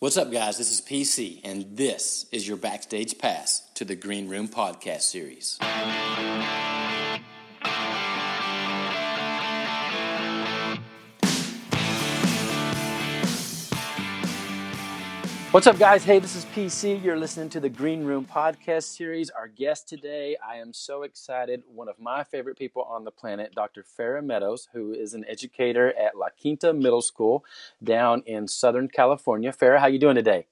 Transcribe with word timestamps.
What's 0.00 0.16
up, 0.16 0.32
guys? 0.32 0.56
This 0.56 0.72
is 0.72 0.80
PC, 0.80 1.42
and 1.44 1.76
this 1.76 2.24
is 2.32 2.48
your 2.48 2.56
backstage 2.56 3.18
pass 3.18 3.68
to 3.74 3.84
the 3.84 3.94
Green 3.94 4.30
Room 4.30 4.48
podcast 4.48 5.02
series. 5.02 5.58
What's 15.52 15.66
up, 15.66 15.80
guys? 15.80 16.04
Hey, 16.04 16.20
this 16.20 16.36
is 16.36 16.44
PC. 16.44 17.02
You're 17.02 17.18
listening 17.18 17.48
to 17.48 17.58
the 17.58 17.68
Green 17.68 18.04
Room 18.04 18.24
podcast 18.24 18.84
series. 18.84 19.30
Our 19.30 19.48
guest 19.48 19.88
today, 19.88 20.36
I 20.48 20.58
am 20.58 20.72
so 20.72 21.02
excited. 21.02 21.64
One 21.66 21.88
of 21.88 21.98
my 21.98 22.22
favorite 22.22 22.56
people 22.56 22.82
on 22.84 23.02
the 23.02 23.10
planet, 23.10 23.52
Dr. 23.52 23.82
Farah 23.82 24.24
Meadows, 24.24 24.68
who 24.72 24.92
is 24.92 25.12
an 25.12 25.24
educator 25.26 25.92
at 25.98 26.16
La 26.16 26.28
Quinta 26.40 26.72
Middle 26.72 27.02
School 27.02 27.44
down 27.82 28.22
in 28.26 28.46
Southern 28.46 28.86
California. 28.86 29.52
Farah, 29.52 29.80
how 29.80 29.88
you 29.88 29.98
doing 29.98 30.14
today? 30.14 30.46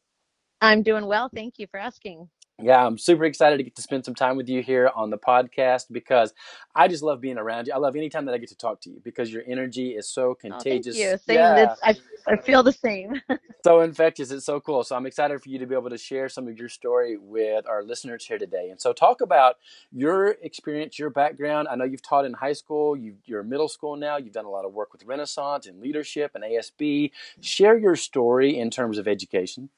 I'm 0.60 0.82
doing 0.82 1.06
well. 1.06 1.30
Thank 1.32 1.60
you 1.60 1.68
for 1.68 1.78
asking. 1.78 2.28
Yeah, 2.60 2.84
I'm 2.84 2.98
super 2.98 3.24
excited 3.24 3.58
to 3.58 3.62
get 3.62 3.76
to 3.76 3.82
spend 3.82 4.04
some 4.04 4.16
time 4.16 4.36
with 4.36 4.48
you 4.48 4.62
here 4.62 4.90
on 4.96 5.10
the 5.10 5.18
podcast 5.18 5.86
because 5.92 6.34
I 6.74 6.88
just 6.88 7.04
love 7.04 7.20
being 7.20 7.38
around 7.38 7.68
you. 7.68 7.72
I 7.72 7.76
love 7.76 7.94
any 7.94 8.08
time 8.08 8.24
that 8.24 8.34
I 8.34 8.38
get 8.38 8.48
to 8.48 8.56
talk 8.56 8.80
to 8.80 8.90
you 8.90 9.00
because 9.04 9.32
your 9.32 9.44
energy 9.46 9.90
is 9.90 10.08
so 10.08 10.34
contagious. 10.34 10.96
Oh, 10.96 11.00
thank 11.00 11.12
you. 11.12 11.18
Same. 11.18 11.36
Yeah. 11.36 11.74
I, 11.84 11.96
I 12.26 12.36
feel 12.36 12.64
the 12.64 12.72
same. 12.72 13.20
so 13.64 13.80
infectious. 13.80 14.32
It's 14.32 14.44
so 14.44 14.58
cool. 14.58 14.82
So 14.82 14.96
I'm 14.96 15.06
excited 15.06 15.40
for 15.40 15.48
you 15.48 15.60
to 15.60 15.66
be 15.66 15.76
able 15.76 15.90
to 15.90 15.98
share 15.98 16.28
some 16.28 16.48
of 16.48 16.58
your 16.58 16.68
story 16.68 17.16
with 17.16 17.68
our 17.68 17.84
listeners 17.84 18.26
here 18.26 18.38
today. 18.38 18.70
And 18.70 18.80
so 18.80 18.92
talk 18.92 19.20
about 19.20 19.58
your 19.92 20.30
experience, 20.42 20.98
your 20.98 21.10
background. 21.10 21.68
I 21.70 21.76
know 21.76 21.84
you've 21.84 22.02
taught 22.02 22.24
in 22.24 22.32
high 22.32 22.54
school. 22.54 22.96
You, 22.96 23.14
you're 23.24 23.42
in 23.42 23.48
middle 23.48 23.68
school 23.68 23.94
now. 23.94 24.16
You've 24.16 24.32
done 24.32 24.46
a 24.46 24.50
lot 24.50 24.64
of 24.64 24.72
work 24.72 24.92
with 24.92 25.04
Renaissance 25.04 25.66
and 25.66 25.80
leadership 25.80 26.32
and 26.34 26.42
ASB. 26.42 27.12
Share 27.40 27.78
your 27.78 27.94
story 27.94 28.58
in 28.58 28.70
terms 28.70 28.98
of 28.98 29.06
education. 29.06 29.68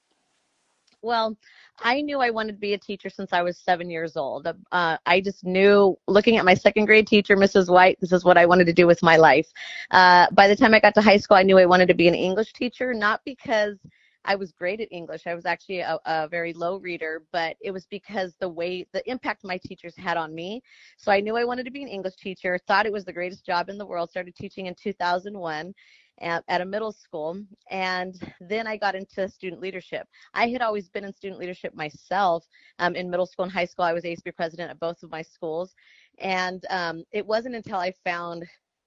Well, 1.02 1.36
I 1.78 2.02
knew 2.02 2.20
I 2.20 2.30
wanted 2.30 2.52
to 2.52 2.58
be 2.58 2.74
a 2.74 2.78
teacher 2.78 3.08
since 3.08 3.32
I 3.32 3.40
was 3.40 3.56
seven 3.58 3.88
years 3.88 4.16
old. 4.16 4.46
Uh, 4.46 4.96
I 5.06 5.20
just 5.20 5.44
knew, 5.44 5.98
looking 6.06 6.36
at 6.36 6.44
my 6.44 6.54
second 6.54 6.84
grade 6.86 7.06
teacher, 7.06 7.36
Mrs. 7.36 7.70
White, 7.70 7.98
this 8.00 8.12
is 8.12 8.24
what 8.24 8.36
I 8.36 8.44
wanted 8.44 8.66
to 8.66 8.72
do 8.74 8.86
with 8.86 9.02
my 9.02 9.16
life. 9.16 9.48
Uh, 9.90 10.26
by 10.32 10.46
the 10.46 10.56
time 10.56 10.74
I 10.74 10.80
got 10.80 10.94
to 10.96 11.00
high 11.00 11.16
school, 11.16 11.38
I 11.38 11.42
knew 11.42 11.58
I 11.58 11.64
wanted 11.64 11.88
to 11.88 11.94
be 11.94 12.08
an 12.08 12.14
English 12.14 12.52
teacher, 12.52 12.92
not 12.92 13.22
because 13.24 13.78
I 14.26 14.34
was 14.34 14.52
great 14.52 14.82
at 14.82 14.88
English. 14.90 15.26
I 15.26 15.34
was 15.34 15.46
actually 15.46 15.80
a, 15.80 15.98
a, 16.04 16.28
very 16.28 16.52
low 16.52 16.76
reader, 16.76 17.22
but 17.32 17.56
it 17.62 17.70
was 17.70 17.86
because 17.86 18.34
the 18.38 18.48
way 18.48 18.86
the 18.92 19.08
impact 19.10 19.44
my 19.44 19.58
teachers 19.64 19.96
had 19.96 20.18
on 20.18 20.34
me. 20.34 20.62
So 20.98 21.10
I 21.10 21.20
knew 21.20 21.36
I 21.36 21.44
wanted 21.44 21.64
to 21.64 21.70
be 21.70 21.82
an 21.82 21.88
English 21.88 22.16
teacher, 22.16 22.58
thought 22.66 22.84
it 22.84 22.92
was 22.92 23.06
the 23.06 23.14
greatest 23.14 23.46
job 23.46 23.70
in 23.70 23.78
the 23.78 23.86
world, 23.86 24.10
started 24.10 24.36
teaching 24.36 24.66
in 24.66 24.74
2001 24.74 25.72
at, 26.20 26.44
at 26.48 26.60
a 26.60 26.64
middle 26.64 26.92
school. 26.92 27.42
And 27.70 28.14
then 28.40 28.66
I 28.66 28.76
got 28.76 28.94
into 28.94 29.28
student 29.28 29.60
leadership. 29.60 30.06
I 30.34 30.48
had 30.48 30.62
always 30.62 30.88
been 30.88 31.04
in 31.04 31.12
student 31.12 31.40
leadership 31.40 31.74
myself. 31.74 32.46
Um, 32.78 32.94
in 32.94 33.10
middle 33.10 33.26
school 33.26 33.44
and 33.44 33.52
high 33.52 33.64
school, 33.64 33.84
I 33.84 33.92
was 33.92 34.04
ASB 34.04 34.34
president 34.34 34.70
at 34.70 34.80
both 34.80 35.02
of 35.02 35.10
my 35.10 35.22
schools. 35.22 35.74
And 36.18 36.64
um, 36.70 37.04
it 37.12 37.26
wasn't 37.26 37.54
until 37.54 37.76
I 37.76 37.92
found 38.04 38.44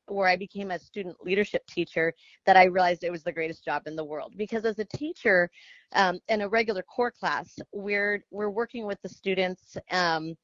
where 0.07 0.27
I 0.27 0.35
became 0.35 0.71
a 0.71 0.79
student 0.79 1.15
leadership 1.23 1.65
teacher 1.67 2.13
that 2.45 2.57
I 2.57 2.65
realized 2.65 3.03
it 3.03 3.11
was 3.11 3.23
the 3.23 3.31
greatest 3.31 3.63
job 3.63 3.83
in 3.85 3.95
the 3.95 4.03
world. 4.03 4.33
Because 4.37 4.65
as 4.65 4.79
a 4.79 4.85
teacher 4.85 5.49
um, 5.93 6.19
in 6.27 6.41
a 6.41 6.49
regular 6.49 6.83
core 6.83 7.11
class, 7.11 7.57
we're 7.71 8.23
we're 8.31 8.49
working 8.49 8.85
with 8.85 9.01
the 9.01 9.09
students. 9.09 9.77
Um, 9.91 10.35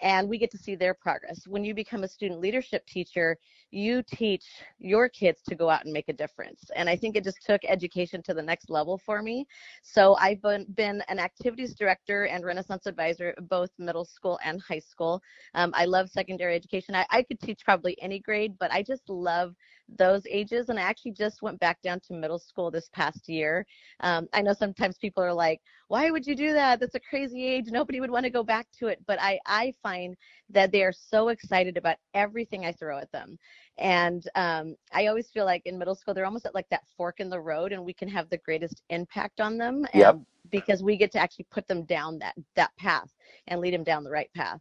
and 0.00 0.28
we 0.28 0.38
get 0.38 0.50
to 0.52 0.58
see 0.58 0.76
their 0.76 0.94
progress. 0.94 1.46
When 1.46 1.64
you 1.64 1.74
become 1.74 2.04
a 2.04 2.08
student 2.08 2.40
leadership 2.40 2.86
teacher, 2.86 3.36
you 3.70 4.02
teach 4.02 4.44
your 4.78 5.08
kids 5.08 5.42
to 5.48 5.54
go 5.54 5.68
out 5.68 5.84
and 5.84 5.92
make 5.92 6.08
a 6.08 6.12
difference. 6.12 6.70
And 6.74 6.88
I 6.88 6.96
think 6.96 7.16
it 7.16 7.24
just 7.24 7.44
took 7.44 7.60
education 7.66 8.22
to 8.22 8.34
the 8.34 8.42
next 8.42 8.70
level 8.70 8.98
for 8.98 9.22
me. 9.22 9.46
So 9.82 10.16
I've 10.16 10.40
been, 10.42 10.66
been 10.74 11.02
an 11.08 11.18
activities 11.18 11.74
director 11.74 12.24
and 12.24 12.44
Renaissance 12.44 12.86
advisor, 12.86 13.34
both 13.42 13.70
middle 13.78 14.04
school 14.04 14.38
and 14.44 14.60
high 14.60 14.78
school. 14.78 15.22
Um, 15.54 15.72
I 15.74 15.84
love 15.84 16.08
secondary 16.08 16.54
education. 16.54 16.94
I, 16.94 17.06
I 17.10 17.22
could 17.22 17.40
teach 17.40 17.60
probably 17.64 18.00
any 18.00 18.20
grade, 18.20 18.54
but 18.58 18.72
I 18.72 18.82
just 18.82 19.08
love 19.08 19.54
those 19.98 20.22
ages. 20.26 20.68
And 20.68 20.78
I 20.78 20.82
actually 20.82 21.12
just 21.12 21.42
went 21.42 21.60
back 21.60 21.80
down 21.82 22.00
to 22.08 22.14
middle 22.14 22.38
school 22.38 22.70
this 22.70 22.88
past 22.92 23.28
year. 23.28 23.66
Um, 24.00 24.28
I 24.32 24.42
know 24.42 24.52
sometimes 24.52 24.98
people 24.98 25.22
are 25.22 25.32
like, 25.32 25.60
why 25.88 26.10
would 26.10 26.26
you 26.26 26.36
do 26.36 26.52
that? 26.52 26.80
That's 26.80 26.94
a 26.94 27.00
crazy 27.00 27.46
age. 27.46 27.66
Nobody 27.70 28.00
would 28.00 28.10
want 28.10 28.24
to 28.24 28.30
go 28.30 28.42
back 28.42 28.66
to 28.78 28.88
it. 28.88 29.02
But 29.06 29.20
I, 29.20 29.38
I 29.46 29.72
find 29.82 30.16
that 30.50 30.72
they 30.72 30.82
are 30.82 30.92
so 30.92 31.28
excited 31.28 31.76
about 31.76 31.96
everything 32.14 32.64
I 32.64 32.72
throw 32.72 32.98
at 32.98 33.12
them. 33.12 33.38
And 33.76 34.24
um, 34.34 34.76
I 34.92 35.06
always 35.06 35.28
feel 35.28 35.44
like 35.44 35.62
in 35.66 35.78
middle 35.78 35.94
school, 35.94 36.14
they're 36.14 36.24
almost 36.24 36.46
at 36.46 36.54
like 36.54 36.68
that 36.70 36.84
fork 36.96 37.20
in 37.20 37.30
the 37.30 37.40
road 37.40 37.72
and 37.72 37.84
we 37.84 37.92
can 37.92 38.08
have 38.08 38.28
the 38.28 38.38
greatest 38.38 38.82
impact 38.90 39.40
on 39.40 39.58
them. 39.58 39.86
Yep. 39.94 40.20
Because 40.50 40.82
we 40.82 40.96
get 40.96 41.12
to 41.12 41.18
actually 41.18 41.46
put 41.50 41.68
them 41.68 41.84
down 41.84 42.18
that, 42.20 42.34
that 42.56 42.74
path 42.76 43.12
and 43.46 43.60
lead 43.60 43.74
them 43.74 43.84
down 43.84 44.04
the 44.04 44.10
right 44.10 44.32
path. 44.34 44.60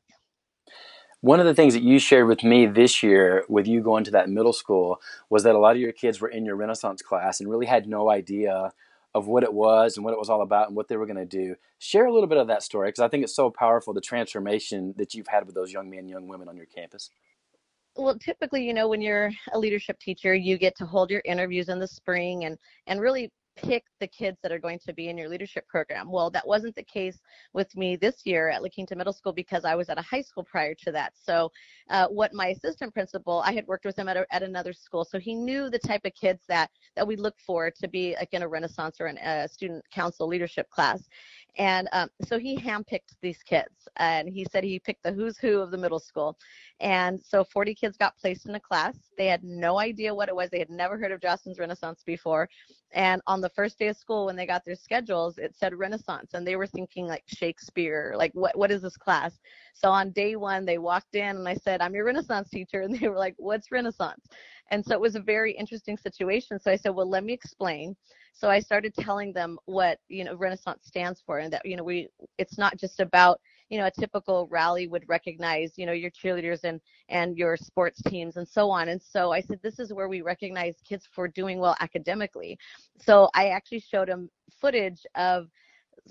One 1.22 1.40
of 1.40 1.48
the 1.48 1.56
things 1.56 1.74
that 1.74 1.82
you 1.82 1.98
shared 1.98 2.28
with 2.28 2.44
me 2.44 2.68
this 2.68 3.02
year 3.02 3.44
with 3.50 3.68
you 3.68 3.82
going 3.82 4.04
to 4.04 4.12
that 4.12 4.30
middle 4.30 4.54
school 4.54 5.02
was 5.30 5.44
that 5.44 5.56
a 5.56 5.60
lot 5.60 5.76
of 5.76 5.82
your 5.82 5.92
kids 5.92 6.22
were 6.22 6.28
in 6.28 6.46
your 6.46 6.56
Renaissance 6.56 7.02
class 7.02 7.40
and 7.40 7.50
really 7.50 7.66
had 7.66 7.88
no 7.88 8.10
idea 8.10 8.72
of 9.18 9.28
what 9.28 9.44
it 9.44 9.54
was 9.54 9.98
and 9.98 10.06
what 10.06 10.14
it 10.14 10.20
was 10.20 10.30
all 10.30 10.44
about 10.44 10.68
and 10.68 10.76
what 10.76 10.88
they 10.88 10.96
were 10.96 11.08
going 11.08 11.18
to 11.18 11.26
do. 11.26 11.56
Share 11.80 12.06
a 12.06 12.14
little 12.14 12.28
bit 12.28 12.38
of 12.38 12.48
that 12.48 12.62
story 12.62 12.90
because 12.90 13.02
I 13.02 13.08
think 13.08 13.24
it's 13.24 13.36
so 13.36 13.50
powerful 13.50 13.94
the 13.94 14.02
transformation 14.02 14.94
that 14.98 15.16
you've 15.16 15.28
had 15.28 15.46
with 15.46 15.56
those 15.56 15.72
young 15.72 15.90
men, 15.90 16.08
young 16.08 16.28
women 16.28 16.48
on 16.48 16.56
your 16.56 16.68
campus. 16.68 17.10
Well, 17.96 18.18
typically, 18.20 18.64
you 18.64 18.76
know, 18.76 18.88
when 18.88 19.02
you're 19.02 19.32
a 19.54 19.58
leadership 19.58 20.00
teacher, 20.00 20.36
you 20.36 20.60
get 20.60 20.78
to 20.78 20.86
hold 20.86 21.10
your 21.10 21.24
interviews 21.26 21.68
in 21.68 21.80
the 21.80 21.88
spring 21.88 22.46
and 22.46 22.60
and 22.86 23.02
really 23.02 23.32
pick 23.58 23.84
the 24.00 24.08
kids 24.08 24.38
that 24.44 24.52
are 24.52 24.60
going 24.60 24.80
to 24.86 24.94
be 24.94 25.10
in 25.10 25.18
your 25.18 25.30
leadership 25.30 25.68
program. 25.68 26.12
Well, 26.12 26.30
that 26.32 26.48
wasn't 26.48 26.76
the 26.76 26.84
case 26.84 27.20
with 27.54 27.76
me 27.76 27.96
this 27.96 28.26
year 28.26 28.50
at 28.50 28.64
La 28.64 28.70
Quinta 28.70 28.96
Middle 28.96 29.14
School 29.14 29.34
because 29.34 29.66
I 29.66 29.76
was 29.76 29.90
at 29.90 29.98
a 29.98 30.04
high 30.04 30.22
school 30.22 30.44
prior 30.44 30.74
to 30.84 30.92
that. 30.92 31.14
So, 31.16 31.52
uh, 31.90 32.08
what 32.08 32.34
my 32.34 32.48
assistant 32.48 32.94
principal, 32.94 33.42
I 33.46 33.54
had 33.54 33.68
worked 33.68 33.86
with 33.86 33.98
him 33.98 34.08
at, 34.08 34.18
a, 34.18 34.26
at 34.32 34.44
another 34.44 34.74
school, 34.74 35.04
so 35.04 35.20
he 35.20 35.36
knew 35.36 35.70
the 35.70 35.80
type 35.80 36.02
of 36.06 36.14
kids 36.14 36.44
that 36.48 36.70
that 36.96 37.08
we 37.08 37.16
look 37.16 37.36
for 37.46 37.72
to 37.72 37.88
be 37.88 38.16
like 38.20 38.34
in 38.34 38.44
a 38.44 38.48
Renaissance 38.48 38.98
or 39.00 39.08
a 39.08 39.48
student 39.48 39.84
council 39.92 40.28
leadership 40.28 40.70
class. 40.70 41.04
And 41.58 41.90
um, 41.92 42.10
so 42.24 42.38
he 42.38 42.58
handpicked 42.58 43.16
these 43.22 43.42
kids, 43.42 43.88
and 43.98 44.30
he 44.30 44.46
said 44.52 44.64
he 44.64 44.80
picked 44.80 45.04
the 45.04 45.12
who's 45.12 45.38
who 45.38 45.60
of 45.60 45.72
the 45.72 45.78
middle 45.78 46.00
school. 46.00 46.38
And 46.80 47.20
so 47.22 47.44
40 47.44 47.74
kids 47.74 47.98
got 47.98 48.18
placed 48.18 48.46
in 48.46 48.56
a 48.56 48.60
class. 48.60 48.96
They 49.18 49.26
had 49.26 49.44
no 49.44 49.80
idea 49.80 50.14
what 50.14 50.30
it 50.30 50.36
was. 50.36 50.50
They 50.52 50.60
had 50.60 50.70
never 50.70 50.98
heard 50.98 51.12
of 51.12 51.20
Jostens 51.20 51.60
Renaissance 51.60 52.04
before. 52.06 52.48
And 52.94 53.22
on 53.28 53.42
the 53.42 53.50
first 53.50 53.78
day 53.78 53.90
of 53.90 53.98
school, 53.98 54.28
when 54.28 54.36
they 54.36 54.46
got 54.46 54.64
their 54.64 54.76
schedules, 54.76 55.38
it 55.38 55.56
said 55.56 55.76
Renaissance, 55.76 56.34
and 56.34 56.48
they 56.48 56.56
were 56.56 56.68
thinking 56.68 57.06
like 57.06 57.24
Shakespeare, 57.28 58.14
like 58.18 58.32
what 58.34 58.58
what 58.58 58.72
is 58.72 58.82
this 58.82 58.98
class? 58.98 59.40
So 59.74 59.90
on 59.90 60.12
day 60.12 60.36
one, 60.36 60.66
they 60.66 60.78
walked 60.78 61.16
in, 61.16 61.36
and 61.38 61.48
I 61.48 61.56
said, 61.56 61.82
"I'm 61.82 61.94
your 61.94 62.06
Renaissance 62.06 62.50
teacher," 62.50 62.82
and 62.84 62.98
they 62.98 63.08
were 63.10 63.18
like, 63.18 63.36
"What's 63.38 63.72
Renaissance?" 63.72 64.26
And 64.72 64.86
so 64.86 64.94
it 64.94 65.02
was 65.02 65.16
a 65.16 65.22
very 65.22 65.52
interesting 65.54 65.98
situation. 65.98 66.60
So 66.60 66.72
I 66.72 66.78
said, 66.78 66.90
"Well, 66.96 67.10
let 67.10 67.24
me 67.24 67.34
explain." 67.34 67.96
So 68.34 68.50
I 68.50 68.60
started 68.60 68.94
telling 68.94 69.34
them 69.34 69.58
what 69.66 70.00
you 70.08 70.24
know 70.24 70.36
Renaissance 70.36 70.86
stands 70.86 71.22
for, 71.26 71.40
and 71.40 71.52
that 71.52 71.66
you 71.66 71.76
know 71.76 71.84
we 71.84 72.08
it's 72.38 72.58
not 72.58 72.78
just 72.78 73.00
about 73.00 73.42
you 73.70 73.78
know 73.78 73.86
a 73.86 73.92
typical 73.92 74.48
rally 74.50 74.88
would 74.88 75.04
recognize 75.08 75.74
you 75.76 75.86
know 75.86 75.92
your 75.92 76.12
cheerleaders 76.12 76.64
and 76.64 76.80
and 77.10 77.38
your 77.38 77.58
sports 77.58 78.02
teams 78.04 78.38
and 78.38 78.48
so 78.48 78.70
on 78.70 78.90
and 78.90 79.02
so 79.02 79.32
i 79.32 79.42
said 79.42 79.60
this 79.62 79.80
is 79.80 79.94
where 79.94 80.08
we 80.08 80.22
recognize 80.22 80.76
kids 80.88 81.08
for 81.14 81.28
doing 81.28 81.60
well 81.60 81.76
academically 81.80 82.58
so 83.00 83.30
i 83.34 83.50
actually 83.50 83.80
showed 83.80 84.08
them 84.08 84.30
footage 84.62 85.06
of 85.16 85.48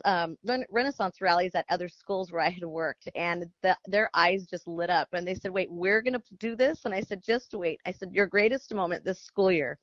um, 0.04 0.36
Renaissance 0.70 1.20
rallies 1.20 1.54
at 1.54 1.64
other 1.70 1.88
schools 1.88 2.30
where 2.30 2.42
I 2.42 2.50
had 2.50 2.64
worked, 2.64 3.08
and 3.14 3.46
the, 3.62 3.76
their 3.86 4.10
eyes 4.14 4.46
just 4.46 4.66
lit 4.66 4.90
up. 4.90 5.08
And 5.12 5.26
they 5.26 5.34
said, 5.34 5.52
"Wait, 5.52 5.70
we're 5.70 6.02
going 6.02 6.14
to 6.14 6.22
do 6.38 6.54
this?" 6.54 6.84
And 6.84 6.94
I 6.94 7.00
said, 7.00 7.22
"Just 7.22 7.54
wait." 7.54 7.80
I 7.86 7.92
said, 7.92 8.12
"Your 8.12 8.26
greatest 8.26 8.74
moment 8.74 9.04
this 9.04 9.22
school 9.22 9.50
year 9.50 9.78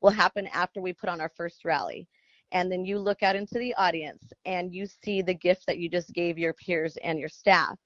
will 0.00 0.10
happen 0.10 0.46
after 0.48 0.80
we 0.80 0.92
put 0.92 1.08
on 1.08 1.20
our 1.20 1.30
first 1.36 1.64
rally." 1.64 2.08
And 2.52 2.70
then 2.70 2.84
you 2.84 2.98
look 2.98 3.22
out 3.22 3.36
into 3.36 3.58
the 3.58 3.74
audience 3.74 4.32
and 4.44 4.74
you 4.74 4.86
see 4.86 5.22
the 5.22 5.34
gift 5.34 5.66
that 5.66 5.78
you 5.78 5.88
just 5.88 6.12
gave 6.14 6.38
your 6.38 6.54
peers 6.54 6.96
and 7.02 7.18
your 7.18 7.28
staff. 7.28 7.76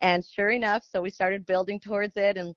And 0.00 0.24
sure 0.24 0.50
enough, 0.50 0.84
so 0.88 1.00
we 1.02 1.10
started 1.10 1.46
building 1.46 1.80
towards 1.80 2.16
it 2.16 2.36
and 2.36 2.54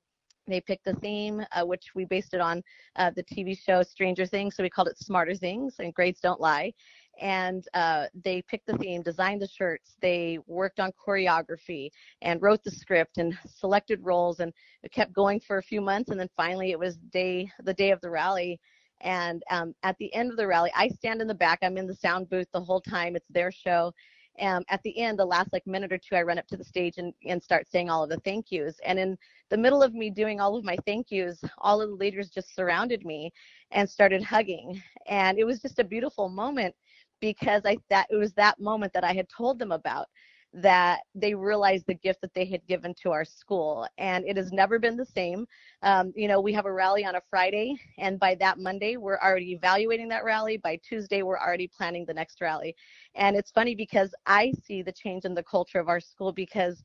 they 0.47 0.61
picked 0.61 0.87
a 0.87 0.93
theme, 0.93 1.43
uh, 1.51 1.65
which 1.65 1.95
we 1.95 2.05
based 2.05 2.33
it 2.33 2.41
on 2.41 2.61
uh, 2.97 3.11
the 3.15 3.23
TV 3.23 3.57
show 3.57 3.81
Stranger 3.81 4.25
Things. 4.25 4.55
So 4.55 4.63
we 4.63 4.69
called 4.69 4.87
it 4.87 4.97
Smarter 4.97 5.35
Things 5.35 5.75
and 5.79 5.93
Grades 5.93 6.19
Don't 6.19 6.39
Lie. 6.39 6.73
And 7.19 7.65
uh, 7.73 8.07
they 8.23 8.43
picked 8.43 8.67
the 8.67 8.77
theme, 8.77 9.01
designed 9.01 9.41
the 9.41 9.47
shirts, 9.47 9.95
they 10.01 10.37
worked 10.47 10.79
on 10.79 10.91
choreography 10.91 11.89
and 12.21 12.41
wrote 12.41 12.63
the 12.63 12.71
script 12.71 13.17
and 13.17 13.37
selected 13.47 13.99
roles 14.03 14.41
and 14.41 14.51
it 14.83 14.91
kept 14.91 15.13
going 15.13 15.39
for 15.39 15.57
a 15.57 15.63
few 15.63 15.81
months. 15.81 16.11
And 16.11 16.19
then 16.19 16.29
finally 16.35 16.71
it 16.71 16.79
was 16.79 16.97
day, 16.97 17.49
the 17.63 17.73
day 17.73 17.91
of 17.91 18.01
the 18.01 18.09
rally 18.09 18.59
and 19.05 19.43
um, 19.51 19.75
at 19.83 19.95
the 19.99 20.13
end 20.15 20.31
of 20.31 20.37
the 20.37 20.47
rally, 20.47 20.71
I 20.75 20.89
stand 20.89 21.21
in 21.21 21.27
the 21.27 21.33
back. 21.33 21.59
I'm 21.61 21.77
in 21.77 21.85
the 21.85 21.95
sound 21.95 22.27
booth 22.29 22.47
the 22.51 22.59
whole 22.59 22.81
time. 22.81 23.15
It's 23.15 23.29
their 23.29 23.51
show. 23.51 23.93
Um, 24.41 24.63
at 24.67 24.81
the 24.83 24.97
end, 24.99 25.17
the 25.17 25.25
last 25.25 25.53
like 25.53 25.65
minute 25.65 25.93
or 25.93 25.99
two, 25.99 26.15
I 26.15 26.23
run 26.23 26.39
up 26.39 26.47
to 26.47 26.57
the 26.57 26.63
stage 26.63 26.97
and, 26.97 27.13
and 27.25 27.41
start 27.41 27.67
saying 27.69 27.89
all 27.89 28.03
of 28.03 28.09
the 28.09 28.19
thank 28.25 28.51
yous. 28.51 28.77
And 28.83 28.99
in 28.99 29.17
the 29.49 29.57
middle 29.57 29.83
of 29.83 29.93
me 29.93 30.09
doing 30.09 30.41
all 30.41 30.57
of 30.57 30.65
my 30.65 30.75
thank 30.85 31.11
yous, 31.11 31.39
all 31.59 31.81
of 31.81 31.89
the 31.89 31.95
leaders 31.95 32.31
just 32.31 32.53
surrounded 32.55 33.05
me 33.05 33.31
and 33.71 33.87
started 33.89 34.23
hugging. 34.23 34.81
And 35.07 35.37
it 35.37 35.45
was 35.45 35.61
just 35.61 35.79
a 35.79 35.83
beautiful 35.83 36.27
moment 36.27 36.75
because 37.21 37.61
I 37.63 37.77
that 37.89 38.07
it 38.09 38.17
was 38.17 38.33
that 38.33 38.59
moment 38.59 38.91
that 38.93 39.03
I 39.03 39.13
had 39.13 39.29
told 39.29 39.59
them 39.59 39.71
about 39.71 40.07
that 40.55 41.01
they 41.13 41.33
realized 41.35 41.85
the 41.87 41.93
gift 41.93 42.21
that 42.21 42.33
they 42.33 42.45
had 42.45 42.65
given 42.67 42.93
to 43.01 43.11
our 43.11 43.25
school 43.25 43.87
and 43.97 44.25
it 44.25 44.37
has 44.37 44.51
never 44.51 44.79
been 44.79 44.95
the 44.95 45.05
same. 45.05 45.45
Um, 45.81 46.13
you 46.15 46.27
know 46.27 46.39
we 46.39 46.53
have 46.53 46.65
a 46.65 46.71
rally 46.71 47.05
on 47.05 47.15
a 47.15 47.21
friday 47.29 47.75
and 47.97 48.19
by 48.19 48.35
that 48.35 48.57
monday 48.57 48.97
we're 48.97 49.19
already 49.19 49.51
evaluating 49.51 50.07
that 50.09 50.23
rally. 50.23 50.57
By 50.57 50.79
tuesday 50.87 51.21
we're 51.23 51.39
already 51.39 51.67
planning 51.67 52.05
the 52.05 52.13
next 52.13 52.41
rally. 52.41 52.75
And 53.15 53.35
it's 53.35 53.51
funny 53.51 53.75
because 53.75 54.13
i 54.25 54.51
see 54.63 54.81
the 54.81 54.91
change 54.93 55.25
in 55.25 55.33
the 55.33 55.43
culture 55.43 55.79
of 55.79 55.89
our 55.89 55.99
school 55.99 56.31
because 56.31 56.81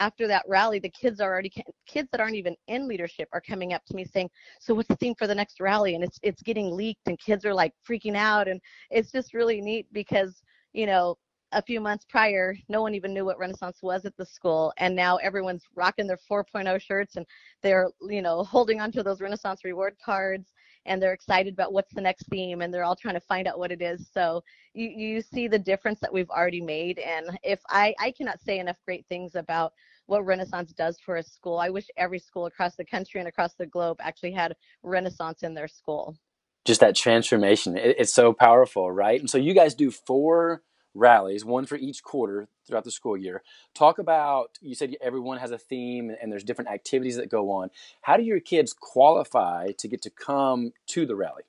after 0.00 0.28
that 0.28 0.44
rally 0.46 0.78
the 0.78 0.88
kids 0.88 1.20
are 1.20 1.32
already 1.32 1.52
kids 1.86 2.08
that 2.12 2.20
aren't 2.20 2.36
even 2.36 2.54
in 2.68 2.86
leadership 2.86 3.28
are 3.32 3.40
coming 3.40 3.72
up 3.72 3.84
to 3.84 3.96
me 3.96 4.04
saying 4.04 4.30
so 4.60 4.74
what's 4.74 4.88
the 4.88 4.96
theme 4.96 5.14
for 5.16 5.26
the 5.26 5.34
next 5.34 5.60
rally? 5.60 5.94
And 5.94 6.04
it's 6.04 6.18
it's 6.22 6.42
getting 6.42 6.70
leaked 6.70 7.06
and 7.06 7.18
kids 7.18 7.44
are 7.44 7.54
like 7.54 7.72
freaking 7.88 8.16
out. 8.16 8.48
And 8.48 8.60
it's 8.90 9.10
just 9.10 9.34
really 9.34 9.60
neat 9.60 9.86
because 9.92 10.42
you 10.72 10.86
know 10.86 11.16
a 11.52 11.62
few 11.62 11.80
months 11.80 12.04
prior, 12.08 12.56
no 12.68 12.82
one 12.82 12.94
even 12.94 13.14
knew 13.14 13.24
what 13.24 13.38
Renaissance 13.38 13.78
was 13.82 14.04
at 14.04 14.16
the 14.16 14.26
school, 14.26 14.72
and 14.78 14.94
now 14.94 15.16
everyone's 15.16 15.64
rocking 15.74 16.06
their 16.06 16.18
4.0 16.30 16.80
shirts 16.80 17.16
and 17.16 17.26
they're, 17.62 17.90
you 18.08 18.22
know, 18.22 18.44
holding 18.44 18.80
onto 18.80 19.02
those 19.02 19.20
Renaissance 19.20 19.64
reward 19.64 19.96
cards, 20.04 20.52
and 20.86 21.02
they're 21.02 21.12
excited 21.12 21.54
about 21.54 21.72
what's 21.72 21.94
the 21.94 22.00
next 22.00 22.28
theme, 22.28 22.60
and 22.62 22.72
they're 22.72 22.84
all 22.84 22.96
trying 22.96 23.14
to 23.14 23.20
find 23.20 23.46
out 23.48 23.58
what 23.58 23.72
it 23.72 23.82
is. 23.82 24.08
So 24.12 24.42
you 24.74 24.88
you 24.88 25.22
see 25.22 25.48
the 25.48 25.58
difference 25.58 26.00
that 26.00 26.12
we've 26.12 26.30
already 26.30 26.60
made, 26.60 26.98
and 26.98 27.38
if 27.42 27.60
I 27.68 27.94
I 27.98 28.12
cannot 28.12 28.40
say 28.40 28.58
enough 28.58 28.78
great 28.84 29.06
things 29.08 29.34
about 29.34 29.72
what 30.08 30.24
Renaissance 30.24 30.72
does 30.72 30.98
for 30.98 31.16
a 31.16 31.22
school. 31.22 31.58
I 31.58 31.68
wish 31.68 31.86
every 31.98 32.18
school 32.18 32.46
across 32.46 32.76
the 32.76 32.84
country 32.84 33.20
and 33.20 33.28
across 33.28 33.54
the 33.54 33.66
globe 33.66 33.98
actually 34.00 34.32
had 34.32 34.56
Renaissance 34.82 35.42
in 35.42 35.52
their 35.52 35.68
school. 35.68 36.16
Just 36.64 36.80
that 36.80 36.96
transformation, 36.96 37.76
it, 37.76 37.96
it's 37.98 38.14
so 38.14 38.32
powerful, 38.32 38.90
right? 38.90 39.20
And 39.20 39.28
so 39.28 39.36
you 39.36 39.52
guys 39.52 39.74
do 39.74 39.90
four 39.90 40.62
rallies, 40.98 41.44
one 41.44 41.66
for 41.66 41.76
each 41.76 42.02
quarter 42.02 42.48
throughout 42.66 42.84
the 42.84 42.90
school 42.90 43.16
year. 43.16 43.42
Talk 43.74 43.98
about, 43.98 44.58
you 44.60 44.74
said 44.74 44.96
everyone 45.00 45.38
has 45.38 45.50
a 45.50 45.58
theme 45.58 46.14
and 46.20 46.30
there's 46.30 46.44
different 46.44 46.70
activities 46.70 47.16
that 47.16 47.30
go 47.30 47.50
on. 47.50 47.70
How 48.02 48.16
do 48.16 48.22
your 48.22 48.40
kids 48.40 48.72
qualify 48.72 49.72
to 49.78 49.88
get 49.88 50.02
to 50.02 50.10
come 50.10 50.72
to 50.88 51.06
the 51.06 51.16
rally? 51.16 51.44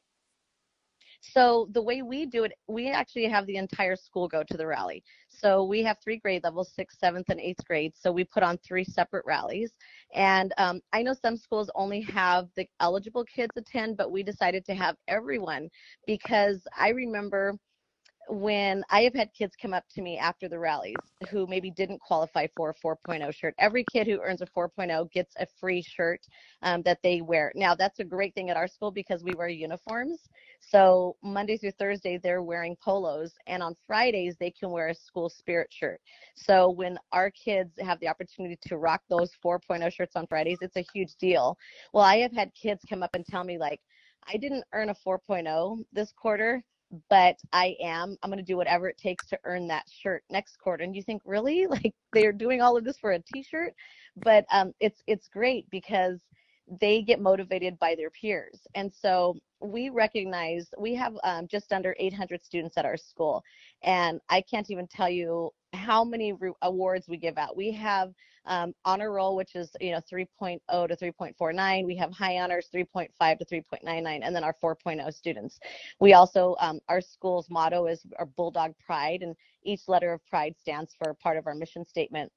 So 1.22 1.68
the 1.72 1.82
way 1.82 2.02
we 2.02 2.26
do 2.26 2.46
it, 2.46 2.54
we 2.68 2.90
actually 2.90 3.26
have 3.26 3.46
the 3.46 3.58
entire 3.58 3.96
school 3.96 4.28
go 4.28 4.44
to 4.44 4.58
the 4.58 4.66
rally. 4.66 5.04
So 5.28 5.64
we 5.66 5.84
have 5.84 5.98
three 6.00 6.18
grade 6.18 6.44
levels, 6.44 6.72
sixth, 6.74 6.98
seventh, 7.00 7.30
and 7.30 7.40
eighth 7.40 7.66
grade. 7.66 7.94
So 7.96 8.12
we 8.12 8.24
put 8.24 8.44
on 8.44 8.58
three 8.58 8.86
separate 8.86 9.26
rallies. 9.26 9.74
And 10.14 10.54
um, 10.58 10.82
I 10.94 11.02
know 11.04 11.14
some 11.14 11.36
schools 11.36 11.70
only 11.76 12.02
have 12.02 12.48
the 12.56 12.68
eligible 12.80 13.26
kids 13.26 13.56
attend, 13.58 13.98
but 13.98 14.12
we 14.12 14.24
decided 14.24 14.66
to 14.66 14.74
have 14.76 14.96
everyone 15.08 15.70
because 16.08 16.66
I 16.78 16.90
remember 16.90 17.58
when 18.30 18.84
I 18.92 19.02
have 19.02 19.16
had 19.16 19.34
kids 19.34 19.56
come 19.60 19.74
up 19.74 19.86
to 19.96 20.02
me 20.04 20.18
after 20.18 20.48
the 20.48 20.60
rallies 20.60 20.96
who 21.32 21.48
maybe 21.48 21.72
didn't 21.72 22.00
qualify 22.00 22.46
for 22.56 22.70
a 22.70 22.74
4.0 22.76 23.34
shirt. 23.34 23.56
Every 23.58 23.84
kid 23.92 24.06
who 24.06 24.22
earns 24.22 24.42
a 24.42 24.46
4.0 24.46 25.12
gets 25.12 25.34
a 25.38 25.48
free 25.60 25.82
shirt 25.82 26.22
um, 26.62 26.84
that 26.84 27.00
they 27.02 27.22
wear. 27.22 27.52
Now, 27.56 27.74
that's 27.74 28.00
a 28.00 28.04
great 28.04 28.36
thing 28.36 28.52
at 28.52 28.58
our 28.58 28.68
school 28.68 28.92
because 28.92 29.24
we 29.24 29.34
wear 29.34 29.48
uniforms. 29.48 30.30
So, 30.60 31.16
Monday 31.24 31.58
through 31.58 31.72
Thursday, 31.72 32.20
they're 32.22 32.44
wearing 32.44 32.76
polos, 32.84 33.34
and 33.48 33.64
on 33.64 33.76
Fridays, 33.88 34.36
they 34.40 34.52
can 34.52 34.70
wear 34.70 34.90
a 34.90 34.96
school 34.96 35.30
spirit 35.30 35.70
shirt. 35.72 36.00
So, 36.36 36.70
when 36.70 37.00
our 37.12 37.32
kids 37.32 37.74
have 37.80 38.00
the 38.00 38.10
opportunity 38.10 38.60
to 38.68 38.78
rock 38.78 39.02
those 39.10 39.32
4.0 39.44 39.92
shirts 39.92 40.16
on 40.16 40.28
Fridays, 40.28 40.60
it's 40.62 40.78
a 40.78 40.86
huge 40.94 41.16
deal. 41.16 41.58
Well, 41.94 42.04
I 42.04 42.18
have 42.18 42.34
had 42.34 42.54
kids 42.54 42.84
come 42.88 43.02
up 43.02 43.16
and 43.16 43.26
tell 43.26 43.44
me, 43.44 43.58
like, 43.58 43.82
I 44.28 44.38
didn't 44.38 44.66
earn 44.74 44.90
a 44.90 44.96
4.0 44.96 45.84
this 45.94 46.12
quarter, 46.12 46.64
but 47.10 47.38
I 47.54 47.76
am. 47.82 48.18
I'm 48.22 48.30
going 48.30 48.44
to 48.44 48.44
do 48.44 48.58
whatever 48.58 48.90
it 48.90 48.98
takes 48.98 49.28
to 49.28 49.40
earn 49.44 49.68
that 49.68 49.86
shirt 49.90 50.24
next 50.30 50.58
quarter. 50.58 50.84
And 50.84 50.96
you 50.96 51.04
think, 51.04 51.22
really? 51.26 51.68
Like 51.70 51.94
they're 52.14 52.32
doing 52.32 52.62
all 52.62 52.78
of 52.78 52.84
this 52.84 52.98
for 52.98 53.12
a 53.12 53.20
t-shirt? 53.20 53.74
But 54.18 54.46
um, 54.52 54.74
it's 54.80 55.04
it's 55.08 55.28
great 55.28 55.70
because 55.70 56.20
they 56.82 57.02
get 57.02 57.22
motivated 57.22 57.78
by 57.80 57.96
their 57.96 58.10
peers. 58.10 58.68
And 58.76 58.94
so 58.94 59.38
we 59.60 59.90
recognize 59.90 60.70
we 60.78 60.96
have 60.96 61.18
um, 61.24 61.48
just 61.48 61.74
under 61.74 61.96
800 62.00 62.44
students 62.44 62.78
at 62.78 62.86
our 62.86 62.98
school. 62.98 63.44
And 63.84 64.20
I 64.30 64.42
can't 64.42 64.70
even 64.70 64.88
tell 64.88 65.10
you 65.10 65.52
how 65.74 66.04
many 66.04 66.34
re- 66.34 66.52
awards 66.62 67.08
we 67.08 67.18
give 67.18 67.38
out. 67.38 67.58
We 67.58 67.72
have 67.74 68.14
um, 68.46 68.74
honor 68.86 69.12
roll, 69.12 69.36
which 69.36 69.56
is 69.56 69.76
you 69.80 69.92
know 69.92 70.02
3.0 70.12 70.60
to 70.70 70.96
3.49. 70.96 71.86
We 71.86 71.96
have 71.98 72.12
high 72.12 72.40
honors 72.40 72.70
3.5 72.74 73.10
to 73.40 73.46
3.99, 73.46 74.20
and 74.24 74.36
then 74.36 74.44
our 74.44 74.56
4.0 74.64 75.14
students. 75.14 75.60
We 76.00 76.14
also 76.14 76.56
um, 76.60 76.80
our 76.90 77.02
school's 77.02 77.50
motto 77.50 77.86
is 77.86 78.06
our 78.18 78.26
Bulldog 78.26 78.74
Pride, 78.84 79.22
and 79.22 79.36
each 79.64 79.82
letter 79.88 80.14
of 80.14 80.26
pride 80.26 80.56
stands 80.60 80.96
for 80.98 81.14
part 81.16 81.38
of 81.38 81.48
our 81.48 81.56
mission 81.56 81.86
statement. 81.86 82.32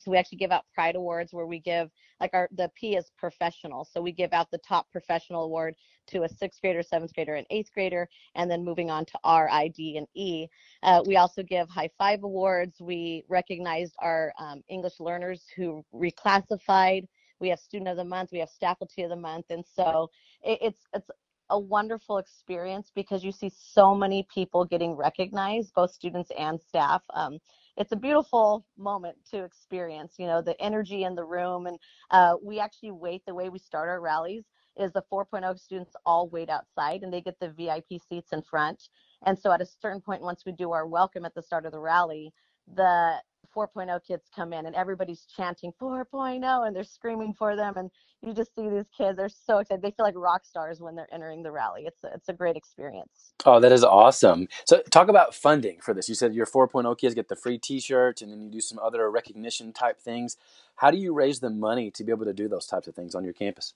So 0.00 0.10
we 0.10 0.16
actually 0.16 0.38
give 0.38 0.50
out 0.50 0.64
pride 0.74 0.96
awards 0.96 1.32
where 1.32 1.46
we 1.46 1.60
give 1.60 1.90
like 2.20 2.30
our 2.32 2.48
the 2.56 2.70
P 2.74 2.96
is 2.96 3.12
professional. 3.18 3.84
So 3.84 4.00
we 4.00 4.12
give 4.12 4.32
out 4.32 4.50
the 4.50 4.58
top 4.58 4.90
professional 4.90 5.44
award 5.44 5.74
to 6.08 6.22
a 6.22 6.28
sixth 6.28 6.60
grader, 6.60 6.82
seventh 6.82 7.14
grader, 7.14 7.34
and 7.34 7.46
eighth 7.50 7.72
grader, 7.72 8.08
and 8.34 8.50
then 8.50 8.64
moving 8.64 8.90
on 8.90 9.04
to 9.06 9.18
R, 9.24 9.48
I, 9.50 9.68
D, 9.68 9.96
and 9.98 10.06
E. 10.14 10.48
Uh, 10.82 11.02
we 11.06 11.16
also 11.16 11.42
give 11.42 11.68
high 11.68 11.90
five 11.98 12.24
awards. 12.24 12.80
We 12.80 13.24
recognized 13.28 13.94
our 14.00 14.32
um, 14.38 14.62
English 14.68 15.00
learners 15.00 15.44
who 15.54 15.84
reclassified. 15.94 17.06
We 17.38 17.48
have 17.50 17.60
student 17.60 17.88
of 17.88 17.96
the 17.96 18.04
month. 18.04 18.30
We 18.32 18.38
have 18.40 18.50
faculty 18.58 19.02
of 19.02 19.10
the 19.10 19.16
month, 19.16 19.46
and 19.50 19.64
so 19.64 20.10
it, 20.42 20.58
it's 20.62 20.80
it's 20.94 21.10
a 21.50 21.58
wonderful 21.58 22.18
experience 22.18 22.90
because 22.94 23.22
you 23.24 23.32
see 23.32 23.50
so 23.54 23.94
many 23.94 24.26
people 24.32 24.64
getting 24.64 24.94
recognized, 24.94 25.72
both 25.74 25.92
students 25.92 26.30
and 26.38 26.60
staff. 26.60 27.02
Um, 27.12 27.38
it's 27.76 27.92
a 27.92 27.96
beautiful 27.96 28.66
moment 28.76 29.16
to 29.30 29.44
experience, 29.44 30.14
you 30.18 30.26
know, 30.26 30.42
the 30.42 30.60
energy 30.60 31.04
in 31.04 31.14
the 31.14 31.24
room. 31.24 31.66
And 31.66 31.78
uh, 32.10 32.34
we 32.42 32.60
actually 32.60 32.92
wait 32.92 33.22
the 33.26 33.34
way 33.34 33.48
we 33.48 33.58
start 33.58 33.88
our 33.88 34.00
rallies 34.00 34.44
is 34.76 34.92
the 34.92 35.02
4.0 35.12 35.58
students 35.58 35.94
all 36.06 36.28
wait 36.28 36.48
outside 36.48 37.02
and 37.02 37.12
they 37.12 37.20
get 37.20 37.38
the 37.40 37.50
VIP 37.50 38.00
seats 38.08 38.32
in 38.32 38.42
front. 38.42 38.88
And 39.26 39.38
so 39.38 39.52
at 39.52 39.60
a 39.60 39.66
certain 39.66 40.00
point, 40.00 40.22
once 40.22 40.44
we 40.46 40.52
do 40.52 40.72
our 40.72 40.86
welcome 40.86 41.24
at 41.24 41.34
the 41.34 41.42
start 41.42 41.66
of 41.66 41.72
the 41.72 41.80
rally, 41.80 42.32
the 42.74 43.16
4.0 43.54 44.00
kids 44.06 44.24
come 44.34 44.52
in 44.52 44.66
and 44.66 44.76
everybody's 44.76 45.26
chanting 45.26 45.72
4.0 45.80 46.66
and 46.66 46.76
they're 46.76 46.84
screaming 46.84 47.34
for 47.34 47.56
them. 47.56 47.74
And 47.76 47.90
you 48.22 48.32
just 48.32 48.54
see 48.54 48.68
these 48.68 48.88
kids 48.96 49.16
they're 49.16 49.28
so 49.28 49.58
excited. 49.58 49.82
They 49.82 49.90
feel 49.90 50.04
like 50.04 50.14
rock 50.16 50.44
stars 50.44 50.80
when 50.80 50.94
they're 50.94 51.12
entering 51.12 51.42
the 51.42 51.50
rally. 51.50 51.84
It's 51.86 52.02
a, 52.04 52.12
it's 52.14 52.28
a 52.28 52.32
great 52.32 52.56
experience. 52.56 53.32
Oh 53.44 53.60
that 53.60 53.72
is 53.72 53.84
awesome. 53.84 54.48
So 54.66 54.82
talk 54.90 55.08
about 55.08 55.34
funding 55.34 55.80
for 55.80 55.94
this. 55.94 56.08
You 56.08 56.14
said 56.14 56.34
your 56.34 56.46
4.0 56.46 56.96
kids 56.98 57.14
get 57.14 57.28
the 57.28 57.36
free 57.36 57.58
t-shirts 57.58 58.22
and 58.22 58.32
then 58.32 58.40
you 58.42 58.50
do 58.50 58.60
some 58.60 58.78
other 58.78 59.10
recognition 59.10 59.72
type 59.72 60.00
things. 60.00 60.36
How 60.76 60.90
do 60.90 60.98
you 60.98 61.12
raise 61.12 61.40
the 61.40 61.50
money 61.50 61.90
to 61.92 62.04
be 62.04 62.12
able 62.12 62.26
to 62.26 62.32
do 62.34 62.48
those 62.48 62.66
types 62.66 62.86
of 62.86 62.94
things 62.94 63.14
on 63.14 63.24
your 63.24 63.32
campus? 63.32 63.74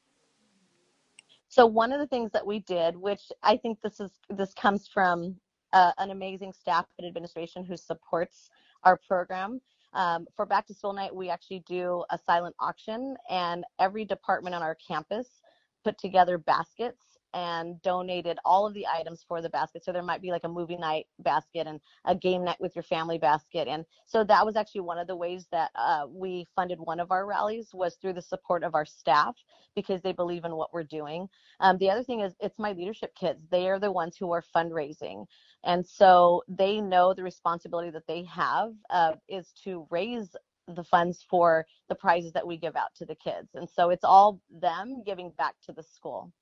So 1.48 1.66
one 1.66 1.92
of 1.92 2.00
the 2.00 2.06
things 2.06 2.32
that 2.32 2.46
we 2.46 2.60
did 2.60 2.96
which 2.96 3.30
i 3.42 3.56
think 3.56 3.80
this 3.80 4.00
is 4.00 4.10
this 4.28 4.52
comes 4.54 4.88
from 4.88 5.36
uh, 5.72 5.92
an 5.98 6.10
amazing 6.10 6.52
staff 6.52 6.86
and 6.98 7.06
administration 7.06 7.64
who 7.64 7.76
supports 7.76 8.48
our 8.84 8.98
program. 9.08 9.60
Um, 9.92 10.26
for 10.36 10.46
back 10.46 10.66
to 10.66 10.74
school 10.74 10.92
night, 10.92 11.14
we 11.14 11.30
actually 11.30 11.64
do 11.66 12.04
a 12.10 12.18
silent 12.18 12.56
auction, 12.58 13.16
and 13.30 13.64
every 13.78 14.04
department 14.04 14.54
on 14.54 14.62
our 14.62 14.76
campus 14.86 15.28
put 15.84 15.98
together 15.98 16.38
baskets 16.38 17.02
and 17.34 17.82
donated 17.82 18.38
all 18.44 18.64
of 18.64 18.74
the 18.74 18.86
items 18.86 19.24
for 19.26 19.42
the 19.42 19.50
basket. 19.50 19.84
So 19.84 19.92
there 19.92 20.02
might 20.04 20.22
be 20.22 20.30
like 20.30 20.44
a 20.44 20.48
movie 20.48 20.76
night 20.76 21.06
basket 21.18 21.66
and 21.66 21.80
a 22.04 22.14
game 22.14 22.44
night 22.44 22.58
with 22.60 22.76
your 22.76 22.84
family 22.84 23.18
basket. 23.18 23.66
And 23.66 23.84
so 24.06 24.22
that 24.24 24.46
was 24.46 24.54
actually 24.54 24.82
one 24.82 24.98
of 24.98 25.08
the 25.08 25.16
ways 25.16 25.46
that 25.50 25.70
uh, 25.74 26.06
we 26.08 26.46
funded 26.54 26.78
one 26.78 27.00
of 27.00 27.10
our 27.10 27.26
rallies 27.26 27.70
was 27.74 27.96
through 28.00 28.12
the 28.12 28.22
support 28.22 28.62
of 28.62 28.76
our 28.76 28.86
staff 28.86 29.34
because 29.74 30.00
they 30.00 30.12
believe 30.12 30.44
in 30.44 30.54
what 30.54 30.72
we're 30.72 30.84
doing. 30.84 31.28
Um, 31.58 31.76
the 31.78 31.90
other 31.90 32.04
thing 32.04 32.20
is 32.20 32.34
it's 32.40 32.58
my 32.58 32.72
leadership 32.72 33.12
kids. 33.18 33.42
They 33.50 33.68
are 33.68 33.80
the 33.80 33.90
ones 33.90 34.16
who 34.16 34.30
are 34.32 34.44
fundraising. 34.54 35.26
And 35.64 35.86
so 35.86 36.42
they 36.48 36.80
know 36.80 37.14
the 37.14 37.22
responsibility 37.22 37.90
that 37.90 38.06
they 38.06 38.24
have 38.24 38.72
uh, 38.90 39.12
is 39.28 39.52
to 39.64 39.86
raise 39.90 40.36
the 40.68 40.84
funds 40.84 41.24
for 41.28 41.66
the 41.88 41.94
prizes 41.94 42.32
that 42.32 42.46
we 42.46 42.56
give 42.56 42.76
out 42.76 42.94
to 42.96 43.04
the 43.04 43.14
kids. 43.14 43.48
And 43.54 43.68
so 43.68 43.90
it's 43.90 44.04
all 44.04 44.40
them 44.50 45.02
giving 45.04 45.30
back 45.36 45.54
to 45.66 45.72
the 45.72 45.82
school. 45.82 46.32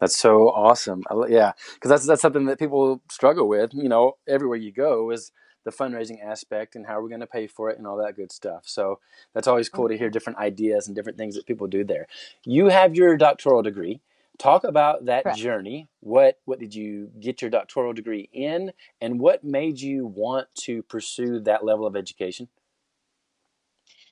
That's 0.00 0.18
so 0.18 0.50
awesome. 0.50 1.02
yeah, 1.28 1.52
because 1.74 1.88
that's 1.88 2.06
that's 2.06 2.20
something 2.20 2.46
that 2.46 2.58
people 2.58 3.00
struggle 3.10 3.48
with. 3.48 3.72
You 3.72 3.88
know, 3.88 4.14
everywhere 4.28 4.58
you 4.58 4.72
go 4.72 5.10
is 5.10 5.30
the 5.64 5.70
fundraising 5.70 6.22
aspect 6.22 6.74
and 6.74 6.86
how 6.86 7.00
we're 7.00 7.08
going 7.08 7.20
to 7.20 7.26
pay 7.26 7.46
for 7.46 7.70
it 7.70 7.78
and 7.78 7.86
all 7.86 7.96
that 7.96 8.16
good 8.16 8.30
stuff. 8.30 8.64
So 8.66 8.98
that's 9.32 9.48
always 9.48 9.68
cool 9.68 9.88
to 9.88 9.96
hear 9.96 10.08
mm-hmm. 10.08 10.12
different 10.12 10.38
ideas 10.38 10.86
and 10.86 10.94
different 10.94 11.16
things 11.16 11.36
that 11.36 11.46
people 11.46 11.66
do 11.66 11.84
there. 11.84 12.06
You 12.44 12.68
have 12.68 12.94
your 12.94 13.16
doctoral 13.16 13.62
degree. 13.62 14.00
Talk 14.38 14.64
about 14.64 15.06
that 15.06 15.28
Correct. 15.28 15.30
journey. 15.30 15.88
What 16.00 16.38
what 16.44 16.58
did 16.60 16.74
you 16.74 17.10
get 17.20 17.42
your 17.42 17.50
doctoral 17.50 17.92
degree 17.92 18.28
in, 18.32 18.72
and 19.00 19.20
what 19.20 19.44
made 19.44 19.80
you 19.80 20.06
want 20.06 20.48
to 20.62 20.82
pursue 20.84 21.40
that 21.40 21.64
level 21.64 21.86
of 21.86 21.96
education? 21.96 22.48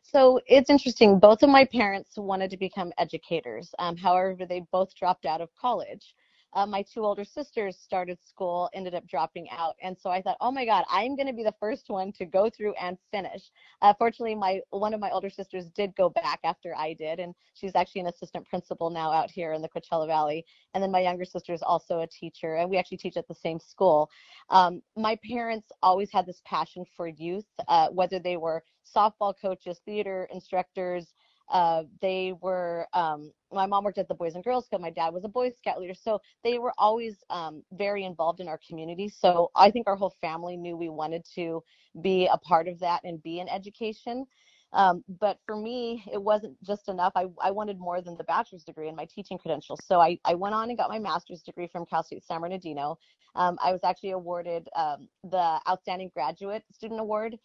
So 0.02 0.40
it's 0.46 0.70
interesting. 0.70 1.20
Both 1.20 1.42
of 1.44 1.50
my 1.50 1.66
parents 1.66 2.12
wanted 2.18 2.50
to 2.52 2.58
become 2.58 2.92
educators. 2.98 3.74
Um, 3.78 3.96
however, 3.96 4.46
they 4.46 4.62
both 4.72 4.94
dropped 4.96 5.26
out 5.26 5.40
of 5.42 5.50
college. 5.60 6.14
Uh, 6.54 6.66
my 6.66 6.82
two 6.82 7.04
older 7.04 7.24
sisters 7.24 7.76
started 7.78 8.18
school, 8.22 8.68
ended 8.74 8.94
up 8.94 9.06
dropping 9.06 9.48
out. 9.50 9.74
And 9.82 9.96
so 9.98 10.10
I 10.10 10.20
thought, 10.20 10.36
oh 10.40 10.50
my 10.50 10.64
God, 10.64 10.84
I'm 10.90 11.16
going 11.16 11.26
to 11.26 11.32
be 11.32 11.42
the 11.42 11.54
first 11.58 11.88
one 11.88 12.12
to 12.12 12.24
go 12.24 12.50
through 12.50 12.74
and 12.74 12.98
finish. 13.10 13.50
Uh, 13.80 13.94
fortunately, 13.98 14.34
my 14.34 14.60
one 14.70 14.94
of 14.94 15.00
my 15.00 15.10
older 15.10 15.30
sisters 15.30 15.66
did 15.74 15.94
go 15.96 16.10
back 16.10 16.40
after 16.44 16.74
I 16.76 16.94
did, 16.94 17.20
and 17.20 17.34
she's 17.54 17.74
actually 17.74 18.02
an 18.02 18.08
assistant 18.08 18.46
principal 18.48 18.90
now 18.90 19.12
out 19.12 19.30
here 19.30 19.52
in 19.52 19.62
the 19.62 19.68
Coachella 19.68 20.06
Valley. 20.06 20.44
And 20.74 20.82
then 20.82 20.90
my 20.90 21.00
younger 21.00 21.24
sister 21.24 21.52
is 21.52 21.62
also 21.62 22.00
a 22.00 22.06
teacher, 22.06 22.56
and 22.56 22.68
we 22.68 22.76
actually 22.76 22.98
teach 22.98 23.16
at 23.16 23.28
the 23.28 23.34
same 23.34 23.58
school. 23.58 24.10
Um, 24.50 24.82
my 24.96 25.18
parents 25.28 25.68
always 25.82 26.10
had 26.12 26.26
this 26.26 26.42
passion 26.44 26.84
for 26.96 27.08
youth, 27.08 27.46
uh, 27.68 27.88
whether 27.88 28.18
they 28.18 28.36
were 28.36 28.62
softball 28.96 29.34
coaches, 29.40 29.80
theater 29.84 30.28
instructors, 30.32 31.14
uh, 31.52 31.84
they 32.00 32.34
were 32.40 32.86
um, 32.94 33.32
my 33.52 33.66
mom 33.66 33.84
worked 33.84 33.98
at 33.98 34.08
the 34.08 34.14
boys 34.14 34.34
and 34.34 34.44
girls 34.44 34.66
club 34.68 34.80
my 34.82 34.90
dad 34.90 35.12
was 35.14 35.24
a 35.24 35.28
boy 35.28 35.50
scout 35.50 35.80
leader 35.80 35.94
so 35.94 36.20
they 36.44 36.58
were 36.58 36.72
always 36.78 37.22
um, 37.30 37.62
very 37.72 38.04
involved 38.04 38.40
in 38.40 38.48
our 38.48 38.60
community 38.66 39.08
so 39.08 39.50
i 39.54 39.70
think 39.70 39.86
our 39.86 39.96
whole 39.96 40.14
family 40.20 40.56
knew 40.56 40.76
we 40.76 40.88
wanted 40.88 41.24
to 41.34 41.62
be 42.00 42.26
a 42.32 42.38
part 42.38 42.68
of 42.68 42.78
that 42.80 43.00
and 43.04 43.22
be 43.22 43.40
in 43.40 43.48
education. 43.48 44.26
Um, 44.74 45.04
but 45.20 45.38
for 45.44 45.54
me 45.54 46.02
it 46.10 46.22
wasn't 46.22 46.56
just 46.64 46.88
enough 46.88 47.12
I, 47.14 47.26
I 47.42 47.50
wanted 47.50 47.78
more 47.78 48.00
than 48.00 48.16
the 48.16 48.24
bachelor's 48.24 48.64
degree 48.64 48.88
and 48.88 48.96
my 48.96 49.04
teaching 49.04 49.36
credentials 49.36 49.80
so 49.84 50.00
I, 50.00 50.18
I 50.24 50.34
went 50.34 50.54
on 50.54 50.70
and 50.70 50.78
got 50.78 50.88
my 50.88 50.98
master's 50.98 51.42
degree 51.42 51.66
from 51.66 51.84
cal 51.84 52.02
state 52.02 52.24
san 52.24 52.40
bernardino. 52.40 52.96
Um, 53.34 53.58
i 53.62 53.70
was 53.70 53.82
actually 53.84 54.12
awarded 54.12 54.70
um, 54.74 55.08
the 55.24 55.60
outstanding 55.68 56.10
graduate 56.14 56.64
student 56.72 57.00
award 57.00 57.36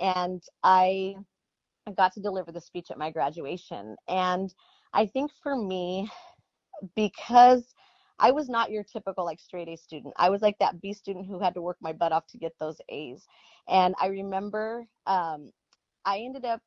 and 0.00 0.40
i 0.62 1.16
I 1.86 1.92
got 1.92 2.12
to 2.14 2.20
deliver 2.20 2.50
the 2.50 2.60
speech 2.60 2.90
at 2.90 2.98
my 2.98 3.10
graduation. 3.10 3.96
And 4.08 4.52
I 4.92 5.06
think 5.06 5.30
for 5.42 5.56
me, 5.56 6.10
because 6.94 7.74
I 8.18 8.32
was 8.32 8.48
not 8.48 8.70
your 8.70 8.82
typical 8.82 9.24
like 9.24 9.40
straight 9.40 9.68
A 9.68 9.76
student. 9.76 10.14
I 10.16 10.30
was 10.30 10.42
like 10.42 10.58
that 10.58 10.80
B 10.80 10.92
student 10.92 11.26
who 11.26 11.38
had 11.38 11.54
to 11.54 11.62
work 11.62 11.76
my 11.80 11.92
butt 11.92 12.12
off 12.12 12.26
to 12.28 12.38
get 12.38 12.54
those 12.58 12.80
A's. 12.88 13.26
And 13.68 13.94
I 14.00 14.06
remember 14.06 14.86
um, 15.06 15.52
I 16.04 16.18
ended 16.18 16.44
up, 16.44 16.60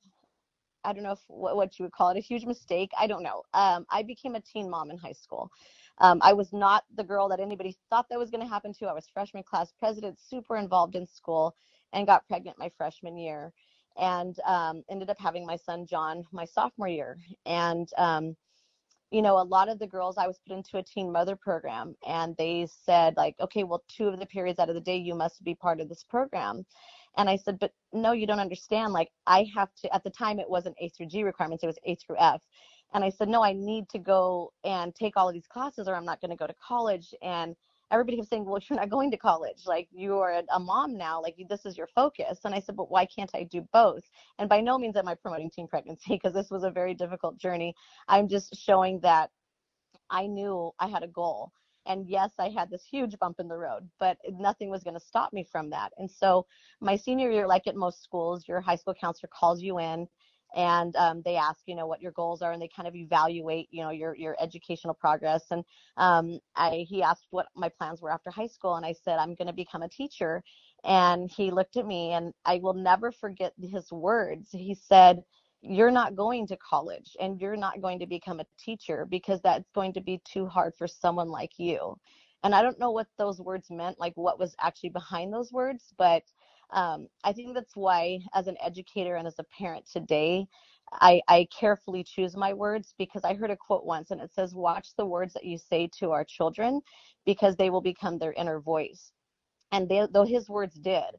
I 0.85 0.93
don't 0.93 1.03
know 1.03 1.11
if, 1.11 1.19
what, 1.27 1.57
what, 1.57 1.77
you 1.77 1.83
would 1.83 1.91
call 1.91 2.09
it, 2.11 2.17
a 2.17 2.21
huge 2.21 2.45
mistake. 2.45 2.91
I 2.97 3.07
don't 3.07 3.23
know. 3.23 3.43
Um, 3.53 3.85
I 3.89 4.03
became 4.03 4.35
a 4.35 4.41
teen 4.41 4.69
mom 4.69 4.91
in 4.91 4.97
high 4.97 5.13
school. 5.13 5.51
Um, 5.97 6.19
I 6.23 6.31
was 6.31 6.53
not 6.53 6.85
the 6.95 7.03
girl 7.03 7.27
that 7.29 7.41
anybody 7.41 7.75
thought 7.89 8.07
that 8.09 8.19
was 8.19 8.29
going 8.29 8.43
to 8.43 8.49
happen 8.49 8.73
to. 8.75 8.85
I 8.85 8.93
was 8.93 9.07
freshman 9.13 9.43
class 9.43 9.73
president, 9.77 10.17
super 10.17 10.55
involved 10.55 10.95
in 10.95 11.05
school, 11.05 11.55
and 11.91 12.07
got 12.07 12.27
pregnant 12.27 12.57
my 12.57 12.71
freshman 12.77 13.17
year 13.17 13.51
and 13.99 14.39
um, 14.45 14.83
ended 14.89 15.09
up 15.09 15.19
having 15.19 15.45
my 15.45 15.55
son 15.55 15.85
John 15.85 16.23
my 16.31 16.45
sophomore 16.45 16.87
year. 16.87 17.17
And 17.45 17.89
um, 17.97 18.35
you 19.11 19.21
know, 19.23 19.39
a 19.39 19.43
lot 19.43 19.69
of 19.69 19.79
the 19.79 19.87
girls 19.87 20.17
I 20.17 20.27
was 20.27 20.39
put 20.47 20.55
into 20.55 20.77
a 20.77 20.83
teen 20.83 21.11
mother 21.11 21.35
program, 21.35 21.95
and 22.07 22.35
they 22.37 22.67
said 22.85 23.15
like, 23.17 23.35
okay, 23.41 23.63
well, 23.63 23.83
two 23.87 24.07
of 24.07 24.19
the 24.19 24.25
periods 24.25 24.59
out 24.59 24.69
of 24.69 24.75
the 24.75 24.81
day 24.81 24.97
you 24.97 25.15
must 25.15 25.43
be 25.43 25.55
part 25.55 25.79
of 25.79 25.89
this 25.89 26.03
program. 26.03 26.65
And 27.17 27.29
I 27.29 27.37
said, 27.37 27.57
but 27.59 27.73
no, 27.91 28.11
you 28.11 28.27
don't 28.27 28.39
understand. 28.39 28.93
Like, 28.93 29.09
I 29.25 29.47
have 29.55 29.69
to. 29.81 29.93
At 29.93 30.03
the 30.03 30.11
time, 30.11 30.39
it 30.39 30.49
wasn't 30.49 30.75
A 30.79 30.89
through 30.89 31.07
G 31.07 31.23
requirements; 31.23 31.63
it 31.63 31.67
was 31.67 31.79
A 31.85 31.95
through 31.95 32.17
F. 32.19 32.41
And 32.93 33.03
I 33.03 33.09
said, 33.09 33.29
no, 33.29 33.43
I 33.43 33.53
need 33.53 33.87
to 33.89 33.99
go 33.99 34.51
and 34.63 34.95
take 34.95 35.15
all 35.15 35.27
of 35.27 35.33
these 35.33 35.47
classes, 35.47 35.87
or 35.87 35.95
I'm 35.95 36.05
not 36.05 36.21
going 36.21 36.31
to 36.31 36.37
go 36.37 36.47
to 36.47 36.55
college. 36.55 37.13
And 37.21 37.55
everybody 37.91 38.17
kept 38.17 38.29
saying, 38.29 38.45
well, 38.45 38.61
you're 38.69 38.79
not 38.79 38.89
going 38.89 39.11
to 39.11 39.17
college. 39.17 39.63
Like 39.65 39.87
you 39.91 40.19
are 40.19 40.41
a 40.53 40.59
mom 40.59 40.97
now. 40.97 41.21
Like 41.21 41.35
this 41.49 41.65
is 41.65 41.77
your 41.77 41.87
focus. 41.87 42.39
And 42.45 42.53
I 42.53 42.59
said, 42.59 42.75
but 42.75 42.91
why 42.91 43.05
can't 43.05 43.31
I 43.33 43.43
do 43.43 43.67
both? 43.73 44.03
And 44.37 44.49
by 44.49 44.61
no 44.61 44.77
means 44.77 44.95
am 44.95 45.07
I 45.07 45.15
promoting 45.15 45.49
teen 45.49 45.67
pregnancy 45.67 46.09
because 46.09 46.33
this 46.33 46.51
was 46.51 46.63
a 46.63 46.71
very 46.71 46.93
difficult 46.93 47.37
journey. 47.37 47.75
I'm 48.07 48.27
just 48.27 48.55
showing 48.55 48.99
that 49.01 49.31
I 50.09 50.27
knew 50.27 50.71
I 50.79 50.87
had 50.87 51.03
a 51.03 51.07
goal. 51.07 51.51
And 51.85 52.07
yes, 52.07 52.31
I 52.37 52.49
had 52.49 52.69
this 52.69 52.83
huge 52.83 53.17
bump 53.19 53.39
in 53.39 53.47
the 53.47 53.57
road, 53.57 53.89
but 53.99 54.17
nothing 54.31 54.69
was 54.69 54.83
going 54.83 54.93
to 54.93 54.99
stop 54.99 55.33
me 55.33 55.43
from 55.43 55.71
that. 55.71 55.91
And 55.97 56.09
so 56.09 56.45
my 56.81 56.95
senior 56.95 57.31
year, 57.31 57.47
like 57.47 57.65
at 57.65 57.75
most 57.75 58.03
schools, 58.03 58.47
your 58.47 58.61
high 58.61 58.75
school 58.75 58.93
counselor 58.93 59.29
calls 59.33 59.61
you 59.61 59.79
in 59.79 60.07
and 60.55 60.95
um, 60.95 61.21
they 61.23 61.35
ask 61.35 61.61
you 61.65 61.75
know 61.75 61.87
what 61.87 62.01
your 62.01 62.11
goals 62.11 62.41
are 62.41 62.51
and 62.51 62.61
they 62.61 62.69
kind 62.75 62.87
of 62.87 62.95
evaluate 62.95 63.67
you 63.71 63.83
know 63.83 63.91
your 63.91 64.15
your 64.15 64.35
educational 64.39 64.93
progress 64.93 65.43
and 65.51 65.63
um, 65.97 66.39
I 66.55 66.85
he 66.87 67.03
asked 67.03 67.27
what 67.29 67.47
my 67.55 67.69
plans 67.69 68.01
were 68.01 68.11
after 68.11 68.31
high 68.31 68.47
school 68.47 68.75
and 68.75 68.85
I 68.85 68.93
said 68.93 69.19
I'm 69.19 69.35
going 69.35 69.47
to 69.47 69.53
become 69.53 69.83
a 69.83 69.89
teacher 69.89 70.43
and 70.83 71.29
he 71.29 71.51
looked 71.51 71.77
at 71.77 71.85
me 71.85 72.11
and 72.11 72.33
I 72.45 72.59
will 72.61 72.73
never 72.73 73.11
forget 73.11 73.53
his 73.61 73.91
words. 73.91 74.49
He 74.51 74.75
said 74.75 75.23
you're 75.61 75.91
not 75.91 76.15
going 76.15 76.47
to 76.47 76.57
college 76.57 77.17
and 77.19 77.39
you're 77.41 77.57
not 77.57 77.81
going 77.81 77.99
to 77.99 78.07
become 78.07 78.39
a 78.39 78.45
teacher 78.57 79.05
because 79.09 79.41
that's 79.41 79.69
going 79.75 79.91
to 79.93 80.01
be 80.01 80.21
too 80.23 80.47
hard 80.47 80.73
for 80.77 80.87
someone 80.87 81.27
like 81.27 81.51
you. 81.57 81.95
And 82.43 82.55
I 82.55 82.61
don't 82.61 82.79
know 82.79 82.91
what 82.91 83.07
those 83.17 83.41
words 83.41 83.69
meant 83.69 83.99
like 83.99 84.13
what 84.15 84.39
was 84.39 84.55
actually 84.61 84.89
behind 84.91 85.33
those 85.33 85.51
words 85.51 85.93
but 85.97 86.23
um, 86.71 87.07
I 87.23 87.33
think 87.33 87.53
that's 87.53 87.75
why, 87.75 88.19
as 88.33 88.47
an 88.47 88.57
educator 88.63 89.15
and 89.15 89.27
as 89.27 89.39
a 89.39 89.45
parent 89.57 89.85
today, 89.91 90.45
I, 90.93 91.21
I, 91.27 91.47
carefully 91.57 92.03
choose 92.03 92.35
my 92.35 92.51
words 92.53 92.95
because 92.97 93.23
I 93.23 93.35
heard 93.35 93.51
a 93.51 93.57
quote 93.57 93.85
once 93.85 94.09
and 94.09 94.19
it 94.19 94.33
says, 94.33 94.55
Watch 94.55 94.89
the 94.97 95.05
words 95.05 95.33
that 95.33 95.45
you 95.45 95.57
say 95.57 95.89
to 95.99 96.11
our 96.11 96.23
children 96.23 96.81
because 97.25 97.55
they 97.55 97.69
will 97.69 97.81
become 97.81 98.17
their 98.17 98.33
inner 98.33 98.59
voice. 98.59 99.11
And 99.71 99.87
they, 99.87 100.07
though 100.11 100.25
his 100.25 100.49
words 100.49 100.75
did, 100.75 101.15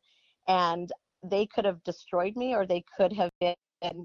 and 0.49 0.91
they 1.23 1.47
could 1.47 1.65
have 1.65 1.83
destroyed 1.85 2.35
me 2.37 2.55
or 2.55 2.67
they 2.67 2.85
could 2.97 3.13
have 3.13 3.31
been 3.41 3.55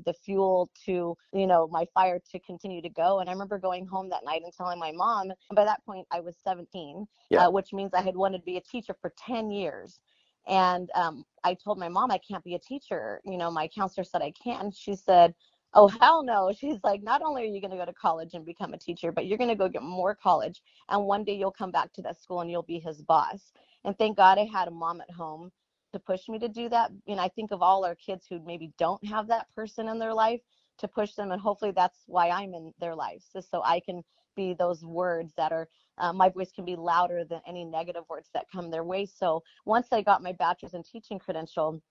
the 0.06 0.14
fuel 0.14 0.70
to 0.86 1.16
you 1.34 1.48
know 1.48 1.68
my 1.70 1.86
fire 1.94 2.20
to 2.32 2.40
continue 2.40 2.82
to 2.82 2.90
go 2.90 3.20
and 3.20 3.30
i 3.30 3.34
remember 3.34 3.60
going 3.60 3.86
home 3.86 4.10
that 4.10 4.24
night 4.24 4.42
and 4.44 4.54
telling 4.54 4.80
my 4.80 4.92
mom 4.94 5.24
and 5.24 5.56
by 5.56 5.66
that 5.66 5.84
point 5.86 6.08
i 6.12 6.20
was 6.20 6.36
17 6.44 7.06
yeah. 7.30 7.46
uh, 7.46 7.52
which 7.52 7.74
means 7.74 7.92
i 7.94 8.02
had 8.02 8.16
wanted 8.16 8.38
to 8.38 8.44
be 8.46 8.56
a 8.56 8.62
teacher 8.62 8.96
for 9.02 9.14
10 9.18 9.52
years 9.52 10.00
and 10.48 10.90
um, 10.96 11.26
I 11.44 11.56
told 11.56 11.78
my 11.78 11.90
mom 11.90 12.12
I 12.12 12.20
can't 12.20 12.44
be 12.44 12.56
a 12.56 12.60
teacher. 12.60 13.22
You 13.26 13.38
know, 13.38 13.52
my 13.52 13.68
counselor 13.68 14.04
said 14.04 14.22
I 14.22 14.32
can. 14.32 14.72
She 14.72 14.96
said, 14.96 15.34
Oh, 15.74 15.88
hell 15.88 16.24
no. 16.24 16.52
She's 16.58 16.80
like, 16.84 17.04
Not 17.04 17.22
only 17.22 17.44
are 17.44 17.48
you 17.48 17.62
going 17.62 17.72
to 17.72 17.78
go 17.78 17.86
to 17.86 17.94
college 17.94 18.34
and 18.34 18.46
become 18.46 18.74
a 18.74 18.78
teacher, 18.78 19.12
but 19.12 19.26
you're 19.26 19.38
going 19.38 19.50
to 19.50 19.56
go 19.56 19.70
get 19.70 19.84
more 19.84 20.16
college. 20.16 20.62
And 20.90 21.06
one 21.06 21.24
day 21.24 21.36
you'll 21.36 21.52
come 21.52 21.72
back 21.72 21.94
to 21.94 22.02
that 22.04 22.22
school 22.22 22.42
and 22.42 22.52
you'll 22.52 22.64
be 22.64 22.80
his 22.80 23.02
boss. 23.02 23.54
And 23.84 23.98
thank 23.98 24.18
God 24.18 24.38
I 24.38 24.46
had 24.46 24.68
a 24.68 24.72
mom 24.72 25.02
at 25.02 25.12
home 25.12 25.52
to 25.94 26.00
push 26.00 26.28
me 26.28 26.40
to 26.40 26.50
do 26.50 26.70
that. 26.70 26.92
And 27.08 27.20
I 27.20 27.30
think 27.30 27.52
of 27.52 27.62
all 27.62 27.86
our 27.86 27.96
kids 27.96 28.26
who 28.30 28.40
maybe 28.46 28.72
don't 28.78 29.04
have 29.06 29.28
that 29.28 29.48
person 29.56 29.88
in 29.88 30.00
their 30.00 30.14
life 30.14 30.42
to 30.80 30.88
push 30.88 31.14
them. 31.14 31.32
And 31.32 31.42
hopefully 31.42 31.72
that's 31.72 32.04
why 32.08 32.30
I'm 32.30 32.54
in 32.54 32.74
their 32.80 32.96
lives, 32.96 33.30
just 33.34 33.50
so 33.50 33.62
I 33.64 33.80
can 33.80 34.04
be 34.36 34.54
those 34.54 34.84
words 34.84 35.34
that 35.38 35.52
are 35.52 35.68
uh, 35.98 36.12
my 36.12 36.30
voice 36.30 36.52
can 36.52 36.66
be 36.66 36.76
louder 36.76 37.24
than 37.24 37.40
any 37.48 37.64
negative 37.64 38.04
words 38.10 38.30
that 38.34 38.46
come 38.52 38.70
their 38.70 38.84
way. 38.84 39.06
So 39.06 39.44
once 39.66 39.88
i 39.92 40.02
got 40.02 40.24
my 40.24 40.34
bachelor's 40.34 40.74
in 40.74 40.84
teaching 40.84 41.20
credential 41.20 41.82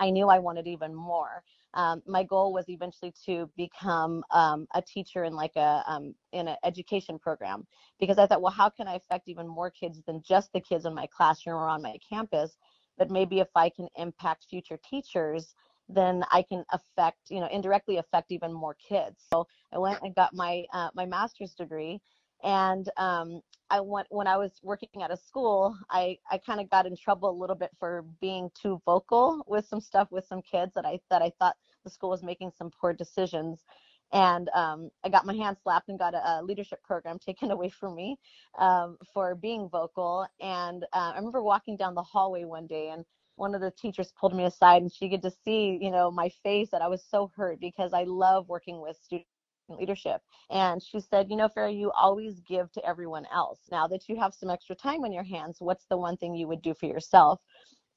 i 0.00 0.10
knew 0.10 0.28
i 0.28 0.38
wanted 0.38 0.66
even 0.66 0.94
more. 0.94 1.42
Um, 1.74 2.02
my 2.06 2.22
goal 2.22 2.54
was 2.54 2.68
eventually 2.68 3.12
to 3.26 3.50
become 3.56 4.24
um, 4.30 4.66
a 4.74 4.80
teacher 4.80 5.24
in 5.24 5.34
like 5.34 5.56
a 5.56 5.82
um, 5.86 6.14
in 6.32 6.48
an 6.48 6.56
education 6.64 7.18
program 7.18 7.66
because 8.00 8.18
i 8.18 8.26
thought 8.26 8.42
well 8.42 8.52
how 8.52 8.68
can 8.70 8.88
i 8.88 8.94
affect 8.94 9.28
even 9.28 9.46
more 9.46 9.70
kids 9.70 10.02
than 10.06 10.22
just 10.26 10.52
the 10.52 10.60
kids 10.60 10.86
in 10.86 10.94
my 10.94 11.06
classroom 11.16 11.56
or 11.56 11.68
on 11.68 11.82
my 11.82 11.98
campus? 12.08 12.56
But 12.98 13.10
maybe 13.10 13.40
if 13.40 13.48
i 13.54 13.68
can 13.68 13.88
impact 13.96 14.46
future 14.48 14.78
teachers 14.88 15.54
then 15.88 16.24
I 16.32 16.42
can 16.42 16.64
affect, 16.72 17.30
you 17.30 17.40
know, 17.40 17.48
indirectly 17.48 17.98
affect 17.98 18.32
even 18.32 18.52
more 18.52 18.74
kids. 18.74 19.24
So 19.32 19.46
I 19.72 19.78
went 19.78 20.00
and 20.02 20.14
got 20.14 20.34
my 20.34 20.64
uh, 20.72 20.90
my 20.94 21.06
master's 21.06 21.54
degree, 21.54 22.00
and 22.42 22.88
um, 22.96 23.40
I 23.70 23.80
went 23.80 24.08
when 24.10 24.26
I 24.26 24.36
was 24.36 24.52
working 24.62 25.02
at 25.02 25.10
a 25.10 25.16
school. 25.16 25.76
I 25.90 26.18
I 26.30 26.38
kind 26.38 26.60
of 26.60 26.70
got 26.70 26.86
in 26.86 26.96
trouble 26.96 27.30
a 27.30 27.40
little 27.40 27.56
bit 27.56 27.70
for 27.78 28.04
being 28.20 28.50
too 28.60 28.80
vocal 28.84 29.42
with 29.46 29.66
some 29.66 29.80
stuff 29.80 30.08
with 30.10 30.26
some 30.26 30.42
kids 30.42 30.74
that 30.74 30.84
I 30.84 31.00
that 31.10 31.22
I 31.22 31.30
thought 31.38 31.56
the 31.84 31.90
school 31.90 32.10
was 32.10 32.22
making 32.22 32.50
some 32.56 32.70
poor 32.70 32.92
decisions. 32.92 33.64
And 34.12 34.48
um, 34.54 34.90
I 35.04 35.08
got 35.08 35.26
my 35.26 35.34
hand 35.34 35.56
slapped 35.62 35.88
and 35.88 35.98
got 35.98 36.14
a, 36.14 36.40
a 36.40 36.42
leadership 36.42 36.82
program 36.84 37.18
taken 37.24 37.50
away 37.50 37.70
from 37.70 37.94
me 37.94 38.18
um, 38.58 38.98
for 39.12 39.34
being 39.34 39.68
vocal. 39.68 40.26
And 40.40 40.84
uh, 40.92 41.12
I 41.14 41.16
remember 41.16 41.42
walking 41.42 41.76
down 41.76 41.94
the 41.94 42.02
hallway 42.02 42.44
one 42.44 42.66
day, 42.66 42.90
and 42.90 43.04
one 43.36 43.54
of 43.54 43.60
the 43.60 43.70
teachers 43.70 44.12
pulled 44.18 44.34
me 44.34 44.44
aside 44.44 44.82
and 44.82 44.92
she 44.92 45.08
could 45.08 45.22
just 45.22 45.42
see, 45.44 45.78
you 45.80 45.90
know, 45.90 46.10
my 46.10 46.28
face 46.42 46.70
that 46.72 46.82
I 46.82 46.88
was 46.88 47.04
so 47.08 47.30
hurt 47.36 47.60
because 47.60 47.92
I 47.92 48.04
love 48.04 48.48
working 48.48 48.80
with 48.80 48.96
student 49.02 49.26
leadership. 49.68 50.20
And 50.50 50.82
she 50.82 51.00
said, 51.00 51.28
you 51.30 51.36
know, 51.36 51.48
Farah, 51.48 51.76
you 51.76 51.90
always 51.92 52.40
give 52.40 52.70
to 52.72 52.86
everyone 52.86 53.26
else. 53.32 53.60
Now 53.70 53.86
that 53.88 54.08
you 54.08 54.16
have 54.16 54.34
some 54.34 54.50
extra 54.50 54.76
time 54.76 55.04
on 55.04 55.12
your 55.12 55.24
hands, 55.24 55.56
what's 55.60 55.86
the 55.90 55.96
one 55.96 56.16
thing 56.16 56.34
you 56.34 56.48
would 56.48 56.62
do 56.62 56.74
for 56.74 56.86
yourself? 56.86 57.40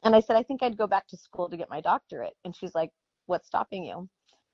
And 0.03 0.15
I 0.15 0.19
said, 0.19 0.35
I 0.35 0.43
think 0.43 0.63
I'd 0.63 0.77
go 0.77 0.87
back 0.87 1.07
to 1.07 1.17
school 1.17 1.49
to 1.49 1.57
get 1.57 1.69
my 1.69 1.81
doctorate. 1.81 2.33
And 2.45 2.55
she's 2.55 2.75
like, 2.75 2.91
what's 3.25 3.47
stopping 3.47 3.83
you? 3.83 4.09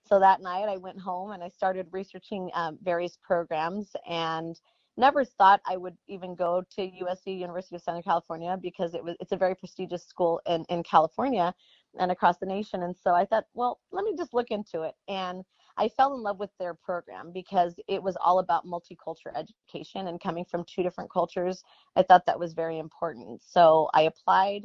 So 0.08 0.20
that 0.20 0.42
night 0.42 0.70
I 0.70 0.78
went 0.78 1.00
home 1.00 1.32
and 1.32 1.44
I 1.44 1.50
started 1.50 1.88
researching 1.92 2.52
um, 2.54 2.78
various 2.84 3.18
programs 3.24 3.92
and 4.08 4.60
never 4.98 5.26
thought 5.26 5.62
I 5.66 5.78
would 5.78 5.98
even 6.08 6.36
go 6.36 6.64
to 6.76 6.82
USC, 6.82 7.38
University 7.40 7.76
of 7.76 7.82
Southern 7.82 8.04
California, 8.04 8.58
because 8.62 8.94
it 8.94 9.04
was 9.04 9.16
it's 9.20 9.32
a 9.32 9.38
very 9.38 9.56
prestigious 9.56 10.06
school 10.06 10.42
in, 10.48 10.66
in 10.70 10.84
California 10.84 11.54
and 12.00 12.12
across 12.12 12.38
the 12.38 12.46
nation. 12.46 12.84
And 12.84 12.96
so 12.96 13.14
I 13.14 13.26
thought, 13.26 13.46
well, 13.54 13.80
let 13.92 14.06
me 14.06 14.16
just 14.18 14.34
look 14.34 14.52
into 14.52 14.84
it. 14.84 14.96
And 15.08 15.44
I 15.78 15.90
fell 15.90 16.16
in 16.16 16.22
love 16.22 16.40
with 16.40 16.52
their 16.58 16.74
program 16.74 17.32
because 17.34 17.76
it 17.88 18.02
was 18.02 18.18
all 18.24 18.40
about 18.40 18.66
multicultural 18.66 19.36
education 19.36 20.08
and 20.08 20.22
coming 20.22 20.46
from 20.46 20.64
two 20.64 20.84
different 20.84 21.12
cultures. 21.12 21.64
I 21.96 22.04
thought 22.04 22.26
that 22.26 22.40
was 22.40 22.54
very 22.54 22.80
important. 22.80 23.42
So 23.44 23.90
I 23.94 24.04
applied 24.04 24.64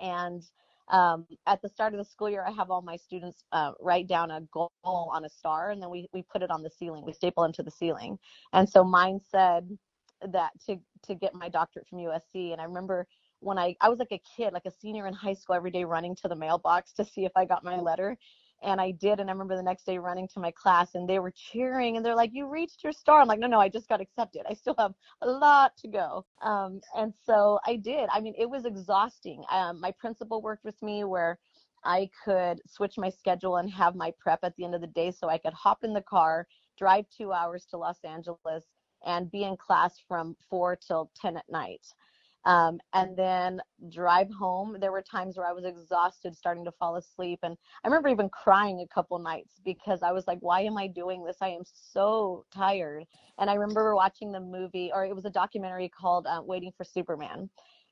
and 0.00 0.42
um, 0.88 1.26
at 1.46 1.62
the 1.62 1.68
start 1.68 1.94
of 1.94 1.98
the 1.98 2.04
school 2.04 2.28
year, 2.28 2.44
I 2.46 2.50
have 2.50 2.70
all 2.70 2.82
my 2.82 2.96
students 2.96 3.44
uh, 3.52 3.72
write 3.80 4.08
down 4.08 4.30
a 4.30 4.40
goal 4.52 4.70
on 4.84 5.24
a 5.24 5.28
star, 5.28 5.70
and 5.70 5.82
then 5.82 5.90
we, 5.90 6.08
we 6.12 6.22
put 6.22 6.42
it 6.42 6.50
on 6.50 6.62
the 6.62 6.70
ceiling. 6.70 7.04
We 7.04 7.12
staple 7.12 7.42
them 7.42 7.52
to 7.54 7.62
the 7.62 7.70
ceiling. 7.70 8.18
And 8.52 8.68
so 8.68 8.84
mine 8.84 9.20
said 9.30 9.68
that 10.32 10.52
to, 10.66 10.78
to 11.04 11.14
get 11.14 11.34
my 11.34 11.48
doctorate 11.48 11.88
from 11.88 11.98
USC. 11.98 12.52
And 12.52 12.60
I 12.60 12.64
remember 12.64 13.06
when 13.40 13.58
I, 13.58 13.76
I 13.80 13.88
was 13.88 13.98
like 13.98 14.12
a 14.12 14.22
kid, 14.36 14.52
like 14.52 14.66
a 14.66 14.70
senior 14.70 15.06
in 15.06 15.14
high 15.14 15.34
school, 15.34 15.56
every 15.56 15.70
day 15.70 15.84
running 15.84 16.14
to 16.16 16.28
the 16.28 16.36
mailbox 16.36 16.92
to 16.94 17.04
see 17.04 17.24
if 17.24 17.32
I 17.36 17.44
got 17.44 17.64
my 17.64 17.76
letter 17.76 18.16
and 18.62 18.80
I 18.80 18.92
did. 18.92 19.20
And 19.20 19.28
I 19.28 19.32
remember 19.32 19.56
the 19.56 19.62
next 19.62 19.84
day 19.84 19.98
running 19.98 20.28
to 20.28 20.40
my 20.40 20.50
class 20.50 20.94
and 20.94 21.08
they 21.08 21.18
were 21.18 21.32
cheering 21.32 21.96
and 21.96 22.04
they're 22.04 22.16
like, 22.16 22.30
You 22.32 22.48
reached 22.48 22.82
your 22.82 22.92
star. 22.92 23.20
I'm 23.20 23.28
like, 23.28 23.38
No, 23.38 23.46
no, 23.46 23.60
I 23.60 23.68
just 23.68 23.88
got 23.88 24.00
accepted. 24.00 24.42
I 24.48 24.54
still 24.54 24.74
have 24.78 24.94
a 25.22 25.28
lot 25.28 25.76
to 25.78 25.88
go. 25.88 26.24
Um, 26.42 26.80
and 26.96 27.12
so 27.24 27.58
I 27.66 27.76
did. 27.76 28.08
I 28.12 28.20
mean, 28.20 28.34
it 28.38 28.48
was 28.48 28.64
exhausting. 28.64 29.42
Um, 29.50 29.80
my 29.80 29.92
principal 29.92 30.42
worked 30.42 30.64
with 30.64 30.80
me 30.82 31.04
where 31.04 31.38
I 31.84 32.08
could 32.24 32.60
switch 32.66 32.94
my 32.96 33.10
schedule 33.10 33.56
and 33.56 33.70
have 33.70 33.96
my 33.96 34.12
prep 34.20 34.40
at 34.42 34.54
the 34.56 34.64
end 34.64 34.74
of 34.74 34.80
the 34.80 34.86
day 34.88 35.10
so 35.10 35.28
I 35.28 35.38
could 35.38 35.52
hop 35.52 35.82
in 35.82 35.92
the 35.92 36.02
car, 36.02 36.46
drive 36.78 37.06
two 37.16 37.32
hours 37.32 37.66
to 37.70 37.76
Los 37.76 37.98
Angeles, 38.04 38.64
and 39.04 39.30
be 39.30 39.42
in 39.44 39.56
class 39.56 39.96
from 40.06 40.36
four 40.48 40.76
till 40.76 41.10
10 41.20 41.36
at 41.36 41.44
night 41.50 41.84
um, 42.44 42.80
and 42.92 43.16
then 43.16 43.60
drive 43.90 44.30
home. 44.30 44.76
There 44.80 44.92
were 44.92 45.02
times 45.02 45.36
where 45.36 45.46
I 45.46 45.52
was 45.52 45.64
exhausted, 45.64 46.36
starting 46.36 46.64
to 46.64 46.72
fall 46.72 46.96
asleep. 46.96 47.40
And 47.42 47.56
I 47.84 47.88
remember 47.88 48.08
even 48.08 48.28
crying 48.30 48.80
a 48.80 48.94
couple 48.94 49.18
nights 49.18 49.60
because 49.64 50.02
I 50.02 50.12
was 50.12 50.26
like, 50.26 50.38
why 50.40 50.60
am 50.62 50.76
I 50.76 50.86
doing 50.88 51.24
this? 51.24 51.36
I 51.40 51.48
am 51.48 51.62
so 51.64 52.44
tired. 52.52 53.04
And 53.38 53.48
I 53.48 53.54
remember 53.54 53.94
watching 53.94 54.32
the 54.32 54.40
movie, 54.40 54.90
or 54.92 55.04
it 55.04 55.14
was 55.14 55.24
a 55.24 55.30
documentary 55.30 55.88
called 55.88 56.26
uh, 56.26 56.42
Waiting 56.44 56.72
for 56.76 56.84
Superman. 56.84 57.48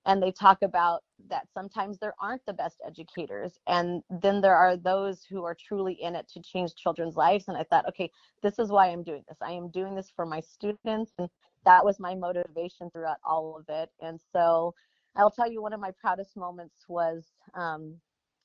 And 0.07 0.23
they 0.23 0.33
talk 0.33 0.63
about 0.63 1.03
that 1.29 1.47
sometimes 1.53 1.99
there 1.99 2.15
aren't 2.21 2.45
the 2.47 2.53
best 2.53 2.77
educators. 2.87 3.59
And 3.67 4.03
then 4.23 4.41
there 4.41 4.57
are 4.57 4.77
those 4.77 5.25
who 5.29 5.45
are 5.45 5.55
truly 5.55 5.95
in 6.01 6.17
it 6.17 6.29
to 6.31 6.41
change 6.41 6.75
children's 6.75 7.17
lives. 7.17 7.49
And 7.49 7.57
I 7.57 7.65
thought, 7.65 7.89
okay, 7.89 8.11
this 8.43 8.59
is 8.59 8.71
why 8.71 8.89
I'm 8.89 9.03
doing 9.03 9.23
this. 9.29 9.39
I 9.43 9.53
am 9.53 9.71
doing 9.71 9.95
this 9.95 10.11
for 10.15 10.25
my 10.25 10.41
students. 10.41 11.13
And 11.19 11.29
that 11.67 11.85
was 11.85 12.01
my 12.01 12.15
motivation 12.15 12.91
throughout 12.91 13.19
all 13.25 13.57
of 13.59 13.67
it. 13.69 13.91
And 14.01 14.19
so 14.33 14.75
I'll 15.17 15.31
tell 15.31 15.51
you 15.51 15.61
one 15.61 15.73
of 15.73 15.81
my 15.81 15.93
proudest 16.01 16.37
moments 16.37 16.85
was 16.89 17.27
um, 17.55 17.97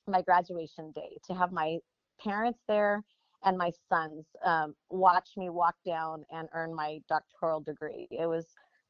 my 0.06 0.22
graduation 0.22 0.92
day 0.92 1.16
to 1.26 1.34
have 1.34 1.52
my 1.52 1.78
parents 2.22 2.60
there 2.68 3.02
and 3.44 3.56
my 3.56 3.70
sons 3.88 4.26
um, 4.44 4.74
watch 4.90 5.30
me 5.36 5.50
walk 5.50 5.76
down 5.84 6.24
and 6.30 6.48
earn 6.54 6.74
my 6.74 7.00
doctoral 7.08 7.60
degree. 7.60 8.08
It 8.10 8.26
was 8.26 8.46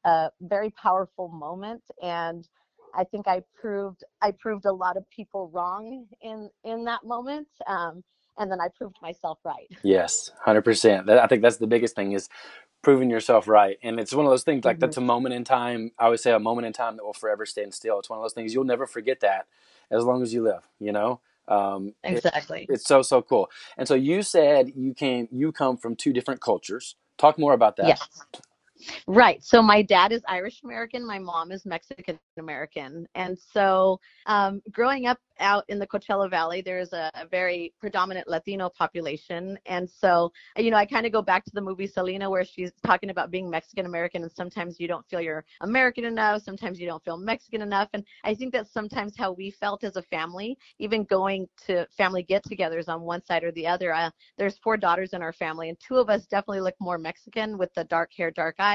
a 0.07 0.31
very 0.41 0.71
powerful 0.71 1.27
moment 1.27 1.83
and 2.01 2.47
I 2.95 3.03
think 3.03 3.27
I 3.27 3.43
proved 3.59 4.03
I 4.21 4.31
proved 4.31 4.65
a 4.65 4.71
lot 4.71 4.97
of 4.97 5.07
people 5.09 5.51
wrong 5.53 6.07
in 6.21 6.49
in 6.63 6.85
that 6.85 7.03
moment. 7.03 7.47
Um, 7.67 8.03
and 8.39 8.51
then 8.51 8.59
I 8.61 8.67
proved 8.75 8.95
myself 9.01 9.39
right. 9.43 9.67
Yes, 9.83 10.31
hundred 10.43 10.63
percent. 10.63 11.09
I 11.09 11.27
think 11.27 11.41
that's 11.41 11.57
the 11.57 11.67
biggest 11.67 11.95
thing 11.95 12.11
is 12.13 12.29
proving 12.83 13.09
yourself 13.09 13.47
right. 13.47 13.77
And 13.83 13.99
it's 13.99 14.13
one 14.13 14.25
of 14.25 14.31
those 14.31 14.43
things 14.43 14.63
like 14.63 14.75
mm-hmm. 14.75 14.81
that's 14.81 14.97
a 14.97 15.01
moment 15.01 15.35
in 15.35 15.43
time. 15.43 15.91
I 15.99 16.09
would 16.09 16.19
say 16.19 16.31
a 16.31 16.39
moment 16.39 16.67
in 16.67 16.73
time 16.73 16.97
that 16.97 17.03
will 17.03 17.13
forever 17.13 17.45
stand 17.45 17.73
still. 17.73 17.99
It's 17.99 18.09
one 18.09 18.19
of 18.19 18.23
those 18.23 18.33
things 18.33 18.53
you'll 18.53 18.63
never 18.63 18.85
forget 18.85 19.21
that 19.21 19.47
as 19.91 20.03
long 20.03 20.21
as 20.21 20.33
you 20.33 20.43
live, 20.43 20.67
you 20.79 20.91
know? 20.91 21.19
Um, 21.47 21.93
exactly. 22.03 22.67
It, 22.69 22.75
it's 22.75 22.85
so, 22.85 23.01
so 23.01 23.21
cool. 23.21 23.49
And 23.77 23.87
so 23.87 23.95
you 23.95 24.21
said 24.21 24.71
you 24.75 24.93
came, 24.93 25.27
you 25.31 25.51
come 25.51 25.77
from 25.77 25.95
two 25.95 26.13
different 26.13 26.41
cultures. 26.41 26.95
Talk 27.17 27.39
more 27.39 27.53
about 27.53 27.77
that. 27.77 27.87
Yes. 27.87 28.07
Right. 29.07 29.43
So 29.43 29.61
my 29.61 29.81
dad 29.81 30.11
is 30.11 30.21
Irish 30.27 30.61
American. 30.63 31.05
My 31.05 31.19
mom 31.19 31.51
is 31.51 31.65
Mexican 31.65 32.19
American. 32.37 33.07
And 33.15 33.37
so 33.37 33.99
um, 34.25 34.61
growing 34.71 35.07
up 35.07 35.17
out 35.39 35.63
in 35.67 35.79
the 35.79 35.87
Coachella 35.87 36.29
Valley, 36.29 36.61
there's 36.61 36.93
a, 36.93 37.11
a 37.15 37.27
very 37.27 37.73
predominant 37.79 38.27
Latino 38.27 38.69
population. 38.69 39.57
And 39.65 39.89
so, 39.89 40.31
you 40.57 40.71
know, 40.71 40.77
I 40.77 40.85
kind 40.85 41.05
of 41.05 41.11
go 41.11 41.21
back 41.21 41.45
to 41.45 41.51
the 41.53 41.61
movie 41.61 41.87
Selena 41.87 42.29
where 42.29 42.43
she's 42.43 42.71
talking 42.85 43.09
about 43.09 43.31
being 43.31 43.49
Mexican 43.49 43.85
American 43.85 44.23
and 44.23 44.31
sometimes 44.31 44.79
you 44.79 44.87
don't 44.87 45.07
feel 45.07 45.21
you're 45.21 45.45
American 45.61 46.05
enough. 46.05 46.41
Sometimes 46.43 46.79
you 46.79 46.87
don't 46.87 47.03
feel 47.03 47.17
Mexican 47.17 47.61
enough. 47.61 47.89
And 47.93 48.03
I 48.23 48.33
think 48.33 48.53
that's 48.53 48.73
sometimes 48.73 49.15
how 49.17 49.31
we 49.31 49.51
felt 49.51 49.83
as 49.83 49.95
a 49.95 50.01
family, 50.03 50.57
even 50.79 51.03
going 51.05 51.47
to 51.67 51.85
family 51.95 52.23
get 52.23 52.43
togethers 52.43 52.89
on 52.89 53.01
one 53.01 53.23
side 53.23 53.43
or 53.43 53.51
the 53.51 53.67
other. 53.67 53.93
Uh, 53.93 54.09
there's 54.37 54.57
four 54.57 54.77
daughters 54.77 55.13
in 55.13 55.21
our 55.21 55.33
family 55.33 55.69
and 55.69 55.77
two 55.79 55.97
of 55.97 56.09
us 56.09 56.25
definitely 56.25 56.61
look 56.61 56.75
more 56.79 56.97
Mexican 56.97 57.57
with 57.57 57.73
the 57.73 57.83
dark 57.85 58.11
hair, 58.15 58.31
dark 58.31 58.55
eyes. 58.59 58.66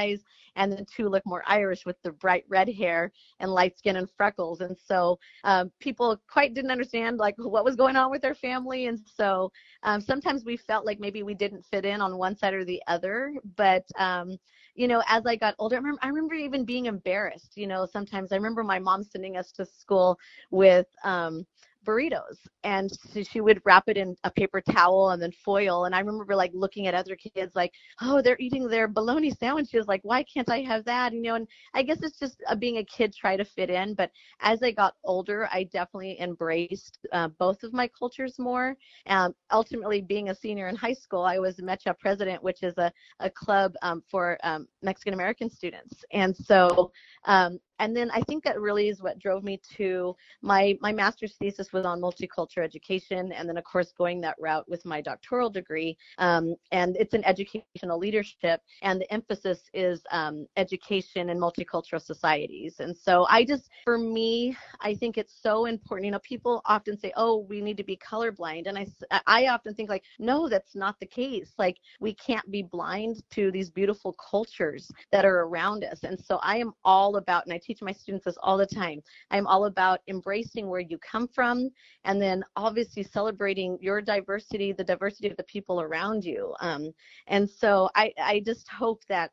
And 0.55 0.71
then 0.71 0.85
two 0.85 1.09
look 1.09 1.25
more 1.25 1.43
Irish 1.47 1.85
with 1.85 2.01
the 2.03 2.11
bright 2.11 2.43
red 2.47 2.69
hair 2.69 3.11
and 3.39 3.51
light 3.51 3.77
skin 3.77 3.95
and 3.95 4.09
freckles. 4.09 4.61
And 4.61 4.77
so 4.77 5.17
um, 5.43 5.71
people 5.79 6.19
quite 6.29 6.53
didn't 6.53 6.69
understand 6.71 7.17
like 7.17 7.35
what 7.37 7.65
was 7.65 7.75
going 7.75 7.95
on 7.95 8.11
with 8.11 8.21
their 8.21 8.35
family. 8.35 8.85
And 8.85 8.99
so 9.05 9.51
um, 9.81 9.99
sometimes 9.99 10.45
we 10.45 10.55
felt 10.55 10.85
like 10.85 10.99
maybe 10.99 11.23
we 11.23 11.33
didn't 11.33 11.65
fit 11.65 11.85
in 11.85 12.01
on 12.01 12.17
one 12.17 12.35
side 12.35 12.53
or 12.53 12.63
the 12.65 12.81
other. 12.87 13.33
But 13.55 13.83
um, 13.97 14.37
you 14.75 14.87
know, 14.87 15.01
as 15.07 15.25
I 15.25 15.35
got 15.35 15.55
older, 15.59 15.75
I 15.75 15.79
remember, 15.79 15.99
I 16.03 16.07
remember 16.07 16.35
even 16.35 16.65
being 16.65 16.85
embarrassed. 16.85 17.53
You 17.55 17.67
know, 17.67 17.87
sometimes 17.91 18.31
I 18.31 18.35
remember 18.35 18.63
my 18.63 18.79
mom 18.79 19.03
sending 19.03 19.37
us 19.37 19.51
to 19.53 19.65
school 19.65 20.17
with 20.51 20.87
um, 21.03 21.45
burritos. 21.83 22.37
And 22.63 22.91
so 22.91 23.23
she 23.23 23.41
would 23.41 23.61
wrap 23.65 23.85
it 23.87 23.97
in 23.97 24.15
a 24.23 24.31
paper 24.31 24.61
towel 24.61 25.11
and 25.11 25.21
then 25.21 25.31
foil. 25.31 25.85
And 25.85 25.95
i 25.95 25.99
remember 25.99 26.35
like 26.35 26.51
looking 26.53 26.87
at 26.87 26.93
other 26.93 27.15
kids 27.15 27.55
like 27.55 27.71
oh 28.01 28.21
they're 28.21 28.37
eating 28.39 28.67
their 28.67 28.87
bologna 28.87 29.31
sandwiches. 29.31 29.87
Like 29.87 30.01
why 30.03 30.23
can't 30.23 30.49
i 30.49 30.61
have 30.61 30.85
that? 30.85 31.13
You 31.13 31.21
know 31.21 31.35
and 31.35 31.47
i 31.73 31.83
guess 31.83 31.99
it's 32.01 32.19
just 32.19 32.41
uh, 32.47 32.55
being 32.55 32.77
a 32.77 32.85
kid 32.85 33.13
try 33.13 33.35
to 33.37 33.45
fit 33.45 33.69
in. 33.69 33.93
But 33.93 34.11
as 34.41 34.63
i 34.63 34.71
got 34.71 34.95
older 35.03 35.47
i 35.51 35.63
definitely 35.65 36.19
embraced 36.19 36.99
uh, 37.11 37.29
both 37.39 37.63
of 37.63 37.73
my 37.73 37.89
cultures 37.97 38.35
more. 38.39 38.75
Um, 39.07 39.33
ultimately 39.51 40.01
being 40.01 40.29
a 40.29 40.35
senior 40.35 40.67
in 40.67 40.75
high 40.75 40.93
school 40.93 41.23
i 41.23 41.37
was 41.39 41.57
mecha 41.57 41.97
president 41.99 42.41
which 42.43 42.63
is 42.63 42.77
a, 42.77 42.91
a 43.19 43.29
club 43.29 43.73
um, 43.81 44.03
for 44.09 44.37
um, 44.43 44.67
mexican 44.81 45.13
american 45.13 45.49
students. 45.49 46.03
And 46.11 46.35
so 46.35 46.91
um, 47.25 47.59
and 47.83 47.93
then 47.95 48.09
I 48.11 48.21
think 48.21 48.45
that 48.45 48.61
really 48.61 48.87
is 48.87 49.01
what 49.01 49.19
drove 49.19 49.43
me 49.43 49.59
to 49.75 50.15
my 50.41 50.77
my 50.79 50.93
master's 50.93 51.35
thesis 51.35 51.73
was 51.73 51.85
on 51.85 51.99
multicultural 51.99 52.63
education, 52.63 53.33
and 53.33 53.47
then 53.47 53.57
of 53.57 53.65
course 53.65 53.91
going 53.97 54.21
that 54.21 54.37
route 54.39 54.67
with 54.69 54.85
my 54.85 55.01
doctoral 55.01 55.49
degree. 55.49 55.97
Um, 56.17 56.55
and 56.71 56.95
it's 56.95 57.13
in 57.13 57.25
educational 57.25 57.99
leadership, 57.99 58.61
and 58.83 59.01
the 59.01 59.13
emphasis 59.13 59.59
is 59.73 60.01
um, 60.11 60.47
education 60.55 61.29
in 61.29 61.37
multicultural 61.37 62.01
societies. 62.01 62.75
And 62.79 62.95
so 62.95 63.25
I 63.29 63.43
just, 63.43 63.69
for 63.83 63.97
me, 63.97 64.55
I 64.79 64.95
think 64.95 65.17
it's 65.17 65.35
so 65.41 65.65
important. 65.65 66.05
You 66.05 66.11
know, 66.11 66.19
people 66.19 66.61
often 66.65 66.97
say, 66.97 67.11
"Oh, 67.17 67.45
we 67.49 67.59
need 67.59 67.75
to 67.77 67.83
be 67.83 67.97
colorblind," 67.97 68.67
and 68.67 68.77
I 68.77 68.87
I 69.27 69.47
often 69.47 69.73
think 69.75 69.89
like, 69.89 70.03
no, 70.19 70.47
that's 70.47 70.73
not 70.73 70.97
the 71.01 71.05
case. 71.05 71.51
Like 71.57 71.77
we 71.99 72.13
can't 72.13 72.49
be 72.49 72.63
blind 72.63 73.23
to 73.31 73.51
these 73.51 73.69
beautiful 73.69 74.15
cultures 74.31 74.89
that 75.11 75.25
are 75.25 75.41
around 75.41 75.83
us. 75.83 76.03
And 76.03 76.17
so 76.17 76.39
I 76.41 76.57
am 76.57 76.71
all 76.85 77.17
about, 77.17 77.45
and 77.45 77.53
I 77.53 77.57
teach 77.57 77.72
my 77.81 77.91
students 77.91 78.25
this 78.25 78.37
all 78.41 78.57
the 78.57 78.65
time. 78.65 79.01
I'm 79.31 79.47
all 79.47 79.65
about 79.65 80.01
embracing 80.07 80.69
where 80.69 80.79
you 80.79 80.97
come 80.99 81.27
from 81.27 81.69
and 82.03 82.21
then 82.21 82.43
obviously 82.55 83.03
celebrating 83.03 83.77
your 83.81 84.01
diversity, 84.01 84.71
the 84.71 84.83
diversity 84.83 85.29
of 85.29 85.37
the 85.37 85.43
people 85.43 85.81
around 85.81 86.23
you. 86.23 86.53
Um, 86.59 86.91
and 87.27 87.49
so 87.49 87.89
I, 87.95 88.13
I 88.21 88.41
just 88.45 88.69
hope 88.69 89.03
that 89.09 89.31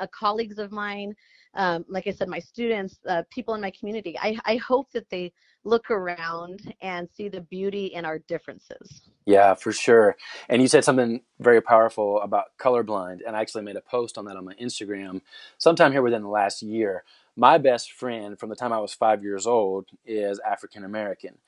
uh, 0.00 0.06
colleagues 0.08 0.58
of 0.58 0.72
mine, 0.72 1.14
um, 1.54 1.84
like 1.88 2.06
I 2.06 2.10
said, 2.10 2.28
my 2.28 2.38
students, 2.38 2.98
uh, 3.08 3.22
people 3.30 3.54
in 3.54 3.60
my 3.60 3.70
community, 3.70 4.16
I, 4.20 4.38
I 4.44 4.56
hope 4.56 4.90
that 4.92 5.08
they 5.10 5.32
look 5.64 5.90
around 5.90 6.74
and 6.82 7.08
see 7.10 7.28
the 7.28 7.40
beauty 7.42 7.86
in 7.86 8.04
our 8.04 8.18
differences. 8.20 9.02
Yeah, 9.26 9.54
for 9.54 9.72
sure. 9.72 10.16
And 10.48 10.62
you 10.62 10.68
said 10.68 10.84
something 10.84 11.20
very 11.38 11.60
powerful 11.60 12.20
about 12.22 12.56
colorblind, 12.58 13.20
and 13.26 13.36
I 13.36 13.40
actually 13.40 13.64
made 13.64 13.76
a 13.76 13.80
post 13.80 14.16
on 14.18 14.24
that 14.26 14.36
on 14.36 14.44
my 14.44 14.54
Instagram 14.54 15.20
sometime 15.58 15.92
here 15.92 16.02
within 16.02 16.22
the 16.22 16.28
last 16.28 16.62
year. 16.62 17.04
My 17.38 17.56
best 17.56 17.92
friend 17.92 18.36
from 18.36 18.48
the 18.48 18.56
time 18.56 18.72
I 18.72 18.80
was 18.80 18.92
five 18.92 19.22
years 19.22 19.46
old 19.46 19.90
is 20.04 20.40
African 20.40 20.82
American. 20.82 21.38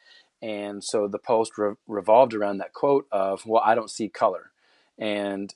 And 0.41 0.85
so 0.85 1.09
the 1.09 1.19
post 1.19 1.59
re- 1.59 1.75
revolved 1.89 2.33
around 2.33 2.59
that 2.59 2.73
quote 2.73 3.09
of, 3.11 3.45
Well, 3.45 3.61
I 3.67 3.75
don't 3.75 3.91
see 3.91 4.09
color. 4.09 4.53
And 4.97 5.53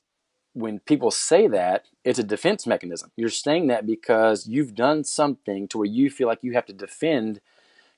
when 0.53 0.81
people 0.81 1.13
say 1.13 1.47
that, 1.47 1.85
it's 2.03 2.19
a 2.19 2.25
defense 2.25 2.67
mechanism. 2.67 3.13
You're 3.15 3.29
saying 3.29 3.69
that 3.69 3.87
because 3.87 4.49
you've 4.49 4.75
done 4.75 5.05
something 5.05 5.69
to 5.69 5.79
where 5.79 5.87
you 5.87 6.11
feel 6.11 6.27
like 6.27 6.43
you 6.43 6.55
have 6.55 6.67
to 6.67 6.73
defend 6.73 7.41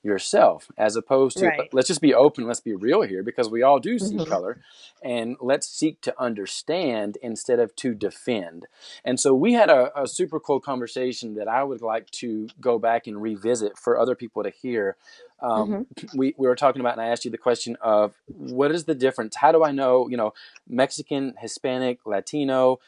yourself 0.06 0.70
as 0.78 0.96
opposed 0.96 1.38
to 1.38 1.46
Right. 1.46 1.68
let's 1.74 1.88
just 1.88 2.00
be 2.00 2.14
open 2.14 2.46
let's 2.46 2.60
be 2.60 2.74
real 2.74 3.02
here 3.02 3.22
because 3.22 3.50
we 3.50 3.62
all 3.62 3.78
do 3.80 3.98
see 3.98 4.16
Mhm. 4.16 4.28
color 4.28 4.60
and 5.02 5.36
let's 5.40 5.68
seek 5.68 6.00
to 6.02 6.14
understand 6.20 7.18
instead 7.22 7.58
of 7.60 7.76
to 7.76 7.94
defend. 7.94 8.66
And 9.04 9.20
so 9.20 9.34
we 9.34 9.52
had 9.52 9.68
a, 9.68 9.92
a 10.00 10.06
super 10.06 10.40
cool 10.40 10.60
conversation 10.60 11.34
that 11.34 11.48
i 11.48 11.62
would 11.62 11.82
like 11.82 12.10
to 12.22 12.48
go 12.60 12.78
back 12.78 13.06
and 13.06 13.20
revisit 13.20 13.76
for 13.76 13.98
other 13.98 14.14
people 14.14 14.42
to 14.44 14.50
hear. 14.50 14.96
Um, 15.42 15.86
we, 16.14 16.34
we 16.38 16.46
were 16.48 16.56
talking 16.56 16.80
about 16.80 16.94
and 16.94 17.02
i 17.02 17.08
asked 17.08 17.24
you 17.24 17.30
the 17.30 17.38
question 17.38 17.76
of 17.82 18.14
what 18.28 18.70
is 18.72 18.84
the 18.84 18.94
difference? 18.94 19.36
How 19.36 19.52
do 19.52 19.62
i 19.64 19.72
know 19.72 20.08
you 20.08 20.16
know 20.16 20.32
mexican 20.68 21.34
hispanic 21.38 21.98
latino? 22.06 22.78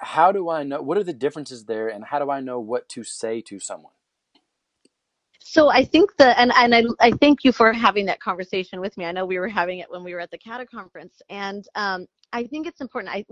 How 0.00 0.32
do 0.32 0.48
i 0.48 0.62
know 0.62 0.80
what 0.80 0.96
are 0.98 1.04
the 1.04 1.12
differences 1.12 1.64
there 1.64 1.88
and 1.88 2.04
how 2.04 2.18
do 2.18 2.30
i 2.30 2.40
know 2.40 2.58
what 2.60 2.88
to 2.90 3.04
say 3.04 3.40
to 3.42 3.58
someone 3.60 3.92
So 5.42 5.68
I 5.70 5.84
think 5.84 6.16
the 6.16 6.38
and 6.38 6.52
and 6.56 6.74
I 6.74 6.84
I 7.00 7.12
thank 7.12 7.44
you 7.44 7.52
for 7.52 7.72
having 7.72 8.06
that 8.06 8.20
conversation 8.20 8.80
with 8.80 8.96
me. 8.96 9.06
I 9.06 9.12
know 9.12 9.24
we 9.24 9.38
were 9.38 9.48
having 9.48 9.78
it 9.78 9.90
when 9.90 10.04
we 10.04 10.14
were 10.14 10.20
at 10.20 10.30
the 10.30 10.38
CADA 10.38 10.66
conference, 10.66 11.20
and 11.30 11.66
um, 11.74 12.06
I 12.32 12.44
think 12.44 12.66
it's 12.66 12.80
important. 12.80 13.14
I 13.14 13.24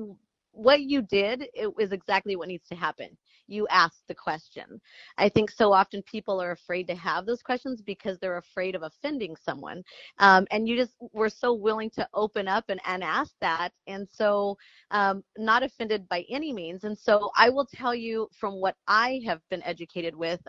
what 0.52 0.80
you 0.80 1.02
did 1.02 1.44
it 1.54 1.72
was 1.76 1.92
exactly 1.92 2.34
what 2.34 2.48
needs 2.48 2.66
to 2.68 2.74
happen. 2.74 3.16
You 3.46 3.68
asked 3.68 4.02
the 4.08 4.14
question. 4.14 4.80
I 5.16 5.28
think 5.28 5.50
so 5.50 5.72
often 5.72 6.02
people 6.02 6.42
are 6.42 6.50
afraid 6.50 6.88
to 6.88 6.94
have 6.96 7.26
those 7.26 7.42
questions 7.42 7.80
because 7.80 8.18
they're 8.18 8.38
afraid 8.38 8.74
of 8.74 8.82
offending 8.82 9.36
someone, 9.36 9.82
um, 10.18 10.46
and 10.50 10.66
you 10.66 10.76
just 10.76 10.94
were 11.12 11.30
so 11.30 11.52
willing 11.52 11.90
to 11.90 12.08
open 12.14 12.48
up 12.48 12.64
and 12.70 12.80
and 12.86 13.04
ask 13.04 13.34
that, 13.42 13.70
and 13.86 14.08
so 14.10 14.56
um, 14.90 15.22
not 15.36 15.62
offended 15.62 16.08
by 16.08 16.24
any 16.30 16.52
means. 16.54 16.84
And 16.84 16.98
so 16.98 17.30
I 17.36 17.50
will 17.50 17.66
tell 17.66 17.94
you 17.94 18.28
from 18.32 18.54
what 18.60 18.76
I 18.88 19.20
have 19.26 19.40
been 19.50 19.62
educated 19.62 20.16
with. 20.16 20.40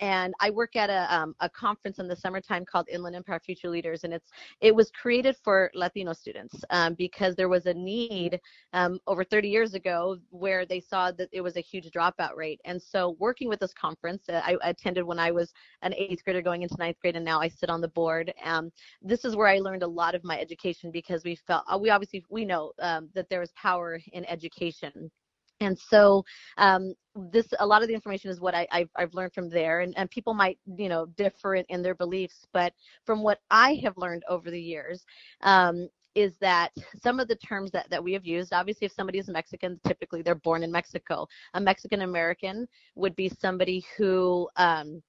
And 0.00 0.34
I 0.40 0.50
work 0.50 0.76
at 0.76 0.90
a 0.90 1.14
um, 1.14 1.34
a 1.40 1.48
conference 1.48 1.98
in 1.98 2.08
the 2.08 2.16
summertime 2.16 2.64
called 2.64 2.88
Inland 2.88 3.16
Empire 3.16 3.40
Future 3.40 3.68
Leaders, 3.68 4.04
and 4.04 4.12
it's 4.12 4.30
it 4.60 4.74
was 4.74 4.90
created 4.90 5.36
for 5.42 5.70
Latino 5.74 6.12
students 6.12 6.64
um, 6.70 6.94
because 6.94 7.34
there 7.34 7.48
was 7.48 7.66
a 7.66 7.74
need 7.74 8.40
um, 8.72 8.98
over 9.06 9.24
30 9.24 9.48
years 9.48 9.74
ago 9.74 10.18
where 10.30 10.66
they 10.66 10.80
saw 10.80 11.10
that 11.12 11.28
it 11.32 11.40
was 11.40 11.56
a 11.56 11.60
huge 11.60 11.90
dropout 11.90 12.36
rate, 12.36 12.60
and 12.64 12.80
so 12.80 13.16
working 13.18 13.48
with 13.48 13.60
this 13.60 13.72
conference, 13.72 14.28
uh, 14.28 14.40
I 14.44 14.56
attended 14.62 15.04
when 15.04 15.18
I 15.18 15.30
was 15.30 15.52
an 15.82 15.94
eighth 15.94 16.24
grader 16.24 16.42
going 16.42 16.62
into 16.62 16.76
ninth 16.78 16.98
grade, 17.00 17.16
and 17.16 17.24
now 17.24 17.40
I 17.40 17.48
sit 17.48 17.70
on 17.70 17.80
the 17.80 17.88
board. 17.88 18.32
Um, 18.44 18.70
this 19.02 19.24
is 19.24 19.36
where 19.36 19.48
I 19.48 19.58
learned 19.58 19.82
a 19.82 19.88
lot 19.88 20.14
of 20.14 20.24
my 20.24 20.38
education 20.38 20.90
because 20.90 21.24
we 21.24 21.36
felt 21.36 21.64
uh, 21.72 21.78
we 21.78 21.90
obviously 21.90 22.24
we 22.28 22.44
know 22.44 22.72
um, 22.80 23.08
that 23.14 23.28
there 23.28 23.42
is 23.42 23.52
power 23.52 23.98
in 24.12 24.24
education 24.26 25.10
and 25.60 25.78
so 25.78 26.24
um, 26.58 26.94
this 27.14 27.46
a 27.60 27.66
lot 27.66 27.82
of 27.82 27.88
the 27.88 27.94
information 27.94 28.30
is 28.30 28.40
what 28.40 28.54
I, 28.54 28.66
I've, 28.70 28.90
I've 28.96 29.14
learned 29.14 29.32
from 29.32 29.48
there. 29.48 29.80
And, 29.80 29.96
and 29.96 30.10
people 30.10 30.34
might 30.34 30.58
you 30.78 30.88
know 30.88 31.06
differ 31.16 31.54
in, 31.56 31.64
in 31.68 31.82
their 31.82 31.94
beliefs 31.94 32.46
but 32.52 32.72
from 33.04 33.22
what 33.22 33.40
i 33.50 33.78
have 33.82 33.96
learned 33.96 34.22
over 34.28 34.50
the 34.50 34.60
years 34.60 35.04
um, 35.42 35.88
is 36.14 36.34
that 36.40 36.70
some 37.02 37.20
of 37.20 37.28
the 37.28 37.36
terms 37.36 37.70
that, 37.70 37.88
that 37.90 38.02
we 38.02 38.12
have 38.12 38.26
used 38.26 38.52
obviously 38.52 38.86
if 38.86 38.92
somebody 38.92 39.18
is 39.18 39.28
mexican 39.28 39.78
typically 39.86 40.22
they're 40.22 40.34
born 40.34 40.62
in 40.62 40.72
mexico. 40.72 41.26
A 41.54 41.60
mexican 41.60 42.02
american 42.02 42.66
would 42.94 43.14
be 43.16 43.30
somebody 43.40 43.84
who 43.96 44.48
um, 44.56 45.02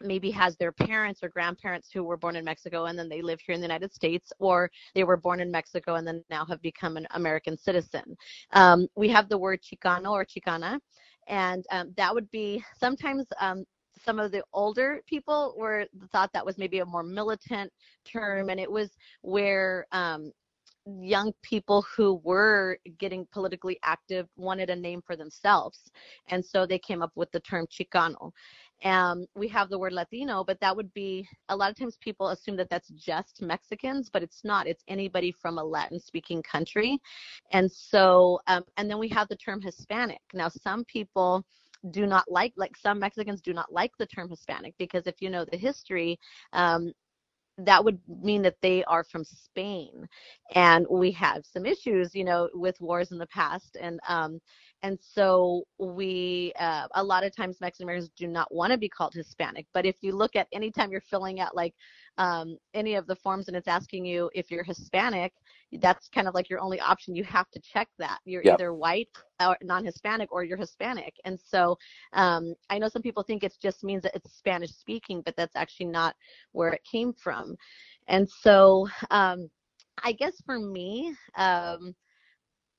maybe 0.00 0.30
has 0.30 0.56
their 0.56 0.72
parents 0.72 1.20
or 1.22 1.28
grandparents 1.28 1.88
who 1.92 2.04
were 2.04 2.16
born 2.16 2.36
in 2.36 2.44
Mexico 2.44 2.86
and 2.86 2.98
then 2.98 3.08
they 3.08 3.22
live 3.22 3.40
here 3.40 3.54
in 3.54 3.60
the 3.60 3.66
United 3.66 3.92
States, 3.92 4.32
or 4.38 4.70
they 4.94 5.04
were 5.04 5.16
born 5.16 5.40
in 5.40 5.50
Mexico 5.50 5.94
and 5.94 6.06
then 6.06 6.22
now 6.30 6.44
have 6.44 6.62
become 6.62 6.96
an 6.96 7.06
American 7.12 7.56
citizen. 7.56 8.16
Um, 8.52 8.86
we 8.96 9.08
have 9.08 9.28
the 9.28 9.38
word 9.38 9.60
Chicano 9.62 10.12
or 10.12 10.24
Chicana, 10.24 10.78
and 11.26 11.64
um, 11.70 11.92
that 11.96 12.14
would 12.14 12.30
be 12.30 12.64
sometimes. 12.78 13.26
Um, 13.40 13.64
some 14.04 14.20
of 14.20 14.30
the 14.30 14.44
older 14.52 15.02
people 15.08 15.54
were 15.58 15.84
thought 16.12 16.32
that 16.32 16.46
was 16.46 16.56
maybe 16.56 16.78
a 16.78 16.86
more 16.86 17.02
militant 17.02 17.72
term, 18.04 18.48
and 18.48 18.60
it 18.60 18.70
was 18.70 18.90
where 19.22 19.86
um, 19.90 20.30
young 20.86 21.32
people 21.42 21.84
who 21.96 22.20
were 22.24 22.78
getting 22.98 23.26
politically 23.32 23.78
active 23.82 24.28
wanted 24.36 24.70
a 24.70 24.76
name 24.76 25.02
for 25.04 25.16
themselves, 25.16 25.90
and 26.28 26.44
so 26.44 26.64
they 26.64 26.78
came 26.78 27.02
up 27.02 27.10
with 27.16 27.30
the 27.32 27.40
term 27.40 27.66
Chicano 27.66 28.30
um, 28.84 29.26
we 29.34 29.48
have 29.48 29.68
the 29.68 29.78
word 29.78 29.92
Latino, 29.92 30.44
but 30.44 30.60
that 30.60 30.74
would 30.74 30.92
be 30.94 31.28
a 31.48 31.56
lot 31.56 31.70
of 31.70 31.76
times 31.76 31.96
people 32.00 32.28
assume 32.28 32.56
that 32.56 32.70
that's 32.70 32.88
just 32.90 33.42
Mexicans, 33.42 34.08
but 34.10 34.22
it's 34.22 34.44
not. 34.44 34.66
It's 34.66 34.84
anybody 34.88 35.32
from 35.32 35.58
a 35.58 35.64
Latin 35.64 35.98
speaking 35.98 36.42
country. 36.42 36.98
And 37.52 37.70
so, 37.70 38.40
um, 38.46 38.64
and 38.76 38.88
then 38.88 38.98
we 38.98 39.08
have 39.08 39.28
the 39.28 39.36
term 39.36 39.60
Hispanic. 39.60 40.20
Now, 40.32 40.48
some 40.48 40.84
people 40.84 41.44
do 41.90 42.06
not 42.06 42.24
like, 42.30 42.52
like 42.56 42.76
some 42.76 42.98
Mexicans 42.98 43.40
do 43.40 43.52
not 43.52 43.72
like 43.72 43.92
the 43.98 44.06
term 44.06 44.28
Hispanic 44.28 44.74
because 44.78 45.06
if 45.06 45.16
you 45.20 45.30
know 45.30 45.44
the 45.44 45.56
history, 45.56 46.18
um, 46.52 46.92
that 47.58 47.84
would 47.84 47.98
mean 48.22 48.42
that 48.42 48.56
they 48.62 48.84
are 48.84 49.02
from 49.04 49.24
Spain, 49.24 50.06
and 50.54 50.86
we 50.88 51.10
have 51.12 51.44
some 51.44 51.66
issues, 51.66 52.14
you 52.14 52.24
know, 52.24 52.48
with 52.54 52.80
wars 52.80 53.10
in 53.10 53.18
the 53.18 53.26
past, 53.26 53.76
and 53.80 53.98
um, 54.08 54.40
and 54.82 54.98
so 55.00 55.64
we 55.78 56.52
uh, 56.58 56.86
a 56.94 57.02
lot 57.02 57.24
of 57.24 57.34
times 57.34 57.60
Mexican 57.60 57.84
Americans 57.84 58.10
do 58.16 58.26
not 58.26 58.52
want 58.54 58.72
to 58.72 58.78
be 58.78 58.88
called 58.88 59.12
Hispanic. 59.14 59.66
But 59.74 59.86
if 59.86 59.96
you 60.02 60.12
look 60.14 60.36
at 60.36 60.46
anytime 60.52 60.90
you're 60.90 61.00
filling 61.00 61.40
out 61.40 61.56
like 61.56 61.74
um, 62.18 62.56
any 62.74 62.94
of 62.94 63.06
the 63.06 63.16
forms 63.16 63.48
and 63.48 63.56
it's 63.56 63.68
asking 63.68 64.04
you 64.04 64.30
if 64.34 64.50
you're 64.50 64.62
Hispanic, 64.64 65.32
that's 65.80 66.08
kind 66.08 66.28
of 66.28 66.34
like 66.34 66.48
your 66.48 66.60
only 66.60 66.80
option. 66.80 67.14
You 67.14 67.24
have 67.24 67.50
to 67.50 67.60
check 67.60 67.88
that 67.98 68.18
you're 68.24 68.42
Yep. 68.42 68.62
either 68.62 68.72
white 68.74 69.08
or 69.40 69.56
non-Hispanic 69.62 70.32
or 70.32 70.44
you're 70.44 70.56
Hispanic. 70.56 71.14
And 71.24 71.38
so 71.38 71.76
um, 72.12 72.54
I 72.70 72.78
know 72.78 72.88
some 72.88 73.02
people 73.02 73.22
think 73.22 73.42
it 73.44 73.54
just 73.60 73.82
means 73.84 74.02
that 74.02 74.14
it's 74.14 74.32
Spanish 74.36 74.70
speaking, 74.70 75.22
but 75.24 75.34
that's 75.36 75.56
actually 75.56 75.86
not 75.86 76.14
where 76.52 76.70
it 76.70 76.82
came 76.90 77.12
from. 77.12 77.56
And 78.08 78.28
so 78.28 78.88
um, 79.10 79.50
I 80.04 80.12
guess 80.12 80.40
for 80.46 80.58
me, 80.58 81.14
um, 81.36 81.94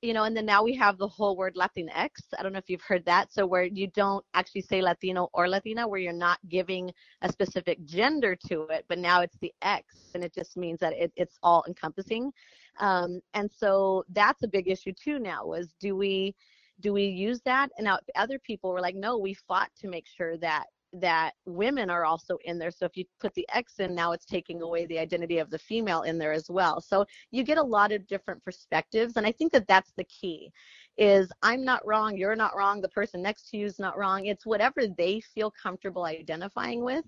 you 0.01 0.13
know, 0.13 0.23
and 0.23 0.35
then 0.35 0.45
now 0.45 0.63
we 0.63 0.73
have 0.75 0.97
the 0.97 1.07
whole 1.07 1.35
word 1.35 1.55
Latinx. 1.55 2.09
I 2.37 2.43
don't 2.43 2.53
know 2.53 2.59
if 2.59 2.69
you've 2.69 2.81
heard 2.81 3.03
that. 3.05 3.33
So 3.33 3.45
where 3.45 3.63
you 3.63 3.87
don't 3.87 4.23
actually 4.33 4.61
say 4.61 4.81
Latino 4.81 5.29
or 5.33 5.49
Latina, 5.49 5.87
where 5.87 5.99
you're 5.99 6.13
not 6.13 6.39
giving 6.47 6.91
a 7.21 7.31
specific 7.31 7.83
gender 7.83 8.35
to 8.47 8.63
it, 8.69 8.85
but 8.87 8.97
now 8.97 9.21
it's 9.21 9.37
the 9.41 9.53
X, 9.61 10.11
and 10.15 10.23
it 10.23 10.33
just 10.33 10.55
means 10.55 10.79
that 10.79 10.93
it, 10.93 11.11
it's 11.15 11.37
all 11.43 11.65
encompassing. 11.67 12.31
Um, 12.79 13.19
and 13.33 13.51
so 13.51 14.05
that's 14.09 14.43
a 14.43 14.47
big 14.47 14.69
issue 14.69 14.93
too 14.93 15.19
now. 15.19 15.45
Was 15.45 15.73
do 15.79 15.95
we 15.95 16.35
do 16.79 16.93
we 16.93 17.03
use 17.03 17.41
that? 17.41 17.69
And 17.77 17.85
now 17.85 17.99
other 18.15 18.39
people 18.39 18.71
were 18.71 18.79
like, 18.79 18.95
no, 18.95 19.17
we 19.17 19.33
fought 19.33 19.69
to 19.81 19.89
make 19.89 20.07
sure 20.07 20.37
that 20.37 20.65
that 20.93 21.33
women 21.45 21.89
are 21.89 22.05
also 22.05 22.37
in 22.45 22.57
there. 22.57 22.71
So 22.71 22.85
if 22.85 22.97
you 22.97 23.05
put 23.19 23.33
the 23.33 23.47
X 23.53 23.79
in, 23.79 23.93
now 23.93 24.11
it's 24.11 24.25
taking 24.25 24.61
away 24.61 24.85
the 24.85 24.99
identity 24.99 25.37
of 25.37 25.49
the 25.49 25.59
female 25.59 26.01
in 26.01 26.17
there 26.17 26.31
as 26.31 26.49
well. 26.49 26.81
So 26.81 27.05
you 27.31 27.43
get 27.43 27.57
a 27.57 27.63
lot 27.63 27.91
of 27.91 28.07
different 28.07 28.43
perspectives, 28.43 29.15
and 29.15 29.25
I 29.25 29.31
think 29.31 29.51
that 29.51 29.67
that's 29.67 29.91
the 29.97 30.05
key. 30.05 30.51
Is 30.97 31.31
I'm 31.41 31.63
not 31.63 31.85
wrong, 31.85 32.17
you're 32.17 32.35
not 32.35 32.57
wrong, 32.57 32.81
the 32.81 32.89
person 32.89 33.21
next 33.21 33.49
to 33.49 33.57
you 33.57 33.65
is 33.65 33.79
not 33.79 33.97
wrong. 33.97 34.25
It's 34.25 34.45
whatever 34.45 34.81
they 34.85 35.21
feel 35.21 35.51
comfortable 35.51 36.05
identifying 36.05 36.83
with. 36.83 37.05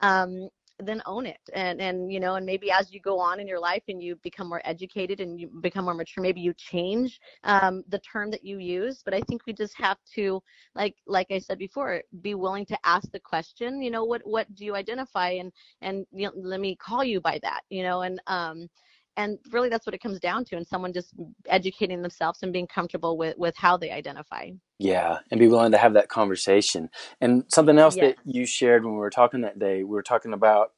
Um, 0.00 0.48
then 0.78 1.02
own 1.06 1.26
it. 1.26 1.40
And 1.52 1.80
and 1.80 2.12
you 2.12 2.20
know 2.20 2.34
and 2.36 2.46
maybe 2.46 2.70
as 2.70 2.92
you 2.92 3.00
go 3.00 3.18
on 3.18 3.40
in 3.40 3.46
your 3.46 3.60
life 3.60 3.82
and 3.88 4.02
you 4.02 4.16
become 4.22 4.48
more 4.48 4.62
educated 4.64 5.20
and 5.20 5.40
you 5.40 5.48
become 5.60 5.84
more 5.84 5.94
mature 5.94 6.22
maybe 6.22 6.40
you 6.40 6.52
change 6.54 7.20
um, 7.44 7.84
the 7.88 7.98
term 8.00 8.30
that 8.30 8.44
you 8.44 8.58
use. 8.58 9.02
But 9.04 9.14
i 9.14 9.20
think 9.22 9.42
we 9.46 9.52
just 9.52 9.74
have 9.78 9.98
to 10.14 10.42
like 10.74 10.96
like 11.06 11.28
i 11.30 11.38
said 11.38 11.58
before 11.58 12.02
be 12.22 12.34
willing 12.34 12.66
to 12.66 12.78
ask 12.84 13.10
the 13.12 13.20
question 13.20 13.82
you 13.82 13.90
know 13.90 14.04
what 14.04 14.22
what 14.24 14.52
do 14.54 14.64
you 14.64 14.74
identify? 14.74 15.30
And 15.30 15.52
and 15.80 16.06
you 16.12 16.26
know, 16.26 16.32
let 16.36 16.60
me 16.60 16.76
call 16.76 17.04
you 17.04 17.20
by 17.20 17.38
that 17.42 17.62
you 17.70 17.82
know? 17.82 18.02
And 18.02 18.20
um 18.26 18.68
and 19.16 19.38
really 19.50 19.68
that's 19.68 19.86
what 19.86 19.94
it 19.94 20.02
comes 20.02 20.20
down 20.20 20.44
to 20.46 20.56
and 20.56 20.66
someone 20.66 20.92
just 20.92 21.14
educating 21.48 22.02
themselves 22.02 22.42
and 22.42 22.52
being 22.52 22.66
comfortable 22.66 23.16
with 23.16 23.36
with 23.38 23.56
how 23.56 23.76
they 23.76 23.90
identify 23.90 24.50
Yeah, 24.78 25.18
and 25.30 25.38
be 25.40 25.48
willing 25.48 25.72
to 25.72 25.78
have 25.78 25.94
that 25.94 26.08
conversation. 26.08 26.90
And 27.20 27.44
something 27.48 27.78
else 27.78 27.96
Yes. 27.96 28.16
that 28.16 28.18
you 28.26 28.46
shared 28.46 28.84
when 28.84 28.94
we 28.94 28.98
were 29.00 29.10
talking 29.10 29.42
that 29.42 29.58
day, 29.58 29.84
we 29.84 29.90
were 29.90 30.02
talking 30.02 30.32
about 30.32 30.72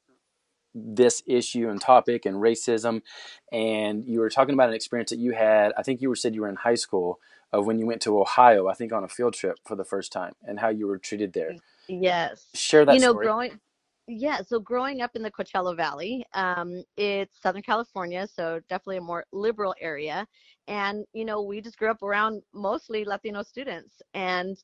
this 0.75 1.23
issue 1.25 1.69
and 1.69 1.81
topic 1.81 2.25
and 2.25 2.35
racism, 2.37 3.01
and 3.51 4.05
you 4.05 4.19
were 4.19 4.29
talking 4.29 4.53
about 4.53 4.69
an 4.69 4.75
experience 4.75 5.09
that 5.09 5.19
you 5.19 5.31
had. 5.31 5.73
I 5.77 5.83
think 5.83 6.01
you 6.01 6.09
were 6.09 6.15
said 6.15 6.35
you 6.35 6.41
were 6.41 6.49
in 6.49 6.55
high 6.55 6.75
school 6.75 7.19
of 7.51 7.65
when 7.65 7.79
you 7.79 7.87
went 7.87 8.01
to 8.03 8.19
Ohio, 8.19 8.67
I 8.67 8.73
think 8.73 8.93
on 8.93 9.03
a 9.03 9.07
field 9.07 9.33
trip 9.33 9.57
for 9.65 9.75
the 9.75 9.85
first 9.85 10.11
time, 10.11 10.33
and 10.43 10.59
how 10.59 10.69
you 10.69 10.85
were 10.87 10.97
treated 10.99 11.33
there. 11.33 11.55
yes 11.87 12.45
Share 12.53 12.85
that 12.85 12.95
you 12.95 12.99
know 12.99 13.11
story. 13.11 13.25
growing 13.25 13.59
yeah 14.07 14.41
so 14.41 14.59
growing 14.59 15.01
up 15.01 15.11
in 15.15 15.21
the 15.21 15.31
coachella 15.31 15.75
valley 15.75 16.25
um, 16.33 16.81
it's 16.95 17.41
southern 17.41 17.61
california 17.61 18.25
so 18.31 18.59
definitely 18.69 18.97
a 18.97 19.01
more 19.01 19.25
liberal 19.33 19.75
area 19.81 20.25
and 20.67 21.05
you 21.13 21.25
know 21.25 21.41
we 21.41 21.59
just 21.59 21.77
grew 21.77 21.91
up 21.91 22.01
around 22.01 22.41
mostly 22.53 23.03
latino 23.03 23.43
students 23.43 24.01
and 24.13 24.57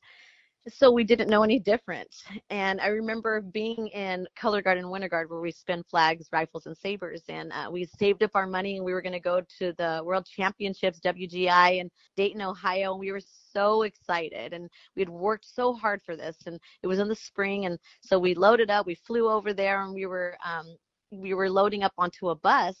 so 0.68 0.90
we 0.90 1.04
didn't 1.04 1.28
know 1.28 1.42
any 1.42 1.58
different. 1.58 2.08
And 2.48 2.80
I 2.80 2.86
remember 2.86 3.42
being 3.42 3.88
in 3.88 4.26
Color 4.34 4.62
Guard 4.62 4.78
and 4.78 4.90
Winter 4.90 5.08
Guard 5.08 5.28
where 5.28 5.40
we 5.40 5.52
spin 5.52 5.82
flags, 5.90 6.28
rifles, 6.32 6.66
and 6.66 6.76
sabers. 6.76 7.22
And 7.28 7.52
uh, 7.52 7.68
we 7.70 7.84
saved 7.98 8.22
up 8.22 8.30
our 8.34 8.46
money 8.46 8.76
and 8.76 8.84
we 8.84 8.92
were 8.92 9.02
going 9.02 9.12
to 9.12 9.20
go 9.20 9.42
to 9.58 9.72
the 9.76 10.00
World 10.04 10.26
Championships, 10.26 11.00
WGI, 11.00 11.80
in 11.80 11.90
Dayton, 12.16 12.40
Ohio. 12.40 12.92
And 12.92 13.00
we 13.00 13.12
were 13.12 13.20
so 13.52 13.82
excited. 13.82 14.54
And 14.54 14.70
we 14.96 15.02
had 15.02 15.10
worked 15.10 15.44
so 15.46 15.74
hard 15.74 16.00
for 16.02 16.16
this. 16.16 16.36
And 16.46 16.58
it 16.82 16.86
was 16.86 16.98
in 16.98 17.08
the 17.08 17.16
spring. 17.16 17.66
And 17.66 17.78
so 18.00 18.18
we 18.18 18.34
loaded 18.34 18.70
up, 18.70 18.86
we 18.86 18.94
flew 18.94 19.28
over 19.28 19.52
there, 19.52 19.82
and 19.82 19.92
we 19.92 20.06
were 20.06 20.36
um, 20.44 20.66
we 21.10 21.34
were 21.34 21.50
loading 21.50 21.82
up 21.82 21.92
onto 21.98 22.30
a 22.30 22.34
bus. 22.34 22.76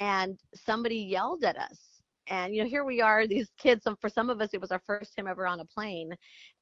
And 0.00 0.40
somebody 0.54 0.96
yelled 0.96 1.44
at 1.44 1.56
us 1.56 1.93
and 2.28 2.54
you 2.54 2.62
know 2.62 2.68
here 2.68 2.84
we 2.84 3.00
are 3.00 3.26
these 3.26 3.50
kids 3.58 3.86
for 4.00 4.08
some 4.08 4.30
of 4.30 4.40
us 4.40 4.50
it 4.52 4.60
was 4.60 4.72
our 4.72 4.82
first 4.86 5.14
time 5.16 5.26
ever 5.26 5.46
on 5.46 5.60
a 5.60 5.64
plane 5.64 6.12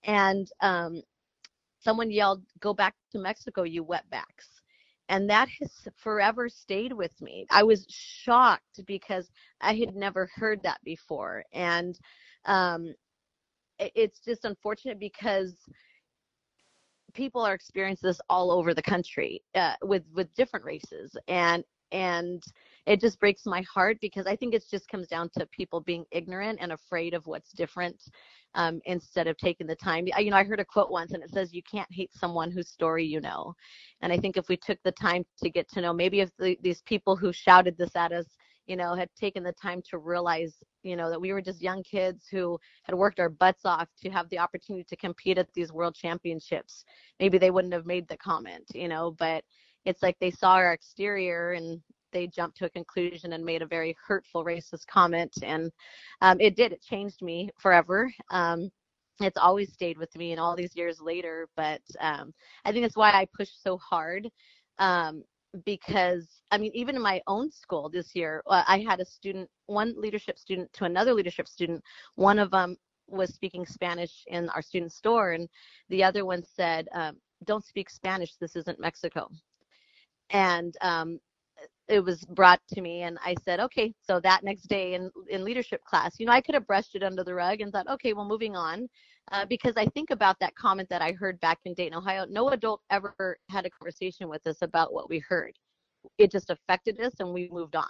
and 0.05 0.49
um, 0.61 1.03
someone 1.79 2.11
yelled 2.11 2.43
go 2.61 2.73
back 2.75 2.95
to 3.11 3.19
mexico 3.19 3.63
you 3.63 3.85
wetbacks 3.85 4.61
and 5.09 5.29
that 5.29 5.49
has 5.61 5.89
forever 5.97 6.49
stayed 6.49 6.93
with 6.93 7.21
me. 7.21 7.45
I 7.51 7.63
was 7.65 7.87
shocked 7.89 8.81
because 8.87 9.31
i 9.61 9.75
had 9.75 9.95
never 9.95 10.31
heard 10.35 10.63
that 10.63 10.81
before 10.85 11.45
and 11.53 11.99
um, 12.47 12.95
it's 13.79 14.21
just 14.21 14.45
unfortunate 14.45 14.99
because 14.99 15.55
people 17.15 17.43
are 17.43 17.55
experiencing 17.55 18.09
this 18.09 18.21
all 18.29 18.51
over 18.51 18.75
the 18.75 18.83
country 18.83 19.43
uh, 19.55 19.75
with 19.83 20.03
with 20.15 20.33
different 20.35 20.65
races 20.65 21.17
and 21.29 21.63
and 21.93 22.43
it 22.87 23.01
just 23.01 23.21
breaks 23.21 23.47
my 23.47 23.63
heart 23.63 23.99
because 24.01 24.27
I 24.27 24.35
think 24.35 24.55
it 24.55 24.65
just 24.69 24.89
comes 24.89 25.07
down 25.07 25.31
to 25.37 25.47
people 25.47 25.81
being 25.81 26.05
ignorant 26.11 26.59
and 26.61 26.73
afraid 26.73 27.15
of 27.15 27.27
what's 27.27 27.53
different 27.53 28.03
um, 28.55 28.81
instead 28.87 29.29
of 29.29 29.37
taking 29.37 29.67
the 29.67 29.77
time. 29.77 30.07
You 30.19 30.31
know, 30.31 30.37
I 30.37 30.45
heard 30.45 30.59
a 30.59 30.65
quote 30.65 30.91
once 30.91 31.13
and 31.13 31.23
it 31.23 31.31
says, 31.31 31.55
You 31.55 31.63
can't 31.63 31.91
hate 31.93 32.11
someone 32.13 32.51
whose 32.51 32.69
story 32.69 33.05
you 33.05 33.21
know. 33.21 33.55
And 34.01 34.13
I 34.13 34.19
think 34.19 34.37
if 34.37 34.49
we 34.49 34.57
took 34.57 34.79
the 34.83 34.93
time 34.93 35.25
to 35.43 35.51
get 35.51 35.69
to 35.71 35.81
know, 35.81 35.93
maybe 35.93 36.21
if 36.21 36.31
the, 36.39 36.59
these 36.63 36.83
people 36.83 37.15
who 37.15 37.33
shouted 37.33 37.79
this 37.79 37.95
at 37.95 38.13
us, 38.13 38.27
you 38.67 38.77
know, 38.77 38.95
had 38.95 39.09
taken 39.17 39.43
the 39.43 39.53
time 39.53 39.83
to 39.91 39.99
realize, 39.99 40.57
you 40.83 40.97
know, 40.97 41.11
that 41.11 41.21
we 41.21 41.33
were 41.33 41.43
just 41.43 41.63
young 41.63 41.83
kids 41.83 42.27
who 42.31 42.59
had 42.85 42.95
worked 42.95 43.21
our 43.21 43.29
butts 43.29 43.65
off 43.65 43.89
to 44.01 44.11
have 44.11 44.29
the 44.31 44.39
opportunity 44.39 44.85
to 44.89 44.97
compete 44.97 45.39
at 45.39 45.53
these 45.55 45.73
world 45.73 45.95
championships, 45.95 46.85
maybe 47.19 47.39
they 47.39 47.51
wouldn't 47.51 47.75
have 47.75 47.87
made 47.87 48.07
the 48.09 48.17
comment, 48.17 48.65
you 48.75 48.89
know, 48.89 49.15
but 49.19 49.45
it's 49.85 50.03
like 50.03 50.17
they 50.21 50.31
saw 50.31 50.53
our 50.55 50.73
exterior 50.73 51.53
and 51.53 51.81
they 52.13 52.27
jumped 52.27 52.59
to 52.59 52.67
a 52.67 52.71
conclusion 52.71 53.33
and 53.33 53.45
made 53.45 53.63
a 53.63 53.67
very 53.67 53.97
hurtful 54.07 54.45
racist 54.45 54.87
comment. 54.87 55.33
And 55.43 55.71
um, 56.21 56.41
it 56.41 56.57
did. 56.57 56.73
It 56.73 56.83
changed 56.83 57.23
me 57.23 57.51
forever. 57.59 58.13
Um, 58.31 58.71
it's 59.21 59.37
always 59.37 59.73
stayed 59.73 59.99
with 59.99 60.15
me 60.17 60.33
and 60.33 60.41
all 60.41 60.57
these 60.57 60.77
years 60.77 61.01
later. 61.01 61.49
But 61.57 61.81
um, 62.01 62.33
i 62.65 62.73
think 62.73 62.85
that's 62.85 62.97
why 62.97 63.11
i 63.11 63.27
push 63.37 63.49
so 63.53 63.79
hard 63.79 64.29
um, 64.79 65.23
because 65.67 66.41
i 66.51 66.59
mean 66.59 66.73
even 66.75 66.97
in 66.97 67.03
my 67.03 67.21
own 67.27 67.51
school 67.51 67.91
this 67.91 68.15
year 68.15 68.43
uh, 68.47 68.65
i 68.67 68.79
had 68.79 69.01
a 69.01 69.05
student 69.05 69.49
one 69.67 69.95
leadership 69.99 70.39
student 70.39 70.73
to 70.73 70.85
another 70.85 71.13
leadership 71.13 71.47
student. 71.49 71.83
One 72.15 72.39
of 72.39 72.51
them 72.51 72.77
was 73.09 73.35
speaking 73.35 73.67
spanish 73.67 74.25
in 74.29 74.49
our 74.51 74.63
student 74.63 74.93
store 74.93 75.33
and 75.33 75.49
the 75.91 76.03
other 76.03 76.25
one 76.25 76.43
said 76.57 76.89
um, 76.95 77.17
don't 77.45 77.65
speak 77.65 77.91
spanish. 77.91 78.37
This 78.41 78.57
isn't 78.57 78.81
mexico 78.81 79.29
and 80.33 80.77
um, 80.81 81.19
it 81.89 82.01
was 82.03 82.25
brought 82.31 82.61
to 82.69 82.81
me 82.81 83.03
and 83.03 83.19
i 83.25 83.35
said 83.45 83.61
okay 83.61 83.93
so 84.03 84.21
that 84.21 84.43
next 84.43 84.63
day 84.69 84.95
in 84.95 85.11
in 85.29 85.45
leadership 85.45 85.83
class 85.85 86.15
you 86.19 86.27
know 86.27 86.33
i 86.33 86.41
could 86.41 86.55
have 86.55 86.67
brushed 86.67 86.95
it 86.95 87.03
under 87.03 87.25
the 87.25 87.35
rug 87.35 87.61
and 87.61 87.73
thought 87.73 87.89
okay 87.89 88.13
well 88.13 88.25
moving 88.25 88.57
on 88.57 88.89
uh, 89.33 89.45
because 89.47 89.75
i 89.77 89.87
think 89.87 90.11
about 90.11 90.37
that 90.41 90.55
comment 90.55 90.89
that 90.89 91.03
i 91.03 91.13
heard 91.13 91.39
back 91.41 91.59
in 91.65 91.75
dayton 91.75 91.99
ohio 91.99 92.25
no 92.31 92.49
adult 92.51 92.81
ever 92.91 93.37
had 93.51 93.67
a 93.67 93.71
conversation 93.71 94.29
with 94.29 94.47
us 94.47 94.63
about 94.63 94.93
what 94.93 95.09
we 95.09 95.19
heard. 95.19 95.53
It 96.19 96.31
just 96.31 96.51
affected 96.51 97.01
us 97.01 97.13
and 97.21 97.33
we 97.33 97.49
moved 97.53 97.77
on. 97.77 97.85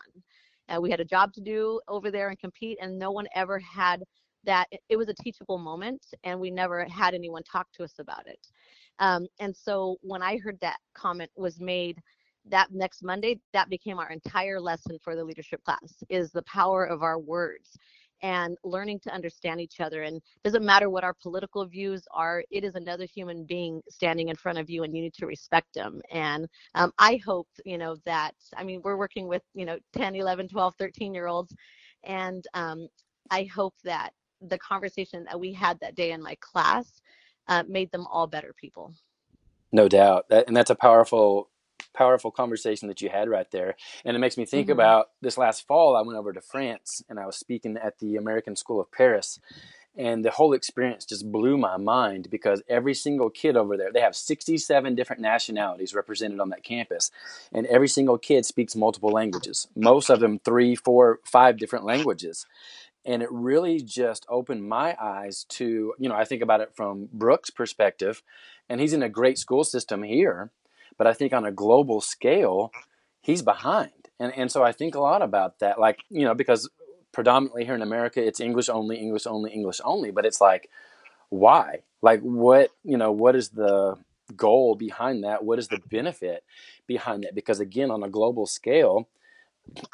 Uh, 0.68 0.80
we 0.80 0.90
had 0.90 1.00
a 1.00 1.04
job 1.04 1.32
to 1.34 1.40
do 1.40 1.80
over 1.88 2.10
there 2.10 2.28
and 2.28 2.38
compete 2.38 2.78
and 2.80 2.98
no 2.98 3.10
one 3.10 3.26
ever 3.34 3.58
had 3.58 4.02
that 4.44 4.66
it 4.88 4.96
was 4.96 5.08
a 5.08 5.14
teachable 5.14 5.58
moment 5.58 6.04
and 6.24 6.38
we 6.38 6.50
never 6.50 6.84
had 6.84 7.14
anyone 7.14 7.42
talk 7.44 7.68
to 7.72 7.84
us 7.84 7.94
about 7.98 8.26
it. 8.26 8.46
Um, 8.98 9.26
and 9.40 9.56
so 9.56 9.96
when 10.02 10.22
i 10.22 10.36
heard 10.38 10.58
that 10.60 10.78
comment 10.94 11.30
was 11.36 11.60
made 11.60 11.98
that 12.48 12.72
next 12.72 13.02
Monday, 13.02 13.40
that 13.52 13.68
became 13.68 13.98
our 13.98 14.10
entire 14.10 14.60
lesson 14.60 14.98
for 15.02 15.14
the 15.14 15.24
leadership 15.24 15.62
class 15.64 16.02
is 16.08 16.32
the 16.32 16.42
power 16.42 16.84
of 16.84 17.02
our 17.02 17.18
words 17.18 17.76
and 18.22 18.56
learning 18.62 19.00
to 19.00 19.12
understand 19.12 19.60
each 19.60 19.80
other. 19.80 20.02
And 20.02 20.20
doesn't 20.44 20.64
matter 20.64 20.88
what 20.88 21.04
our 21.04 21.14
political 21.14 21.66
views 21.66 22.04
are, 22.12 22.44
it 22.50 22.64
is 22.64 22.74
another 22.74 23.04
human 23.04 23.44
being 23.44 23.82
standing 23.88 24.28
in 24.28 24.36
front 24.36 24.58
of 24.58 24.70
you 24.70 24.84
and 24.84 24.94
you 24.94 25.02
need 25.02 25.14
to 25.14 25.26
respect 25.26 25.74
them. 25.74 26.00
And 26.10 26.46
um, 26.74 26.92
I 26.98 27.20
hope, 27.24 27.48
you 27.64 27.78
know, 27.78 27.96
that, 28.06 28.34
I 28.56 28.62
mean, 28.64 28.80
we're 28.84 28.96
working 28.96 29.26
with, 29.26 29.42
you 29.54 29.64
know, 29.64 29.78
10, 29.94 30.14
11, 30.14 30.48
12, 30.48 30.74
13 30.78 31.14
year 31.14 31.26
olds. 31.26 31.54
And 32.04 32.44
um, 32.54 32.86
I 33.30 33.44
hope 33.44 33.74
that 33.84 34.10
the 34.40 34.58
conversation 34.58 35.24
that 35.24 35.38
we 35.38 35.52
had 35.52 35.78
that 35.80 35.96
day 35.96 36.12
in 36.12 36.22
my 36.22 36.36
class 36.40 37.00
uh, 37.48 37.64
made 37.68 37.90
them 37.90 38.06
all 38.10 38.26
better 38.26 38.54
people. 38.56 38.94
No 39.72 39.88
doubt. 39.88 40.28
That, 40.28 40.46
and 40.46 40.56
that's 40.56 40.70
a 40.70 40.76
powerful 40.76 41.48
powerful 41.94 42.30
conversation 42.30 42.88
that 42.88 43.00
you 43.00 43.08
had 43.08 43.28
right 43.28 43.50
there. 43.50 43.76
And 44.04 44.16
it 44.16 44.20
makes 44.20 44.36
me 44.36 44.44
think 44.44 44.66
mm-hmm. 44.66 44.72
about 44.72 45.10
this 45.20 45.38
last 45.38 45.66
fall. 45.66 45.96
I 45.96 46.02
went 46.02 46.18
over 46.18 46.32
to 46.32 46.40
France 46.40 47.02
and 47.08 47.18
I 47.18 47.26
was 47.26 47.36
speaking 47.36 47.76
at 47.76 47.98
the 47.98 48.16
American 48.16 48.56
School 48.56 48.80
of 48.80 48.90
Paris. 48.90 49.38
And 49.94 50.24
the 50.24 50.30
whole 50.30 50.54
experience 50.54 51.04
just 51.04 51.30
blew 51.30 51.58
my 51.58 51.76
mind 51.76 52.28
because 52.30 52.62
every 52.66 52.94
single 52.94 53.28
kid 53.28 53.58
over 53.58 53.76
there, 53.76 53.92
they 53.92 54.00
have 54.00 54.16
67 54.16 54.94
different 54.94 55.20
nationalities 55.20 55.94
represented 55.94 56.40
on 56.40 56.48
that 56.48 56.64
campus. 56.64 57.10
And 57.52 57.66
every 57.66 57.88
single 57.88 58.16
kid 58.16 58.46
speaks 58.46 58.74
multiple 58.74 59.10
languages, 59.10 59.68
most 59.76 60.08
of 60.08 60.20
them 60.20 60.38
three, 60.38 60.74
four, 60.74 61.20
five 61.24 61.58
different 61.58 61.84
languages 61.84 62.46
and 63.04 63.22
it 63.22 63.30
really 63.32 63.80
just 63.80 64.24
opened 64.28 64.68
my 64.68 64.96
eyes 65.00 65.44
to 65.48 65.94
you 65.98 66.08
know 66.08 66.14
i 66.14 66.24
think 66.24 66.42
about 66.42 66.60
it 66.60 66.74
from 66.74 67.08
brooks 67.12 67.50
perspective 67.50 68.22
and 68.68 68.80
he's 68.80 68.92
in 68.92 69.02
a 69.02 69.08
great 69.08 69.38
school 69.38 69.64
system 69.64 70.02
here 70.02 70.50
but 70.98 71.06
I 71.06 71.12
think 71.12 71.32
on 71.32 71.44
a 71.44 71.52
global 71.52 72.00
scale, 72.00 72.70
mm-hmm. 72.74 72.80
he's 73.20 73.42
behind. 73.42 73.90
And, 74.18 74.32
and 74.36 74.52
so 74.52 74.62
I 74.62 74.72
think 74.72 74.94
a 74.94 75.00
lot 75.00 75.22
about 75.22 75.58
that, 75.58 75.80
like, 75.80 76.00
you 76.08 76.24
know, 76.24 76.34
because 76.34 76.70
predominantly 77.12 77.64
here 77.64 77.74
in 77.74 77.82
America, 77.82 78.24
it's 78.24 78.40
English 78.40 78.68
only, 78.68 78.96
English 78.96 79.26
only, 79.26 79.50
English 79.50 79.80
only. 79.84 80.10
But 80.10 80.26
it's 80.26 80.40
like, 80.40 80.70
why? 81.28 81.80
Like, 82.02 82.20
what, 82.20 82.70
you 82.84 82.96
know, 82.96 83.12
what 83.12 83.34
is 83.36 83.50
the 83.50 83.96
goal 84.36 84.74
behind 84.74 85.24
that? 85.24 85.44
What 85.44 85.58
is 85.58 85.68
the 85.68 85.76
mm-hmm. 85.76 85.96
benefit 85.96 86.44
behind 86.86 87.24
that? 87.24 87.34
Because 87.34 87.60
again, 87.60 87.90
on 87.90 88.02
a 88.02 88.08
global 88.08 88.46
scale, 88.46 89.08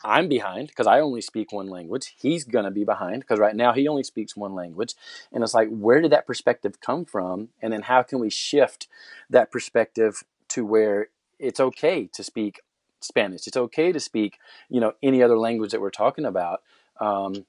I'm 0.03 0.29
behind 0.29 0.69
because 0.69 0.87
I 0.87 1.01
only 1.01 1.21
speak 1.21 1.53
one 1.53 1.69
language. 1.69 2.15
He's 2.19 2.45
going 2.45 2.65
to 2.65 2.71
be 2.71 2.85
behind 2.85 3.21
because 3.21 3.39
right 3.39 3.55
now 3.55 3.73
he 3.73 3.87
only 3.87 4.03
speaks 4.03 4.37
one 4.37 4.55
language. 4.55 4.95
And 5.33 5.43
it's 5.45 5.55
like, 5.55 5.69
where 5.69 6.01
did 6.01 6.13
that 6.13 6.27
perspective 6.27 6.81
come 6.81 7.05
from? 7.05 7.49
And 7.61 7.73
then 7.73 7.83
how 7.83 8.03
can 8.03 8.19
we 8.19 8.31
shift 8.31 8.89
that 9.29 9.51
perspective 9.51 10.25
to 10.49 10.65
where 10.65 11.09
it's 11.39 11.61
okay 11.61 12.09
to 12.15 12.25
speak 12.25 12.61
Spanish. 13.01 13.47
It's 13.47 13.57
okay 13.57 13.93
to 13.93 14.01
speak, 14.01 14.39
you 14.69 14.81
know, 14.81 14.93
any 15.03 15.23
other 15.23 15.39
language 15.39 15.71
that 15.71 15.81
we're 15.81 15.91
talking 15.91 16.25
about. 16.25 16.63
Um, 17.01 17.47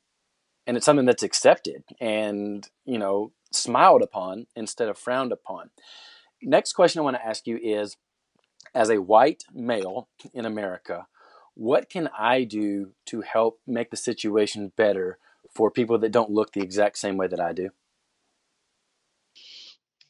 and 0.67 0.77
it's 0.77 0.85
something 0.85 1.05
that's 1.05 1.23
accepted 1.23 1.83
and, 1.99 2.67
you 2.85 2.99
know, 2.99 3.31
smiled 3.51 4.03
upon 4.03 4.45
instead 4.55 4.89
of 4.89 4.97
frowned 4.97 5.31
upon. 5.31 5.71
Next 6.41 6.73
question 6.73 6.99
I 6.99 7.03
want 7.03 7.17
to 7.17 7.25
ask 7.25 7.47
you 7.47 7.57
is 7.61 7.97
as 8.75 8.89
a 8.89 9.01
white 9.01 9.43
male 9.53 10.07
in 10.33 10.45
America, 10.45 11.07
what 11.55 11.89
can 11.89 12.09
I 12.17 12.43
do 12.43 12.91
to 13.07 13.21
help 13.21 13.59
make 13.65 13.89
the 13.89 13.97
situation 13.97 14.71
better 14.75 15.17
for 15.53 15.71
people 15.71 15.97
that 15.97 16.11
don't 16.11 16.29
look 16.29 16.53
the 16.53 16.61
exact 16.61 16.97
same 16.97 17.17
way 17.17 17.27
that 17.27 17.39
I 17.39 17.53
do? 17.53 17.71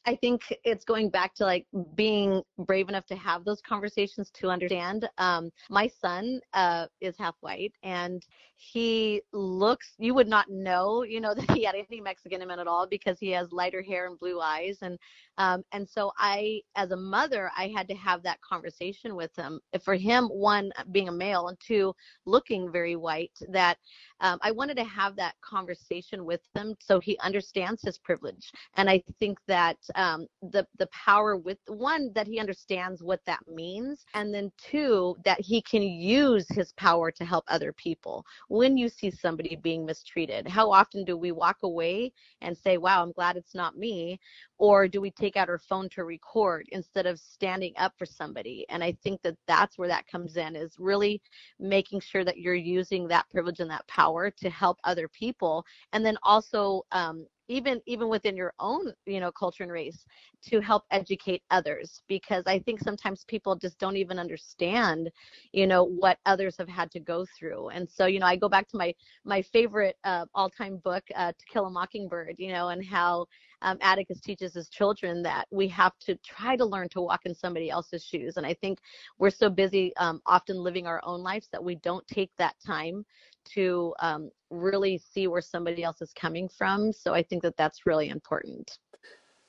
I 0.06 0.16
think 0.16 0.42
it's 0.64 0.86
going 0.86 1.10
back 1.10 1.36
to 1.36 1.44
like 1.44 1.68
being 1.96 2.42
brave 2.58 2.90
enough 2.90 3.06
to 3.08 3.16
have 3.16 3.44
those 3.44 3.62
conversations 3.62 4.32
to 4.36 4.50
understand. 4.50 5.10
Um, 5.18 5.52
my 5.70 5.88
son 5.88 6.40
uh, 6.54 6.88
is 7.02 7.16
half 7.18 7.36
white, 7.42 7.74
and 7.84 8.26
he 8.56 9.22
looks. 9.34 9.94
You 9.98 10.14
would 10.14 10.28
not 10.28 10.50
know, 10.50 11.04
you 11.04 11.20
know, 11.20 11.34
that 11.36 11.52
he 11.52 11.64
had 11.64 11.76
any 11.76 12.02
Mexican 12.02 12.42
in 12.42 12.50
him 12.50 12.60
at 12.60 12.68
all 12.68 12.88
because 12.88 13.20
he 13.20 13.30
has 13.32 13.52
lighter 13.52 13.82
hair 13.82 14.08
and 14.08 14.18
blue 14.18 14.40
eyes, 14.40 14.80
and 14.82 14.98
um, 15.40 15.64
and 15.72 15.88
so 15.90 16.12
I, 16.18 16.62
as 16.76 16.92
a 16.92 16.98
mother, 16.98 17.50
I 17.58 17.70
had 17.70 17.88
to 17.88 17.96
have 17.96 18.22
that 18.24 18.42
conversation 18.42 19.16
with 19.16 19.34
him. 19.38 19.62
For 19.84 19.96
him, 19.96 20.26
one 20.26 20.70
being 20.92 21.08
a 21.08 21.14
male, 21.14 21.48
and 21.48 21.58
two 21.66 21.96
looking 22.26 22.70
very 22.70 22.98
white, 22.98 23.32
that 23.48 23.78
um, 24.20 24.38
I 24.42 24.52
wanted 24.52 24.76
to 24.78 24.84
have 24.84 25.16
that 25.16 25.36
conversation 25.42 26.26
with 26.26 26.42
him 26.56 26.76
so 26.80 27.00
he 27.00 27.18
understands 27.20 27.82
his 27.82 27.98
privilege. 27.98 28.52
And 28.76 28.90
I 28.90 29.02
think 29.18 29.40
that 29.48 29.78
um, 29.96 30.28
the 30.42 30.68
the 30.78 30.88
power 30.88 31.38
with 31.38 31.58
one 31.68 32.12
that 32.16 32.28
he 32.28 32.38
understands 32.38 33.02
what 33.02 33.22
that 33.26 33.40
means, 33.48 34.06
and 34.14 34.34
then 34.34 34.52
two 34.58 35.16
that 35.24 35.40
he 35.40 35.62
can 35.62 35.82
use 35.82 36.48
his 36.50 36.74
power 36.74 37.12
to 37.12 37.24
help 37.24 37.46
other 37.48 37.72
people. 37.72 38.26
When 38.50 38.78
you 38.78 38.90
see 38.90 39.10
somebody 39.10 39.56
being 39.56 39.86
mistreated, 39.86 40.50
how 40.50 40.70
often 40.70 41.06
do 41.06 41.16
we 41.16 41.32
walk 41.32 41.58
away 41.64 42.12
and 42.42 42.58
say, 42.58 42.78
"Wow, 42.78 43.02
I'm 43.02 43.14
glad 43.14 43.38
it's 43.38 43.56
not 43.56 43.78
me," 43.78 44.20
or 44.60 44.88
do 44.90 45.00
we 45.02 45.10
take 45.10 45.38
out 45.38 45.50
our 45.50 45.58
phone 45.58 45.90
to 45.90 46.04
record 46.04 46.68
instead 46.74 47.06
of 47.06 47.18
standing 47.18 47.74
up 47.78 47.94
for 47.98 48.06
somebody? 48.06 48.66
And 48.70 48.84
i 48.84 48.92
think 49.04 49.22
that 49.24 49.38
that's 49.48 49.78
where 49.78 49.88
that 49.88 50.06
comes 50.08 50.38
in 50.38 50.56
is 50.56 50.76
really 50.78 51.22
making 51.60 52.02
sure 52.02 52.24
that 52.24 52.38
you're 52.38 52.54
using 52.54 53.08
that 53.08 53.30
privilege 53.32 53.60
and 53.62 53.72
that 53.72 53.88
power 53.88 54.30
to 54.30 54.50
help 54.50 54.78
other 54.84 55.08
people. 55.08 55.66
And 55.94 56.06
then 56.06 56.18
also 56.24 56.84
um, 56.92 57.26
even 57.48 57.82
even 57.88 58.08
within 58.10 58.38
your 58.38 58.54
own 58.60 58.94
you 59.06 59.20
know 59.20 59.32
culture 59.32 59.64
and 59.64 59.72
race 59.72 60.06
to 60.44 60.60
help 60.62 60.84
educate 60.92 61.42
others. 61.50 62.02
Because 62.08 62.44
i 62.46 62.60
think 62.60 62.80
sometimes 62.80 63.24
people 63.28 63.56
just 63.56 63.80
don't 63.80 63.98
even 63.98 64.20
understand 64.20 65.10
you 65.52 65.66
know 65.68 65.84
what 65.84 66.20
others 66.26 66.56
have 66.58 66.70
had 66.70 66.92
to 66.92 67.00
go 67.00 67.26
through. 67.38 67.70
And 67.70 67.90
so 67.90 68.06
you 68.06 68.20
know 68.20 68.28
i 68.28 68.36
go 68.36 68.50
back 68.50 68.68
to 68.70 68.78
my 68.78 68.94
my 69.26 69.42
favorite 69.42 69.98
uh, 70.04 70.26
all-time 70.36 70.78
book 70.84 71.04
uh, 71.16 71.32
to 71.32 71.46
kill 71.52 71.66
a 71.66 71.70
mockingbird 71.72 72.36
you 72.38 72.52
know 72.52 72.70
and 72.70 72.86
how 72.86 73.26
um, 73.62 73.78
atticus 73.82 74.20
teaches 74.22 74.54
his 74.54 74.70
children 74.70 75.22
that 75.24 75.46
we 75.52 75.68
have 75.68 75.94
to 76.00 76.16
try 76.18 76.56
to 76.56 76.66
learn 76.66 76.90
to 76.90 77.02
walk 77.02 77.22
in 77.26 77.34
somebody 77.36 77.70
else's 77.70 78.04
shoes 78.04 78.38
and 78.38 78.46
i 78.46 78.54
think 78.54 78.80
we're 79.18 79.30
so 79.30 79.50
busy 79.50 79.96
um, 79.98 80.22
often 80.26 80.58
living 80.58 80.88
our 80.88 81.02
own 81.04 81.22
lives 81.22 81.48
that 81.52 81.64
we 81.64 81.76
don't 81.76 82.08
take 82.08 82.32
that 82.38 82.56
time 82.66 83.06
to 83.46 83.94
um, 84.00 84.30
really 84.50 84.98
see 84.98 85.28
where 85.28 85.42
somebody 85.42 85.84
else 85.84 86.02
is 86.02 86.12
coming 86.14 86.48
from. 86.50 86.92
So 86.92 87.14
I 87.14 87.24
think 87.24 87.44
that 87.44 87.58
that's 87.58 87.86
really 87.86 88.10
important. 88.10 88.78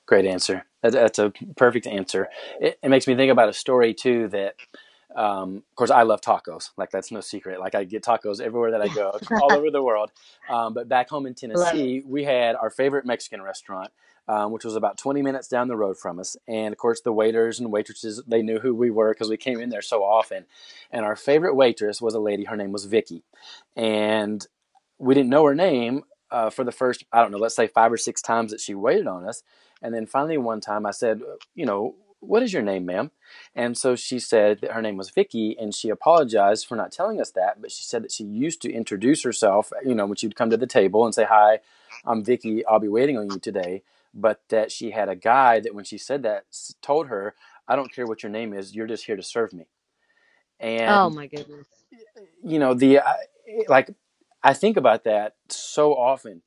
Great 0.05 0.25
answer. 0.25 0.65
That's 0.81 1.19
a 1.19 1.31
perfect 1.55 1.87
answer. 1.87 2.27
It, 2.59 2.77
it 2.81 2.89
makes 2.89 3.07
me 3.07 3.15
think 3.15 3.31
about 3.31 3.49
a 3.49 3.53
story 3.53 3.93
too 3.93 4.27
that 4.29 4.55
um, 5.15 5.57
of 5.57 5.75
course, 5.75 5.91
I 5.91 6.03
love 6.03 6.21
tacos. 6.21 6.71
Like 6.77 6.91
that's 6.91 7.11
no 7.11 7.21
secret. 7.21 7.59
Like 7.59 7.75
I 7.75 7.83
get 7.83 8.03
tacos 8.03 8.39
everywhere 8.39 8.71
that 8.71 8.81
I 8.81 8.87
go, 8.87 9.17
all 9.41 9.53
over 9.53 9.71
the 9.71 9.83
world. 9.83 10.11
Um, 10.49 10.73
but 10.73 10.87
back 10.87 11.09
home 11.09 11.25
in 11.25 11.33
Tennessee, 11.33 12.03
we 12.05 12.23
had 12.23 12.55
our 12.55 12.69
favorite 12.69 13.05
Mexican 13.05 13.41
restaurant, 13.41 13.91
um, 14.27 14.51
which 14.51 14.63
was 14.63 14.75
about 14.75 14.97
20 14.97 15.21
minutes 15.21 15.47
down 15.47 15.67
the 15.67 15.75
road 15.75 15.97
from 15.97 16.19
us. 16.19 16.37
And 16.47 16.71
of 16.73 16.77
course, 16.77 17.01
the 17.01 17.13
waiters 17.13 17.59
and 17.59 17.71
waitresses 17.71 18.21
they 18.27 18.41
knew 18.41 18.59
who 18.59 18.73
we 18.73 18.89
were 18.89 19.13
because 19.13 19.29
we 19.29 19.37
came 19.37 19.59
in 19.59 19.69
there 19.69 19.81
so 19.81 20.03
often. 20.03 20.45
And 20.91 21.05
our 21.05 21.15
favorite 21.15 21.55
waitress 21.55 22.01
was 22.01 22.13
a 22.13 22.19
lady. 22.19 22.45
Her 22.45 22.57
name 22.57 22.71
was 22.71 22.85
Vicky, 22.85 23.23
and 23.75 24.45
we 24.97 25.13
didn't 25.13 25.29
know 25.29 25.45
her 25.45 25.55
name 25.55 26.03
uh, 26.29 26.49
for 26.49 26.63
the 26.63 26.71
first 26.71 27.03
I 27.11 27.21
don't 27.21 27.31
know, 27.31 27.37
let's 27.37 27.55
say 27.55 27.67
five 27.67 27.91
or 27.91 27.97
six 27.97 28.21
times 28.21 28.51
that 28.51 28.61
she 28.61 28.75
waited 28.75 29.07
on 29.07 29.27
us. 29.27 29.43
And 29.83 29.95
then 29.95 30.05
finally, 30.05 30.37
one 30.37 30.61
time, 30.61 30.85
I 30.85 30.91
said, 30.91 31.21
you 31.55 31.65
know 31.65 31.95
what 32.21 32.43
is 32.43 32.53
your 32.53 32.61
name, 32.63 32.85
ma'am? 32.85 33.11
And 33.55 33.77
so 33.77 33.95
she 33.95 34.19
said 34.19 34.61
that 34.61 34.71
her 34.71 34.81
name 34.81 34.97
was 34.97 35.09
Vicky, 35.09 35.57
and 35.59 35.75
she 35.75 35.89
apologized 35.89 36.67
for 36.67 36.75
not 36.75 36.91
telling 36.91 37.19
us 37.21 37.31
that. 37.31 37.61
But 37.61 37.71
she 37.71 37.83
said 37.83 38.03
that 38.03 38.11
she 38.11 38.23
used 38.23 38.61
to 38.63 38.71
introduce 38.71 39.23
herself, 39.23 39.73
you 39.85 39.95
know, 39.95 40.05
when 40.05 40.15
she'd 40.15 40.35
come 40.35 40.49
to 40.51 40.57
the 40.57 40.67
table 40.67 41.05
and 41.05 41.15
say, 41.15 41.25
"Hi, 41.25 41.59
I'm 42.05 42.23
Vicky. 42.23 42.65
I'll 42.65 42.79
be 42.79 42.87
waiting 42.87 43.17
on 43.17 43.29
you 43.31 43.39
today." 43.39 43.83
But 44.13 44.41
that 44.49 44.71
she 44.71 44.91
had 44.91 45.09
a 45.09 45.15
guy 45.15 45.59
that, 45.61 45.75
when 45.75 45.85
she 45.85 45.97
said 45.97 46.23
that, 46.23 46.45
told 46.81 47.07
her, 47.07 47.35
"I 47.67 47.75
don't 47.75 47.93
care 47.93 48.07
what 48.07 48.23
your 48.23 48.31
name 48.31 48.53
is. 48.53 48.75
You're 48.75 48.87
just 48.87 49.05
here 49.05 49.17
to 49.17 49.23
serve 49.23 49.53
me." 49.53 49.67
Oh 50.61 50.67
and 50.67 51.07
oh 51.07 51.09
my 51.09 51.27
goodness, 51.27 51.67
you 52.43 52.59
know 52.59 52.73
the 52.73 52.99
uh, 52.99 53.13
like 53.67 53.91
I 54.43 54.53
think 54.53 54.77
about 54.77 55.03
that 55.05 55.35
so 55.49 55.93
often 55.95 56.43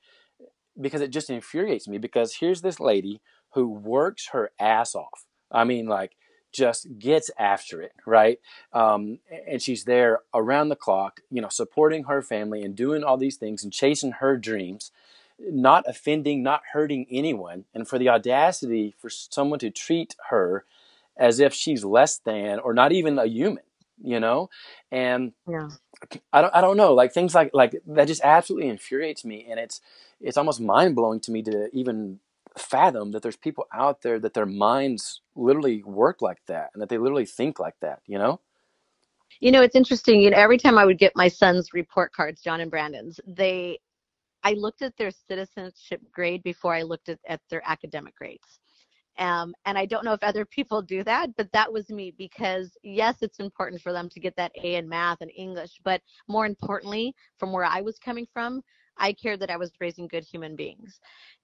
because 0.81 1.01
it 1.01 1.11
just 1.11 1.31
infuriates 1.31 1.89
me. 1.89 1.99
Because 1.99 2.37
here's 2.37 2.63
this 2.63 2.81
lady 2.81 3.21
who 3.55 3.69
works 3.69 4.29
her 4.33 4.53
ass 4.61 4.95
off 4.95 5.27
I 5.51 5.65
mean, 5.65 5.87
like, 5.87 6.17
just 6.55 6.99
gets 6.99 7.31
after 7.39 7.83
it, 7.83 7.93
right? 8.07 8.39
Um, 8.73 9.19
and 9.49 9.61
she's 9.61 9.85
there 9.85 10.21
around 10.33 10.69
the 10.69 10.77
clock, 10.77 11.21
you 11.31 11.43
know, 11.43 11.49
supporting 11.49 12.05
her 12.05 12.23
family 12.23 12.63
and 12.63 12.77
doing 12.77 13.03
all 13.03 13.17
these 13.17 13.37
things 13.37 13.65
and 13.65 13.73
chasing 13.73 14.13
her 14.13 14.37
dreams, 14.37 14.93
not 15.39 15.85
offending, 15.89 16.43
not 16.43 16.63
hurting 16.73 17.07
anyone. 17.11 17.65
And 17.75 17.89
for 17.89 17.99
the 17.99 18.09
audacity 18.09 18.95
for 18.99 19.11
someone 19.11 19.59
to 19.59 19.71
treat 19.71 20.15
her 20.31 20.65
as 21.17 21.41
if 21.41 21.53
she's 21.53 21.85
less 21.85 22.19
than 22.19 22.61
or 22.61 22.73
not 22.73 22.93
even 22.93 23.19
a 23.19 23.27
human, 23.27 23.65
you 24.03 24.21
know? 24.21 24.49
And 24.93 25.33
yeah. 25.49 25.69
I 26.33 26.41
don't, 26.41 26.55
I 26.55 26.61
don't 26.61 26.77
know, 26.77 26.95
like 26.95 27.13
things 27.13 27.35
like, 27.35 27.51
like 27.53 27.83
that 27.87 28.07
just 28.07 28.23
absolutely 28.23 28.69
infuriates 28.69 29.25
me. 29.25 29.47
And 29.51 29.59
it's, 29.59 29.81
it's 30.21 30.37
almost 30.37 30.61
mind 30.61 30.95
blowing 30.95 31.19
to 31.21 31.33
me 31.33 31.43
to 31.43 31.69
even 31.73 32.21
fathom 32.59 33.13
that 33.13 33.23
there's 33.23 33.37
people 33.37 33.67
out 33.73 34.03
there 34.03 34.19
that 34.21 34.35
their 34.35 34.47
minds 34.47 35.21
literally 35.35 35.83
work 35.85 36.23
like 36.23 36.41
that 36.47 36.71
and 36.73 36.83
that 36.83 36.89
they 36.89 36.99
literally 36.99 37.27
think 37.27 37.59
like 37.59 37.75
that, 37.81 38.01
you 38.07 38.19
know? 38.19 38.41
You 39.41 39.53
know, 39.53 39.63
it's 39.63 39.77
interesting. 39.77 40.21
You 40.21 40.31
know, 40.31 40.39
every 40.39 40.59
time 40.59 40.79
I 40.79 40.85
would 40.85 40.99
get 40.99 41.13
my 41.17 41.29
son's 41.29 41.73
report 41.75 42.13
cards, 42.13 42.41
John 42.41 42.61
and 42.61 42.71
Brandon's, 42.71 43.19
they, 43.27 43.79
I 44.45 44.53
looked 44.53 44.83
at 44.83 44.97
their 44.97 45.11
citizenship 45.11 46.01
grade 46.13 46.43
before 46.43 46.75
I 46.75 46.83
looked 46.83 47.09
at, 47.09 47.19
at 47.29 47.41
their 47.51 47.63
academic 47.67 48.15
grades. 48.17 48.61
Um, 49.19 49.55
and 49.65 49.79
I 49.79 49.87
don't 49.87 50.05
know 50.05 50.13
if 50.13 50.23
other 50.23 50.45
people 50.45 50.83
do 50.83 51.05
that, 51.05 51.31
but 51.37 51.51
that 51.53 51.73
was 51.73 51.89
me 51.91 52.13
because 52.19 52.77
yes, 52.83 53.17
it's 53.23 53.39
important 53.39 53.81
for 53.81 53.93
them 53.93 54.09
to 54.09 54.21
get 54.21 54.35
that 54.37 54.53
A 54.63 54.75
in 54.75 54.89
math 54.89 55.21
and 55.21 55.31
English, 55.37 55.81
but 55.85 56.01
more 56.27 56.47
importantly, 56.47 57.15
from 57.39 57.53
where 57.53 57.65
I 57.65 57.81
was 57.81 57.99
coming 57.99 58.27
from, 58.33 58.61
I 58.97 59.13
cared 59.13 59.41
that 59.41 59.51
I 59.51 59.57
was 59.57 59.73
raising 59.81 60.09
good 60.09 60.25
human 60.25 60.57
beings. 60.57 61.01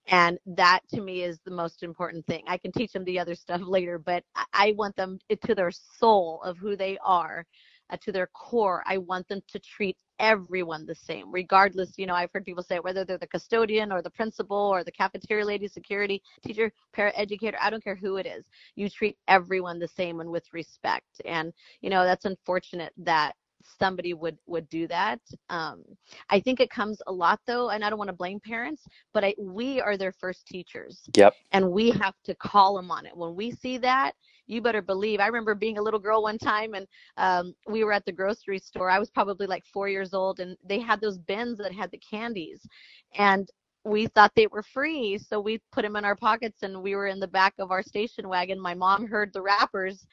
And 0.09 0.39
that 0.47 0.81
to 0.95 1.01
me 1.01 1.23
is 1.23 1.41
the 1.45 1.51
most 1.51 1.83
important 1.83 2.27
thing. 2.27 2.43
I 2.47 2.59
can 2.59 2.73
teach 2.73 2.93
them 2.93 3.05
the 3.05 3.19
other 3.19 3.35
stuff 3.35 3.61
later, 3.65 3.99
but 3.99 4.25
I 4.53 4.75
want 4.77 4.97
them 4.97 5.19
to 5.45 5.55
their 5.55 5.71
soul 5.71 6.41
of 6.43 6.59
who 6.59 6.77
they 6.77 6.99
are, 7.05 7.47
uh, 7.91 7.97
to 8.03 8.13
their 8.13 8.29
core. 8.29 8.83
I 8.87 8.99
want 8.99 9.29
them 9.29 9.41
to 9.49 9.59
treat 9.59 9.97
everyone 10.19 10.85
the 10.85 10.95
same, 10.95 11.33
regardless. 11.33 11.95
You 11.97 12.07
know, 12.07 12.15
I've 12.15 12.31
heard 12.33 12.45
people 12.45 12.63
say 12.63 12.79
whether 12.79 13.05
they're 13.05 13.19
the 13.19 13.27
custodian 13.27 13.91
or 13.91 14.03
the 14.03 14.11
principal 14.11 14.57
or 14.57 14.85
the 14.85 14.93
cafeteria 14.93 15.45
lady, 15.45 15.67
security, 15.67 16.23
teacher, 16.45 16.71
paraeducator, 16.95 17.57
I 17.61 17.71
don't 17.71 17.83
care 17.83 17.97
who 17.97 18.17
it 18.17 18.27
is. 18.27 18.45
You 18.77 18.89
treat 18.89 19.17
everyone 19.29 19.79
the 19.79 19.89
same 19.89 20.21
and 20.21 20.31
with 20.31 20.45
respect. 20.53 21.21
And, 21.25 21.53
you 21.81 21.91
know, 21.91 22.05
that's 22.05 22.27
unfortunate 22.27 22.93
that 22.99 23.35
somebody 23.63 24.15
would 24.15 24.39
would 24.47 24.69
do 24.69 24.87
that. 24.89 25.21
Um, 25.49 25.85
i 26.29 26.41
think 26.41 26.61
it 26.61 26.71
comes 26.71 27.01
a 27.07 27.13
lot 27.13 27.41
though 27.47 27.71
and 27.71 27.85
i 27.85 27.91
don't 27.91 27.99
want 27.99 28.09
to 28.09 28.17
blame 28.17 28.41
parents 28.41 28.87
but 29.13 29.25
I, 29.25 29.35
we 29.39 29.81
are 29.81 29.97
their 29.97 30.13
first 30.13 30.47
teachers. 30.47 31.09
Yep. 31.17 31.35
And 31.53 31.71
we 31.71 31.91
have 31.91 32.15
to 32.25 32.35
call 32.35 32.77
them 32.77 32.91
on 32.91 33.07
it. 33.07 33.17
When 33.17 33.35
we 33.35 33.51
see 33.51 33.79
that 33.79 34.13
you 34.47 34.61
better 34.61 34.83
believe 34.83 35.21
i 35.21 35.27
remember 35.27 35.55
being 35.55 35.79
a 35.79 35.83
little 35.83 36.01
girl 36.01 36.23
one 36.23 36.39
time 36.39 36.75
and 36.75 36.87
um, 37.17 37.55
we 37.69 37.85
were 37.85 37.93
at 37.93 38.05
the 38.05 38.13
grocery 38.13 38.59
store. 38.59 38.91
I 38.91 38.99
was 38.99 39.11
probably 39.11 39.47
like 39.47 39.65
four 39.67 39.89
years 39.89 40.15
old 40.15 40.41
and 40.41 40.57
they 40.65 40.81
had 40.81 41.01
those 41.01 41.19
bins 41.19 41.59
that 41.59 41.73
had 41.73 41.91
the 41.91 41.99
candies 41.99 42.67
and 43.15 43.49
we 43.85 44.07
thought 44.09 44.33
they 44.37 44.47
were 44.49 44.63
free 44.63 45.19
so 45.19 45.41
we 45.41 45.59
put 45.73 45.83
them 45.83 45.97
in 45.97 46.05
our 46.05 46.17
pockets 46.17 46.63
and 46.63 46.83
we 46.83 46.95
were 46.95 47.07
in 47.07 47.19
the 47.21 47.29
back 47.29 47.55
of 47.59 47.71
our 47.71 47.83
station 47.83 48.29
wagon. 48.29 48.61
My 48.61 48.75
mom 48.75 49.07
heard 49.07 49.33
the 49.33 49.43
wrappers 49.43 50.07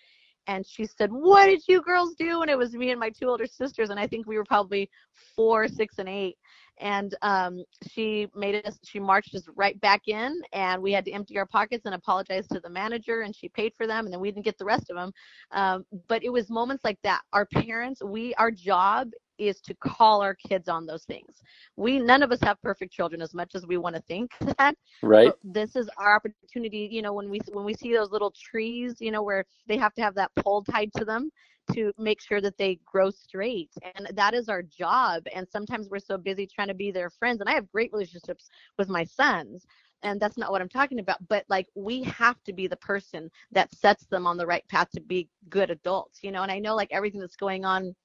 and 0.47 0.65
she 0.65 0.86
said, 0.86 1.12
"What 1.12 1.47
did 1.47 1.62
you 1.67 1.81
girls 1.81 2.15
do?" 2.15 2.41
And 2.41 2.49
it 2.49 2.57
was 2.57 2.73
me 2.73 2.91
and 2.91 2.99
my 2.99 3.10
two 3.10 3.27
older 3.27 3.45
sisters, 3.45 3.89
and 3.89 3.99
I 3.99 4.07
think 4.07 4.27
we 4.27 4.38
were 4.38 4.45
probably 4.45 4.89
four, 5.36 5.67
six, 5.67 5.99
and 5.99 6.10
eight. 6.10 6.38
And 6.79 7.15
um, 7.23 7.63
she 7.91 8.27
made 8.36 8.63
us, 8.65 8.77
she 8.83 8.99
marched 8.99 9.33
us 9.33 9.47
right 9.55 9.79
back 9.81 10.07
in, 10.07 10.41
and 10.53 10.81
we 10.81 10.91
had 10.91 11.05
to 11.05 11.12
empty 11.12 11.38
our 11.38 11.45
pockets 11.45 11.86
and 11.86 11.95
apologize 11.95 12.47
to 12.49 12.60
the 12.60 12.69
manager, 12.69 13.21
and 13.21 13.36
she 13.36 13.49
paid 13.49 13.73
for 13.75 13.88
them, 13.88 14.05
and 14.05 14.13
then 14.13 14.19
we 14.19 14.29
didn't 14.29 14.45
get 14.45 14.57
the 14.57 14.65
rest 14.65 14.89
of 14.89 14.95
them. 14.95 15.12
Um, 15.51 15.86
but 16.07 16.23
it 16.23 16.29
was 16.29 16.49
moments 16.49 16.83
like 16.83 16.99
that. 17.03 17.21
Our 17.33 17.47
parents, 17.47 18.01
we, 18.03 18.33
our 18.36 18.51
job 18.51 19.10
is 19.38 19.62
to 19.62 19.73
call 19.76 20.21
our 20.21 20.36
kids 20.36 20.67
on 20.67 20.86
those 20.86 21.04
things. 21.06 21.41
We 21.76 22.00
none 22.00 22.23
of 22.23 22.32
us 22.32 22.41
have 22.41 22.62
perfect 22.62 22.93
children 22.93 23.21
as 23.21 23.34
much 23.34 23.56
as 23.56 23.65
we 23.65 23.78
want 23.78 23.95
to 23.95 24.02
think 24.04 24.32
that. 24.58 24.76
Right. 25.02 25.34
This 25.43 25.76
is 25.76 25.89
our 25.97 26.15
opportunity, 26.15 26.89
you 26.91 27.02
know, 27.02 27.13
when 27.13 27.30
we 27.30 27.39
when 27.52 27.65
we 27.65 27.73
see 27.73 27.93
those 27.93 28.12
little 28.12 28.32
trees, 28.32 28.95
you 29.00 29.12
know, 29.12 29.23
where 29.23 29.45
they 29.67 29.78
have 29.78 29.93
to 29.95 30.02
have 30.02 30.15
that 30.15 30.32
pole 30.36 30.63
tied 30.63 30.91
to 30.97 31.06
them 31.06 31.30
to 31.73 31.91
make 31.97 32.21
sure 32.21 32.41
that 32.41 32.58
they 32.58 32.80
grow 32.86 33.10
straight. 33.10 33.71
And 33.95 34.08
that 34.13 34.34
is 34.34 34.50
our 34.50 34.63
job. 34.63 35.23
And 35.34 35.47
sometimes 35.50 35.89
we're 35.89 36.00
so 36.00 36.17
busy 36.17 36.47
trying 36.47 36.69
to 36.69 36.73
be 36.73 36.91
their 36.91 37.10
friends. 37.10 37.41
And 37.41 37.50
I 37.50 37.54
have 37.54 37.71
great 37.71 37.91
relationships 37.91 38.50
with 38.78 38.89
my 38.89 39.04
sons. 39.04 39.65
And 40.04 40.19
that's 40.19 40.38
not 40.38 40.52
what 40.52 40.62
I'm 40.62 40.69
talking 40.69 41.00
about. 41.00 41.28
But 41.28 41.45
like 41.50 41.67
we 41.76 42.04
have 42.04 42.41
to 42.43 42.54
be 42.54 42.67
the 42.67 42.78
person 42.78 43.30
that 43.52 43.73
sets 43.73 44.06
them 44.06 44.28
on 44.28 44.38
the 44.38 44.45
right 44.45 44.67
path 44.69 44.89
to 44.91 45.02
be 45.02 45.30
good 45.50 45.69
adults, 45.69 46.19
you 46.23 46.32
know. 46.32 46.43
And 46.43 46.52
I 46.52 46.60
know 46.60 46.76
like 46.76 46.89
everything 46.91 47.19
that's 47.19 47.36
going 47.36 47.65
on 47.65 47.95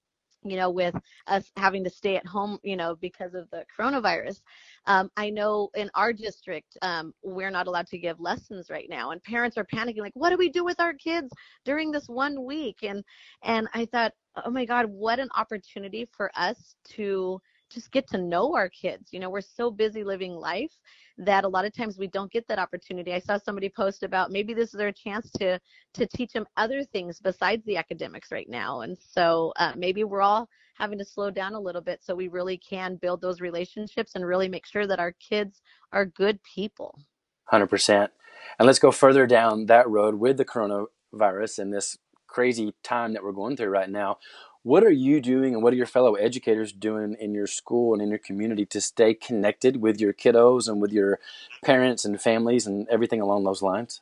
you 0.45 0.57
know, 0.57 0.71
with 0.71 0.95
us 1.27 1.51
having 1.57 1.85
to 1.85 1.91
stay 1.91 2.17
at 2.17 2.27
home, 2.27 2.59
you 2.63 2.77
know, 2.77 2.97
because 2.97 3.35
of 3.35 3.49
the 3.51 3.65
coronavirus. 3.79 4.41
Um, 4.87 5.11
I 5.17 5.31
know 5.31 5.71
in 5.75 5.91
our 5.95 6.13
district, 6.13 6.77
um, 6.83 7.15
we're 7.23 7.51
not 7.51 7.67
allowed 7.67 7.87
to 7.89 7.99
give 7.99 8.21
lessons 8.21 8.71
right 8.71 8.89
now, 8.89 9.11
and 9.11 9.23
parents 9.23 9.57
are 9.57 9.65
panicking, 9.65 10.01
like, 10.01 10.15
what 10.15 10.31
do 10.31 10.37
we 10.37 10.49
do 10.49 10.65
with 10.65 10.81
our 10.81 10.95
kids 10.95 11.33
during 11.65 11.91
this 11.91 12.09
one 12.09 12.45
week? 12.45 12.79
And 12.83 13.05
and 13.43 13.69
I 13.75 13.87
thought, 13.87 14.13
oh 14.45 14.51
my 14.51 14.65
God, 14.65 14.87
what 14.87 15.19
an 15.19 15.29
opportunity 15.37 16.09
for 16.11 16.31
us 16.35 16.75
to 16.91 17.41
just 17.73 17.91
get 17.93 18.09
to 18.09 18.19
know 18.19 18.55
our 18.55 18.69
kids. 18.69 19.13
You 19.13 19.21
know, 19.21 19.31
we're 19.31 19.41
so 19.41 19.71
busy 19.71 20.05
living 20.05 20.33
life 20.33 20.73
that 21.19 21.45
a 21.45 21.49
lot 21.49 21.65
of 21.65 21.75
times 21.75 21.99
we 21.99 22.07
don't 22.07 22.31
get 22.31 22.47
that 22.49 22.59
opportunity. 22.59 23.13
I 23.13 23.19
saw 23.19 23.39
somebody 23.39 23.69
post 23.69 24.03
about 24.03 24.31
maybe 24.31 24.55
this 24.55 24.73
is 24.73 24.79
their 24.79 24.93
chance 24.93 25.31
to 25.33 25.59
to 25.95 26.07
teach 26.07 26.33
them 26.33 26.47
other 26.57 26.85
things 26.85 27.21
besides 27.21 27.65
the 27.65 27.77
academics 27.77 28.33
right 28.33 28.49
now. 28.49 28.81
And 28.81 28.97
so 28.99 29.53
uh, 29.57 29.73
maybe 29.77 30.05
we're 30.05 30.23
all 30.23 30.49
having 30.75 30.99
to 30.99 31.05
slow 31.05 31.31
down 31.31 31.55
a 31.55 31.61
little 31.61 31.83
bit 31.83 32.03
so 32.03 32.15
we 32.15 32.29
really 32.29 32.59
can 32.59 32.97
build 32.97 33.21
those 33.21 33.41
relationships 33.41 34.13
and 34.15 34.27
really 34.27 34.49
make 34.49 34.67
sure 34.67 34.87
that 34.87 34.99
our 34.99 35.13
kids 35.13 35.61
are 35.93 36.07
good 36.07 36.41
people. 36.43 36.99
100%. 37.53 38.09
And 38.59 38.67
let's 38.67 38.79
go 38.79 38.91
further 38.91 39.27
down 39.27 39.67
that 39.67 39.89
road 39.89 40.17
with 40.17 40.39
the 40.39 40.45
coronavirus 40.45 41.59
and 41.59 41.73
this 41.73 41.99
crazy 42.27 42.75
time 42.83 43.13
that 43.13 43.23
we're 43.23 43.33
going 43.33 43.57
through 43.57 43.69
right 43.69 43.91
now. 43.91 44.19
What 44.65 44.85
are 44.85 44.91
you 44.91 45.21
doing 45.21 45.55
and 45.55 45.63
what 45.63 45.73
are 45.73 45.77
your 45.77 45.87
fellow 45.87 46.15
educators 46.15 46.73
doing 46.73 47.17
in 47.19 47.35
your 47.35 47.49
school 47.49 47.95
and 47.95 48.03
in 48.03 48.11
your 48.11 48.19
community 48.19 48.65
to 48.67 48.81
stay 48.81 49.13
connected 49.13 49.79
with 49.79 50.01
your 50.01 50.13
kiddos 50.13 50.69
and 50.69 50.81
with 50.81 50.93
your 50.93 51.19
parents 51.65 52.05
and 52.05 52.21
families 52.21 52.67
and 52.67 52.87
everything 52.89 53.21
along 53.21 53.43
those 53.45 53.63
lines? 53.63 54.01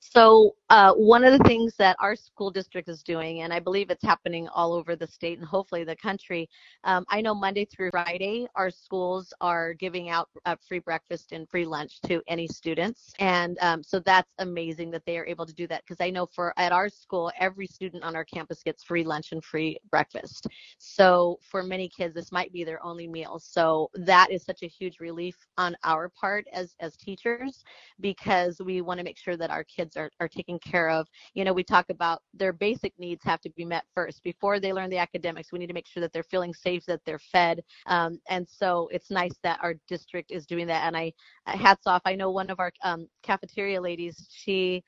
So 0.00 0.56
uh, 0.72 0.94
one 0.94 1.22
of 1.22 1.38
the 1.38 1.44
things 1.46 1.74
that 1.76 1.96
our 2.00 2.16
school 2.16 2.50
district 2.50 2.88
is 2.88 3.02
doing, 3.02 3.42
and 3.42 3.52
I 3.52 3.60
believe 3.60 3.90
it's 3.90 4.04
happening 4.04 4.48
all 4.48 4.72
over 4.72 4.96
the 4.96 5.06
state 5.06 5.38
and 5.38 5.46
hopefully 5.46 5.84
the 5.84 5.96
country, 5.96 6.48
um, 6.84 7.04
I 7.08 7.20
know 7.20 7.34
Monday 7.34 7.64
through 7.66 7.90
Friday, 7.90 8.46
our 8.54 8.70
schools 8.70 9.32
are 9.40 9.74
giving 9.74 10.08
out 10.08 10.28
uh, 10.46 10.56
free 10.66 10.78
breakfast 10.78 11.32
and 11.32 11.48
free 11.48 11.64
lunch 11.64 12.00
to 12.06 12.22
any 12.26 12.48
students. 12.48 13.12
And 13.18 13.58
um, 13.60 13.82
so 13.82 14.00
that's 14.00 14.32
amazing 14.38 14.90
that 14.92 15.02
they 15.06 15.18
are 15.18 15.26
able 15.26 15.46
to 15.46 15.54
do 15.54 15.66
that 15.68 15.82
because 15.86 16.02
I 16.04 16.10
know 16.10 16.26
for 16.26 16.54
at 16.56 16.72
our 16.72 16.88
school, 16.88 17.30
every 17.38 17.66
student 17.66 18.02
on 18.02 18.16
our 18.16 18.24
campus 18.24 18.62
gets 18.62 18.82
free 18.82 19.04
lunch 19.04 19.32
and 19.32 19.44
free 19.44 19.78
breakfast. 19.90 20.46
So 20.78 21.38
for 21.42 21.62
many 21.62 21.88
kids, 21.88 22.14
this 22.14 22.32
might 22.32 22.52
be 22.52 22.64
their 22.64 22.82
only 22.84 23.06
meal. 23.06 23.38
So 23.38 23.90
that 23.94 24.30
is 24.30 24.42
such 24.42 24.62
a 24.62 24.68
huge 24.68 25.00
relief 25.00 25.36
on 25.58 25.76
our 25.84 26.08
part 26.08 26.46
as, 26.52 26.74
as 26.80 26.96
teachers 26.96 27.62
because 28.00 28.60
we 28.64 28.80
want 28.80 28.98
to 28.98 29.04
make 29.04 29.18
sure 29.18 29.36
that 29.36 29.50
our 29.50 29.64
kids 29.64 29.96
are 29.96 30.02
are, 30.20 30.28
taken 30.28 30.58
care 30.62 30.88
of. 30.88 31.06
You 31.34 31.44
know, 31.44 31.52
we 31.52 31.64
talk 31.64 31.86
about 31.90 32.22
their 32.34 32.52
basic 32.52 32.92
needs 32.98 33.22
have 33.24 33.40
to 33.42 33.50
be 33.50 33.64
met 33.64 33.84
first 33.94 34.22
before 34.22 34.60
they 34.60 34.72
learn 34.72 34.90
the 34.90 34.98
academics. 34.98 35.52
We 35.52 35.58
need 35.58 35.68
to 35.68 35.74
make 35.74 35.86
sure 35.86 36.00
that 36.00 36.12
they're 36.12 36.22
feeling 36.22 36.54
safe, 36.54 36.84
that 36.86 37.00
they're 37.04 37.18
fed. 37.18 37.62
Um, 37.86 38.18
and 38.28 38.46
so 38.48 38.88
it's 38.92 39.10
nice 39.10 39.34
that 39.42 39.58
our 39.62 39.74
district 39.88 40.30
is 40.30 40.46
doing 40.46 40.66
that. 40.68 40.86
And 40.86 40.96
I, 40.96 41.12
hats 41.46 41.86
off. 41.86 42.02
I 42.04 42.14
know 42.14 42.30
one 42.30 42.50
of 42.50 42.60
our 42.60 42.72
um, 42.82 43.08
cafeteria 43.22 43.80
ladies, 43.80 44.28
she 44.30 44.82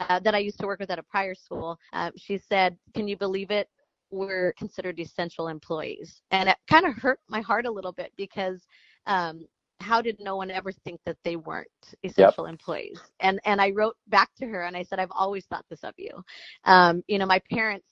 uh, 0.00 0.20
that 0.20 0.34
I 0.34 0.38
used 0.38 0.58
to 0.60 0.66
work 0.66 0.80
with 0.80 0.90
at 0.90 0.98
a 0.98 1.02
prior 1.02 1.34
school, 1.34 1.78
uh, 1.92 2.10
she 2.16 2.38
said, 2.38 2.76
Can 2.94 3.08
you 3.08 3.16
believe 3.16 3.50
it? 3.50 3.68
We're 4.10 4.52
considered 4.58 5.00
essential 5.00 5.48
employees. 5.48 6.22
And 6.30 6.48
it 6.48 6.56
kind 6.68 6.86
of 6.86 6.94
hurt 6.94 7.20
my 7.28 7.40
heart 7.40 7.66
a 7.66 7.70
little 7.70 7.92
bit 7.92 8.12
because 8.16 8.66
um, 9.06 9.46
how 9.80 10.00
did 10.00 10.16
no 10.20 10.36
one 10.36 10.50
ever 10.50 10.72
think 10.72 11.00
that 11.04 11.16
they 11.24 11.36
weren't 11.36 11.68
essential 12.02 12.44
yep. 12.44 12.52
employees? 12.52 13.00
And 13.20 13.40
and 13.44 13.60
i 13.60 13.70
wrote 13.70 13.96
back 14.08 14.30
to 14.38 14.46
her 14.46 14.62
and 14.64 14.76
i 14.76 14.82
said 14.82 14.98
i've 14.98 15.12
always 15.12 15.44
thought 15.46 15.64
this 15.70 15.84
of 15.84 15.94
you. 15.96 16.10
Um, 16.64 17.02
you 17.08 17.18
know 17.18 17.26
my 17.26 17.40
parents 17.50 17.86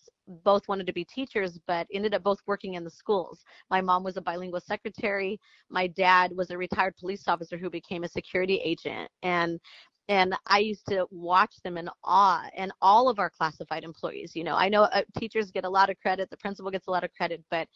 both 0.44 0.66
wanted 0.68 0.86
to 0.86 0.92
be 0.92 1.04
teachers 1.04 1.58
but 1.66 1.86
ended 1.92 2.14
up 2.14 2.22
both 2.22 2.38
working 2.46 2.74
in 2.74 2.84
the 2.84 2.90
schools. 2.90 3.44
My 3.70 3.80
mom 3.80 4.02
was 4.04 4.16
a 4.16 4.22
bilingual 4.22 4.60
secretary. 4.60 5.38
My 5.68 5.86
dad 5.86 6.32
was 6.34 6.50
a 6.50 6.58
retired 6.58 6.96
police 6.96 7.24
officer 7.28 7.58
who 7.58 7.70
became 7.70 8.04
a 8.04 8.08
security 8.08 8.60
agent. 8.64 9.10
And 9.22 9.60
and 10.08 10.34
I 10.46 10.58
used 10.58 10.86
to 10.88 11.06
watch 11.10 11.54
them 11.62 11.78
in 11.78 11.88
awe 12.02 12.44
and 12.56 12.72
all 12.82 13.08
of 13.08 13.18
our 13.18 13.30
classified 13.30 13.84
employees. 13.84 14.32
You 14.34 14.44
know, 14.44 14.54
I 14.54 14.68
know 14.68 14.82
uh, 14.82 15.02
teachers 15.18 15.50
get 15.50 15.64
a 15.64 15.68
lot 15.68 15.88
of 15.88 15.98
credit, 15.98 16.28
the 16.30 16.36
principal 16.36 16.70
gets 16.70 16.88
a 16.88 16.90
lot 16.90 17.04
of 17.04 17.12
credit, 17.14 17.42
but 17.50 17.68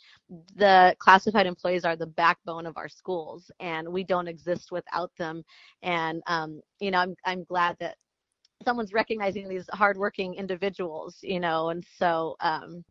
the 0.57 0.95
classified 0.99 1.47
employees 1.47 1.85
are 1.85 1.97
the 1.97 2.07
backbone 2.07 2.67
of 2.67 2.77
our 2.77 2.89
schools 2.89 3.51
and 3.61 3.89
we 3.89 4.05
don't 4.05 4.29
exist 4.29 4.71
without 4.71 5.11
them. 5.19 5.43
And, 5.83 6.23
um, 6.27 6.61
you 6.81 6.91
know, 6.91 6.99
I'm, 6.99 7.15
I'm 7.25 7.45
glad 7.45 7.77
that 7.81 7.97
someone's 8.65 8.93
recognizing 8.93 9.49
these 9.49 9.67
hardworking 9.73 10.35
individuals, 10.35 11.17
you 11.23 11.41
know, 11.41 11.71
and 11.71 11.85
so, 11.99 12.37
um, 12.41 12.85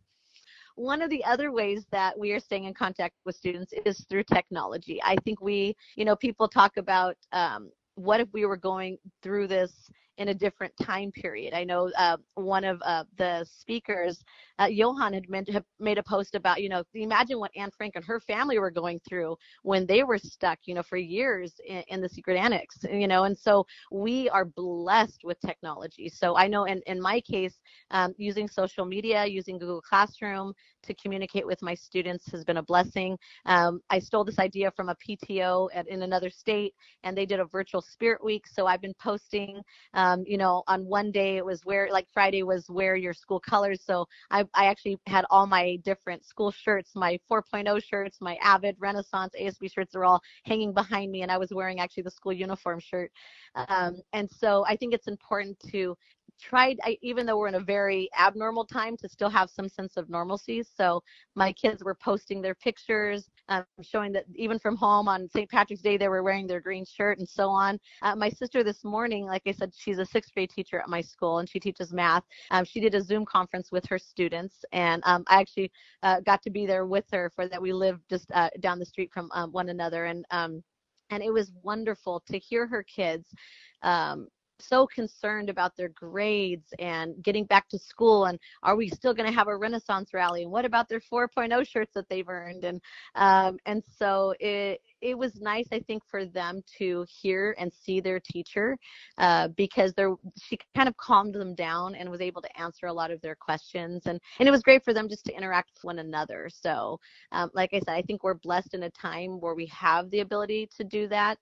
one 0.74 1.02
of 1.02 1.10
the 1.10 1.24
other 1.24 1.50
ways 1.50 1.86
that 1.90 2.16
we 2.16 2.30
are 2.30 2.38
staying 2.38 2.62
in 2.62 2.72
contact 2.72 3.16
with 3.24 3.34
students 3.34 3.72
is 3.84 4.06
through 4.08 4.22
technology. 4.22 5.00
I 5.02 5.16
think 5.24 5.40
we, 5.40 5.74
you 5.96 6.04
know, 6.04 6.14
people 6.14 6.46
talk 6.46 6.76
about 6.76 7.16
um, 7.32 7.72
what 7.98 8.20
if 8.20 8.28
we 8.32 8.46
were 8.46 8.56
going 8.56 8.96
through 9.22 9.48
this 9.48 9.90
in 10.18 10.28
a 10.28 10.34
different 10.34 10.72
time 10.82 11.10
period. 11.12 11.54
I 11.54 11.64
know 11.64 11.90
uh, 11.96 12.16
one 12.34 12.64
of 12.64 12.80
uh, 12.84 13.04
the 13.16 13.46
speakers, 13.48 14.22
uh, 14.58 14.66
Johan, 14.66 15.12
had 15.14 15.28
meant, 15.30 15.48
made 15.78 15.96
a 15.96 16.02
post 16.02 16.34
about, 16.34 16.60
you 16.60 16.68
know, 16.68 16.82
imagine 16.94 17.38
what 17.38 17.52
Anne 17.56 17.70
Frank 17.76 17.94
and 17.94 18.04
her 18.04 18.20
family 18.20 18.58
were 18.58 18.70
going 18.70 19.00
through 19.08 19.36
when 19.62 19.86
they 19.86 20.02
were 20.02 20.18
stuck, 20.18 20.58
you 20.64 20.74
know, 20.74 20.82
for 20.82 20.96
years 20.96 21.54
in, 21.66 21.82
in 21.88 22.00
the 22.00 22.08
secret 22.08 22.36
annex, 22.36 22.76
you 22.92 23.06
know, 23.06 23.24
and 23.24 23.38
so 23.38 23.64
we 23.92 24.28
are 24.30 24.44
blessed 24.44 25.20
with 25.22 25.38
technology. 25.40 26.08
So 26.08 26.36
I 26.36 26.48
know 26.48 26.64
in, 26.64 26.82
in 26.86 27.00
my 27.00 27.20
case, 27.20 27.54
um, 27.92 28.12
using 28.18 28.48
social 28.48 28.84
media, 28.84 29.24
using 29.24 29.56
Google 29.58 29.80
Classroom 29.80 30.52
to 30.82 30.94
communicate 30.94 31.46
with 31.46 31.62
my 31.62 31.74
students 31.74 32.28
has 32.32 32.44
been 32.44 32.56
a 32.56 32.62
blessing. 32.62 33.16
Um, 33.46 33.80
I 33.90 34.00
stole 34.00 34.24
this 34.24 34.38
idea 34.40 34.72
from 34.72 34.88
a 34.88 34.96
PTO 34.96 35.68
at, 35.74 35.86
in 35.86 36.02
another 36.02 36.30
state, 36.30 36.74
and 37.04 37.16
they 37.16 37.26
did 37.26 37.38
a 37.38 37.44
virtual 37.44 37.82
spirit 37.82 38.22
week. 38.24 38.46
So 38.46 38.66
I've 38.66 38.80
been 38.80 38.94
posting 39.00 39.60
um, 39.94 40.07
you 40.26 40.38
know, 40.38 40.62
on 40.66 40.84
one 40.86 41.10
day 41.10 41.36
it 41.36 41.44
was 41.44 41.64
wear 41.64 41.88
like 41.90 42.06
Friday 42.12 42.42
was 42.42 42.68
wear 42.68 42.96
your 42.96 43.14
school 43.14 43.40
colors. 43.40 43.80
So 43.84 44.06
I, 44.30 44.44
I 44.54 44.66
actually 44.66 44.98
had 45.06 45.24
all 45.30 45.46
my 45.46 45.76
different 45.84 46.24
school 46.24 46.50
shirts, 46.50 46.92
my 46.94 47.18
4.0 47.30 47.82
shirts, 47.82 48.18
my 48.20 48.36
Avid, 48.42 48.76
Renaissance, 48.78 49.34
ASB 49.40 49.72
shirts 49.72 49.94
are 49.94 50.04
all 50.04 50.20
hanging 50.44 50.72
behind 50.72 51.10
me, 51.10 51.22
and 51.22 51.30
I 51.32 51.38
was 51.38 51.50
wearing 51.52 51.80
actually 51.80 52.04
the 52.04 52.10
school 52.10 52.32
uniform 52.32 52.80
shirt. 52.80 53.10
Um, 53.54 53.96
and 54.12 54.30
so 54.30 54.64
I 54.66 54.76
think 54.76 54.94
it's 54.94 55.08
important 55.08 55.58
to 55.70 55.96
tried 56.38 56.78
I, 56.82 56.96
even 57.02 57.26
though 57.26 57.38
we're 57.38 57.48
in 57.48 57.54
a 57.56 57.60
very 57.60 58.08
abnormal 58.18 58.64
time 58.64 58.96
to 58.98 59.08
still 59.08 59.30
have 59.30 59.50
some 59.50 59.68
sense 59.68 59.96
of 59.96 60.08
normalcy. 60.08 60.62
So 60.62 61.02
my 61.34 61.52
kids 61.52 61.82
were 61.82 61.94
posting 61.94 62.40
their 62.40 62.54
pictures 62.54 63.28
um, 63.48 63.64
showing 63.82 64.12
that 64.12 64.24
even 64.34 64.58
from 64.58 64.76
home 64.76 65.08
on 65.08 65.28
st 65.28 65.50
patrick's 65.50 65.82
day 65.82 65.96
they 65.96 66.08
were 66.08 66.22
wearing 66.22 66.46
their 66.46 66.60
green 66.60 66.84
shirt 66.84 67.18
and 67.18 67.28
so 67.28 67.48
on. 67.48 67.78
Uh, 68.02 68.14
my 68.14 68.28
sister 68.28 68.62
this 68.62 68.84
morning 68.84 69.24
like 69.26 69.42
i 69.46 69.52
said 69.52 69.72
she's 69.76 69.98
a 69.98 70.06
sixth 70.06 70.32
grade 70.34 70.50
teacher 70.50 70.78
at 70.78 70.88
my 70.88 71.00
school 71.00 71.38
and 71.38 71.48
she 71.48 71.60
teaches 71.60 71.92
math. 71.92 72.24
Um, 72.50 72.64
she 72.64 72.80
did 72.80 72.94
a 72.94 73.02
zoom 73.02 73.24
conference 73.24 73.70
with 73.72 73.84
her 73.86 73.98
students 73.98 74.64
and 74.72 75.02
um, 75.06 75.24
i 75.28 75.40
actually 75.40 75.70
uh, 76.02 76.20
got 76.20 76.42
to 76.42 76.50
be 76.50 76.66
there 76.66 76.86
with 76.86 77.04
her 77.12 77.30
for 77.34 77.48
that. 77.48 77.60
We 77.60 77.72
live 77.72 78.00
just 78.08 78.30
uh, 78.32 78.50
down 78.60 78.78
the 78.78 78.86
street 78.86 79.10
from 79.12 79.30
um, 79.32 79.52
one 79.52 79.68
another 79.70 80.06
and 80.06 80.24
um, 80.30 80.62
and 81.10 81.22
it 81.22 81.32
was 81.32 81.52
wonderful 81.62 82.22
to 82.26 82.38
hear 82.38 82.66
her 82.66 82.82
kids 82.82 83.28
um, 83.82 84.28
so 84.60 84.86
concerned 84.86 85.50
about 85.50 85.76
their 85.76 85.88
grades 85.90 86.72
and 86.78 87.22
getting 87.22 87.44
back 87.44 87.68
to 87.68 87.78
school 87.78 88.26
and 88.26 88.38
are 88.62 88.76
we 88.76 88.88
still 88.88 89.14
going 89.14 89.28
to 89.28 89.36
have 89.36 89.48
a 89.48 89.56
renaissance 89.56 90.12
rally? 90.12 90.42
And 90.42 90.50
what 90.50 90.64
about 90.64 90.88
their 90.88 91.00
4.0 91.00 91.66
shirts 91.66 91.92
that 91.94 92.08
they've 92.08 92.28
earned? 92.28 92.64
And 92.64 92.80
um, 93.14 93.58
and 93.66 93.82
so 93.98 94.34
it 94.40 94.80
it 95.00 95.16
was 95.16 95.40
nice 95.40 95.68
i 95.72 95.78
think 95.78 96.02
for 96.10 96.24
them 96.24 96.60
to 96.76 97.06
hear 97.08 97.54
and 97.58 97.72
see 97.72 98.00
their 98.00 98.18
teacher 98.18 98.76
uh, 99.18 99.46
because 99.56 99.92
they're 99.94 100.14
she 100.40 100.58
kind 100.74 100.88
of 100.88 100.96
calmed 100.96 101.34
them 101.34 101.54
down 101.54 101.94
and 101.94 102.10
was 102.10 102.20
able 102.20 102.42
to 102.42 102.60
answer 102.60 102.86
a 102.86 102.92
lot 102.92 103.10
of 103.10 103.20
their 103.20 103.34
questions. 103.34 104.06
And 104.06 104.20
and 104.38 104.48
it 104.48 104.50
was 104.50 104.62
great 104.62 104.84
for 104.84 104.92
them 104.92 105.08
just 105.08 105.24
to 105.26 105.36
interact 105.36 105.70
with 105.74 105.84
one 105.84 105.98
another. 105.98 106.48
So 106.52 106.98
um, 107.32 107.50
like 107.54 107.70
i 107.72 107.78
said 107.80 107.94
i 107.94 108.02
think 108.02 108.22
we're 108.22 108.34
blessed 108.34 108.74
in 108.74 108.84
a 108.84 108.90
time 108.90 109.40
where 109.40 109.54
we 109.54 109.66
have 109.66 110.10
the 110.10 110.20
ability 110.20 110.68
to 110.76 110.84
do 110.84 111.08
that 111.08 111.38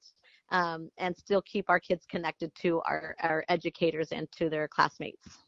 um, 0.51 0.91
and 0.99 1.17
still 1.17 1.43
keep 1.43 1.69
our 1.69 1.81
kids 1.81 2.05
connected 2.09 2.55
to 2.57 2.81
our, 2.83 3.17
our 3.21 3.45
educators 3.49 4.13
and 4.13 4.31
to 4.33 4.49
their 4.49 4.69
classmates. 4.69 5.39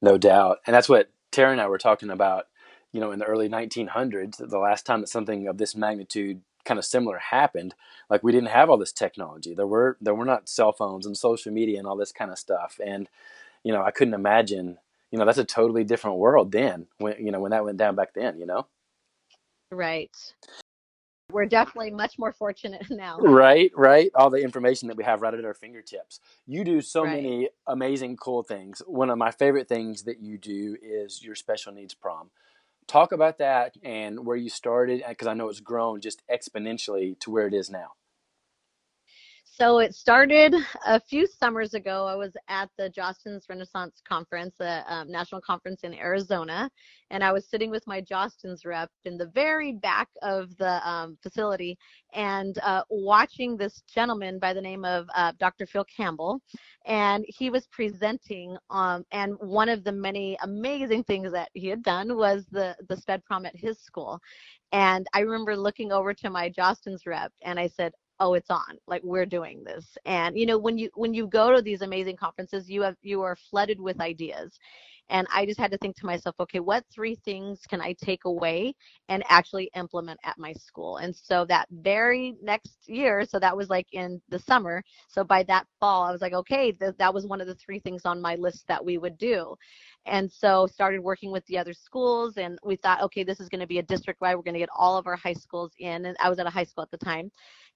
No 0.00 0.18
doubt. 0.18 0.58
And 0.66 0.74
that's 0.74 0.88
what 0.88 1.10
Tara 1.30 1.52
and 1.52 1.60
I 1.60 1.68
were 1.68 1.78
talking 1.78 2.10
about, 2.10 2.46
you 2.92 3.00
know, 3.00 3.12
in 3.12 3.18
the 3.18 3.24
early 3.24 3.48
1900s, 3.48 4.36
the 4.36 4.58
last 4.58 4.84
time 4.84 5.00
that 5.00 5.08
something 5.08 5.46
of 5.46 5.58
this 5.58 5.76
magnitude 5.76 6.42
kind 6.64 6.78
of 6.78 6.84
similar 6.84 7.18
happened 7.18 7.74
like 8.08 8.22
we 8.22 8.32
didn't 8.32 8.48
have 8.48 8.70
all 8.70 8.78
this 8.78 8.92
technology 8.92 9.54
there 9.54 9.66
were 9.66 9.96
there 10.00 10.14
were 10.14 10.24
not 10.24 10.48
cell 10.48 10.72
phones 10.72 11.06
and 11.06 11.16
social 11.16 11.52
media 11.52 11.78
and 11.78 11.86
all 11.86 11.96
this 11.96 12.12
kind 12.12 12.30
of 12.30 12.38
stuff 12.38 12.78
and 12.84 13.08
you 13.64 13.72
know 13.72 13.82
i 13.82 13.90
couldn't 13.90 14.14
imagine 14.14 14.78
you 15.10 15.18
know 15.18 15.24
that's 15.24 15.38
a 15.38 15.44
totally 15.44 15.84
different 15.84 16.18
world 16.18 16.52
then 16.52 16.86
when 16.98 17.14
you 17.18 17.32
know 17.32 17.40
when 17.40 17.50
that 17.50 17.64
went 17.64 17.78
down 17.78 17.94
back 17.94 18.14
then 18.14 18.38
you 18.38 18.46
know 18.46 18.66
right 19.70 20.34
we're 21.32 21.46
definitely 21.46 21.90
much 21.90 22.18
more 22.18 22.32
fortunate 22.32 22.86
now. 22.90 23.18
Right, 23.18 23.70
right. 23.74 24.10
All 24.14 24.30
the 24.30 24.42
information 24.42 24.88
that 24.88 24.96
we 24.96 25.04
have 25.04 25.22
right 25.22 25.34
at 25.34 25.44
our 25.44 25.54
fingertips. 25.54 26.20
You 26.46 26.64
do 26.64 26.80
so 26.80 27.04
right. 27.04 27.22
many 27.22 27.48
amazing, 27.66 28.16
cool 28.16 28.42
things. 28.42 28.82
One 28.86 29.10
of 29.10 29.18
my 29.18 29.30
favorite 29.30 29.68
things 29.68 30.04
that 30.04 30.20
you 30.20 30.38
do 30.38 30.76
is 30.82 31.22
your 31.22 31.34
special 31.34 31.72
needs 31.72 31.94
prom. 31.94 32.30
Talk 32.86 33.12
about 33.12 33.38
that 33.38 33.74
and 33.82 34.26
where 34.26 34.36
you 34.36 34.50
started, 34.50 35.02
because 35.08 35.28
I 35.28 35.34
know 35.34 35.48
it's 35.48 35.60
grown 35.60 36.00
just 36.00 36.22
exponentially 36.28 37.18
to 37.20 37.30
where 37.30 37.46
it 37.46 37.54
is 37.54 37.70
now. 37.70 37.92
So 39.54 39.80
it 39.80 39.94
started 39.94 40.54
a 40.86 40.98
few 40.98 41.26
summers 41.26 41.74
ago. 41.74 42.06
I 42.06 42.14
was 42.14 42.34
at 42.48 42.70
the 42.78 42.88
Jostens 42.88 43.50
Renaissance 43.50 44.00
Conference, 44.08 44.56
a 44.60 44.82
um, 44.88 45.10
national 45.10 45.42
conference 45.42 45.84
in 45.84 45.92
Arizona, 45.92 46.70
and 47.10 47.22
I 47.22 47.32
was 47.32 47.46
sitting 47.50 47.70
with 47.70 47.86
my 47.86 48.00
Jostens 48.00 48.64
rep 48.64 48.90
in 49.04 49.18
the 49.18 49.26
very 49.26 49.72
back 49.72 50.08
of 50.22 50.56
the 50.56 50.80
um, 50.88 51.18
facility 51.22 51.76
and 52.14 52.56
uh, 52.60 52.82
watching 52.88 53.58
this 53.58 53.82
gentleman 53.94 54.38
by 54.38 54.54
the 54.54 54.60
name 54.60 54.86
of 54.86 55.06
uh, 55.14 55.32
Dr. 55.38 55.66
Phil 55.66 55.84
Campbell. 55.84 56.40
And 56.86 57.22
he 57.28 57.50
was 57.50 57.66
presenting, 57.66 58.56
um, 58.70 59.04
and 59.12 59.34
one 59.38 59.68
of 59.68 59.84
the 59.84 59.92
many 59.92 60.38
amazing 60.42 61.04
things 61.04 61.30
that 61.30 61.50
he 61.52 61.68
had 61.68 61.82
done 61.82 62.16
was 62.16 62.46
the, 62.50 62.74
the 62.88 62.96
SPED 62.96 63.22
prom 63.26 63.44
at 63.44 63.54
his 63.54 63.78
school. 63.80 64.18
And 64.72 65.06
I 65.12 65.20
remember 65.20 65.54
looking 65.54 65.92
over 65.92 66.14
to 66.14 66.30
my 66.30 66.48
Jostens 66.48 67.04
rep 67.04 67.30
and 67.42 67.60
I 67.60 67.68
said, 67.68 67.92
oh 68.22 68.34
it's 68.34 68.50
on 68.50 68.78
like 68.86 69.02
we're 69.02 69.26
doing 69.26 69.62
this 69.64 69.98
and 70.06 70.38
you 70.38 70.46
know 70.46 70.56
when 70.56 70.78
you 70.78 70.88
when 70.94 71.12
you 71.12 71.26
go 71.26 71.54
to 71.54 71.60
these 71.60 71.82
amazing 71.82 72.16
conferences 72.16 72.70
you 72.70 72.80
have 72.82 72.96
you 73.02 73.20
are 73.20 73.36
flooded 73.36 73.80
with 73.80 74.00
ideas 74.00 74.58
and 75.12 75.26
I 75.30 75.44
just 75.44 75.60
had 75.60 75.70
to 75.72 75.78
think 75.78 75.94
to 75.96 76.06
myself, 76.06 76.36
okay, 76.40 76.60
what 76.60 76.84
three 76.92 77.16
things 77.16 77.60
can 77.68 77.82
I 77.82 77.94
take 78.02 78.24
away 78.24 78.74
and 79.08 79.22
actually 79.28 79.70
implement 79.76 80.18
at 80.24 80.38
my 80.38 80.54
school? 80.54 80.96
And 80.96 81.14
so 81.14 81.44
that 81.46 81.68
very 81.70 82.34
next 82.42 82.78
year, 82.86 83.26
so 83.28 83.38
that 83.38 83.54
was 83.56 83.68
like 83.68 83.86
in 83.92 84.22
the 84.30 84.38
summer. 84.38 84.82
So 85.08 85.22
by 85.22 85.42
that 85.44 85.66
fall, 85.80 86.04
I 86.04 86.12
was 86.12 86.22
like, 86.22 86.32
okay, 86.32 86.72
th- 86.72 86.94
that 86.98 87.12
was 87.12 87.26
one 87.26 87.42
of 87.42 87.46
the 87.46 87.54
three 87.56 87.78
things 87.80 88.06
on 88.06 88.22
my 88.22 88.36
list 88.36 88.66
that 88.68 88.82
we 88.82 88.96
would 88.96 89.18
do. 89.18 89.54
And 90.06 90.32
so 90.32 90.66
started 90.66 91.00
working 91.00 91.30
with 91.30 91.44
the 91.46 91.58
other 91.58 91.74
schools 91.74 92.38
and 92.38 92.58
we 92.64 92.76
thought, 92.76 93.02
okay, 93.02 93.22
this 93.22 93.38
is 93.38 93.50
going 93.50 93.60
to 93.60 93.66
be 93.66 93.78
a 93.78 93.82
district 93.82 94.20
wide. 94.22 94.34
We're 94.34 94.42
going 94.42 94.54
to 94.54 94.60
get 94.60 94.70
all 94.74 94.96
of 94.96 95.06
our 95.06 95.16
high 95.16 95.34
schools 95.34 95.72
in. 95.78 96.06
And 96.06 96.16
I 96.20 96.30
was 96.30 96.38
at 96.38 96.46
a 96.46 96.50
high 96.50 96.64
school 96.64 96.82
at 96.82 96.90
the 96.90 97.04
time. 97.04 97.30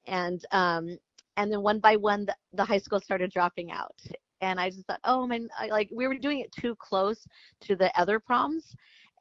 And 0.07 0.45
um, 0.53 0.99
and 1.37 1.53
then 1.53 1.63
one 1.63 1.81
by 1.81 1.97
one 1.97 2.27
the, 2.27 2.35
the 2.55 2.65
high 2.65 2.79
school 2.79 3.01
started 3.01 3.31
dropping 3.31 3.71
out. 3.71 3.97
And 4.41 4.61
I 4.61 4.71
just 4.71 4.87
thought, 4.87 5.01
oh 5.05 5.27
man, 5.27 5.49
I, 5.59 5.67
like 5.69 5.89
we 5.93 6.07
were 6.07 6.15
doing 6.15 6.41
it 6.41 6.53
too 6.53 6.75
close 6.77 7.27
to 7.63 7.77
the 7.77 7.91
other 7.99 8.21
proms, 8.21 8.75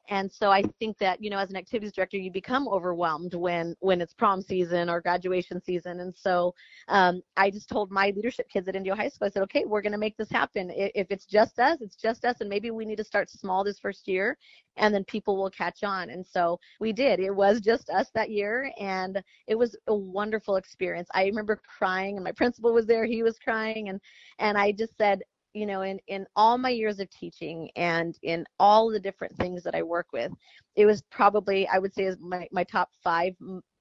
and 0.08 0.30
so 0.30 0.50
i 0.50 0.62
think 0.78 0.96
that 0.98 1.22
you 1.22 1.30
know 1.30 1.38
as 1.38 1.50
an 1.50 1.56
activities 1.56 1.92
director 1.92 2.16
you 2.16 2.30
become 2.30 2.68
overwhelmed 2.68 3.34
when 3.34 3.74
when 3.80 4.00
it's 4.00 4.14
prom 4.14 4.40
season 4.42 4.88
or 4.88 5.00
graduation 5.00 5.60
season. 5.60 6.00
And 6.00 6.14
so 6.14 6.54
um, 6.88 7.20
i 7.36 7.50
just 7.50 7.68
told 7.68 7.90
my 7.90 8.12
leadership 8.14 8.48
kids 8.48 8.68
at 8.68 8.76
indio 8.76 8.94
high 8.94 9.08
school 9.08 9.26
i 9.26 9.30
said 9.30 9.42
okay 9.42 9.64
we're 9.64 9.82
going 9.82 9.92
to 9.92 9.98
make 9.98 10.16
this 10.16 10.30
happen. 10.30 10.70
If 10.74 11.08
it's 11.10 11.26
just 11.26 11.58
us 11.58 11.78
it's 11.80 11.96
just 11.96 12.24
us 12.24 12.40
and 12.40 12.48
maybe 12.48 12.70
we 12.70 12.84
need 12.84 12.96
to 12.96 13.04
start 13.04 13.30
small 13.30 13.64
this 13.64 13.78
first 13.78 14.08
year 14.08 14.36
and 14.78 14.94
then 14.94 15.04
people 15.04 15.38
will 15.38 15.50
catch 15.50 15.82
on. 15.84 16.10
And 16.10 16.26
so 16.26 16.60
we 16.80 16.92
did. 16.92 17.18
It 17.18 17.34
was 17.34 17.60
just 17.62 17.88
us 17.88 18.10
that 18.14 18.30
year 18.30 18.70
and 18.78 19.22
it 19.46 19.54
was 19.54 19.74
a 19.86 19.94
wonderful 19.94 20.56
experience. 20.56 21.08
I 21.14 21.24
remember 21.24 21.60
crying 21.78 22.16
and 22.16 22.24
my 22.24 22.32
principal 22.32 22.72
was 22.72 22.86
there 22.86 23.06
he 23.06 23.22
was 23.22 23.38
crying 23.38 23.88
and 23.88 24.00
and 24.38 24.58
i 24.58 24.72
just 24.72 24.96
said 24.96 25.22
you 25.56 25.64
know 25.64 25.80
in 25.80 25.98
in 26.06 26.26
all 26.36 26.58
my 26.58 26.68
years 26.68 27.00
of 27.00 27.08
teaching 27.08 27.70
and 27.76 28.18
in 28.22 28.44
all 28.58 28.90
the 28.90 29.00
different 29.00 29.34
things 29.38 29.62
that 29.62 29.74
i 29.74 29.82
work 29.82 30.06
with 30.12 30.30
it 30.76 30.84
was 30.84 31.02
probably 31.10 31.66
i 31.68 31.78
would 31.78 31.94
say 31.94 32.04
is 32.04 32.18
my, 32.20 32.46
my 32.52 32.62
top 32.64 32.90
five 33.02 33.32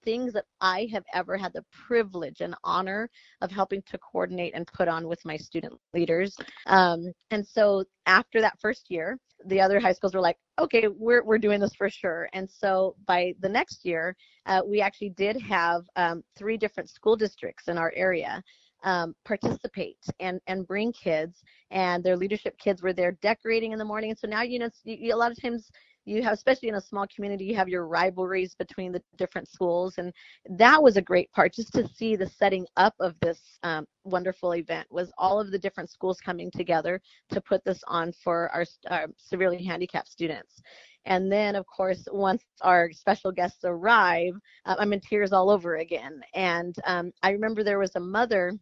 things 0.06 0.32
that 0.32 0.46
i 0.62 0.88
have 0.92 1.04
ever 1.14 1.36
had 1.36 1.52
the 1.52 1.66
privilege 1.88 2.40
and 2.40 2.56
honor 2.64 3.10
of 3.42 3.52
helping 3.52 3.82
to 3.82 3.98
coordinate 3.98 4.54
and 4.56 4.66
put 4.68 4.88
on 4.88 5.08
with 5.08 5.20
my 5.26 5.36
student 5.36 5.74
leaders. 5.94 6.38
Um, 6.68 7.12
and 7.32 7.46
so 7.46 7.84
after 8.06 8.40
that 8.40 8.60
first 8.62 8.86
year 8.90 9.18
the 9.48 9.60
other 9.60 9.80
high 9.80 9.92
schools 9.92 10.14
were 10.14 10.22
like 10.22 10.38
okay 10.60 10.88
we're, 10.88 11.24
we're 11.24 11.38
doing 11.38 11.60
this 11.60 11.76
for 11.76 11.90
sure. 11.90 12.30
And 12.34 12.50
so 12.50 12.96
by 13.06 13.34
the 13.42 13.50
next 13.50 13.84
year 13.84 14.16
uh, 14.46 14.62
we 14.66 14.80
actually 14.80 15.10
did 15.10 15.42
have 15.42 15.82
um, 15.98 16.24
three 16.38 16.56
different 16.56 16.90
school 16.90 17.18
districts 17.18 17.68
in 17.68 17.78
our 17.78 17.92
area 17.96 18.42
um, 18.84 19.16
participate 19.26 19.98
and 20.20 20.40
and 20.48 20.68
bring 20.68 20.92
kids 20.92 21.44
and 21.72 22.04
their 22.04 22.18
leadership 22.18 22.58
kids 22.58 22.82
were 22.82 22.94
there 22.94 23.14
decorating 23.22 23.72
in 23.72 23.80
the 23.80 23.86
morning. 23.86 24.12
And 24.12 24.20
so 24.20 24.28
now 24.28 24.42
you 24.42 24.60
know 24.60 24.70
you, 24.84 25.14
a 25.14 25.18
lot 25.18 25.32
of 25.32 25.42
times 25.42 25.70
you 26.06 26.22
have 26.22 26.34
especially 26.34 26.70
in 26.70 26.76
a 26.76 26.82
small 26.82 27.06
community 27.14 27.46
you 27.46 27.56
have 27.56 27.68
your 27.68 27.88
rivalries 27.88 28.56
between 28.56 28.92
the 28.92 29.02
different 29.18 29.48
schools 29.48 29.96
and 29.98 30.14
that 30.58 30.82
was 30.82 30.98
a 30.98 31.02
great 31.02 31.32
part 31.32 31.54
just 31.54 31.74
to 31.74 31.88
see 31.88 32.16
the 32.16 32.28
setting 32.28 32.66
up 32.78 32.94
of 33.00 33.16
this 33.22 33.60
um, 33.64 33.86
wonderful 34.04 34.54
event 34.56 34.88
was 34.92 35.12
all 35.18 35.40
of 35.40 35.52
the 35.52 35.60
different 35.60 35.90
schools 35.90 36.20
coming 36.22 36.50
together 36.52 37.02
to 37.30 37.42
put 37.42 37.64
this 37.66 37.82
on 37.88 38.14
for 38.24 38.50
our, 38.52 38.66
our 38.90 39.08
severely 39.18 39.64
handicapped 39.64 40.08
students 40.08 40.62
and 41.06 41.32
then, 41.32 41.56
of 41.56 41.66
course, 41.68 42.08
once 42.12 42.43
our 42.62 42.91
special 42.91 43.32
guests 43.32 43.64
arrive, 43.64 44.34
uh, 44.66 44.76
I'm 44.80 44.93
in 44.93 45.01
tears 45.01 45.34
all 45.34 45.49
over 45.49 45.78
again. 45.78 46.22
And 46.34 46.76
um, 46.86 47.12
I 47.22 47.32
remember 47.32 47.64
there 47.64 47.80
was 47.80 47.95
a 47.95 47.99
mother 47.99 48.53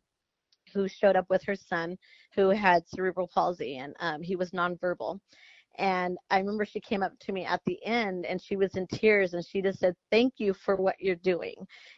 who 0.73 0.87
showed 0.87 1.15
up 1.15 1.25
with 1.29 1.43
her 1.43 1.55
son 1.55 1.97
who 2.35 2.49
had 2.49 2.87
cerebral 2.87 3.29
palsy 3.33 3.77
and 3.77 3.93
um, 3.99 4.21
he 4.21 4.35
was 4.35 4.51
nonverbal. 4.51 5.19
And 5.77 6.17
I 6.29 6.37
remember 6.39 6.65
she 6.65 6.79
came 6.79 7.01
up 7.01 7.13
to 7.21 7.31
me 7.31 7.45
at 7.45 7.61
the 7.65 7.83
end 7.85 8.25
and 8.25 8.41
she 8.41 8.55
was 8.55 8.75
in 8.75 8.85
tears 8.87 9.33
and 9.33 9.43
she 9.43 9.61
just 9.61 9.79
said, 9.79 9.95
Thank 10.11 10.33
you 10.37 10.53
for 10.53 10.75
what 10.75 10.95
you're 10.99 11.15
doing. 11.15 11.55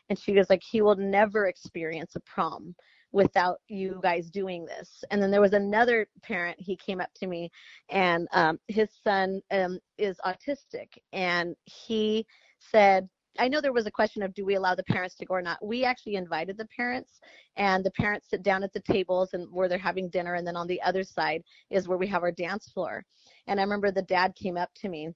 And 0.10 0.18
she 0.18 0.34
was 0.34 0.50
like, 0.50 0.62
He 0.64 0.82
will 0.82 0.96
never 0.96 1.48
experience 1.48 2.16
a 2.16 2.22
prom 2.22 2.76
without 3.16 3.62
you 3.70 3.98
guys 4.04 4.30
doing 4.30 4.66
this. 4.66 5.02
And 5.10 5.22
then 5.22 5.32
there 5.32 5.40
was 5.40 5.54
another 5.54 6.06
parent, 6.22 6.60
he 6.60 6.76
came 6.76 7.00
up 7.00 7.10
to 7.16 7.28
me 7.28 7.50
and 7.90 8.28
um, 8.34 8.60
his 8.68 8.90
son 9.06 9.42
um, 9.52 9.80
is 9.98 10.18
autistic 10.26 10.90
and 11.14 11.56
he 11.64 12.28
said, 12.60 13.08
I 13.40 13.48
know 13.48 13.62
there 13.62 13.72
was 13.72 13.88
a 13.88 13.92
question 13.92 14.22
of 14.22 14.34
do 14.34 14.46
we 14.46 14.56
allow 14.56 14.76
the 14.76 14.84
parents 14.84 15.16
to 15.16 15.26
go 15.26 15.34
or 15.34 15.42
not. 15.42 15.66
We 15.66 15.86
actually 15.86 16.16
invited 16.16 16.58
the 16.58 16.68
parents, 16.68 17.20
and 17.58 17.84
the 17.84 17.92
parents 17.92 18.30
sit 18.30 18.44
down 18.44 18.64
at 18.64 18.72
the 18.72 18.80
tables 18.80 19.34
and 19.34 19.52
where 19.52 19.68
they're 19.68 19.78
having 19.78 20.10
dinner, 20.10 20.36
and 20.36 20.48
then 20.48 20.56
on 20.56 20.68
the 20.68 20.82
other 20.82 21.04
side 21.04 21.44
is 21.70 21.86
where 21.86 21.98
we 21.98 22.08
have 22.08 22.24
our 22.24 22.32
dance 22.32 22.70
floor. 22.70 23.04
And 23.48 23.60
I 23.60 23.64
remember 23.64 23.92
the 23.92 24.04
dad 24.04 24.36
came 24.36 24.56
up 24.56 24.70
to 24.76 24.88
me, 24.88 25.10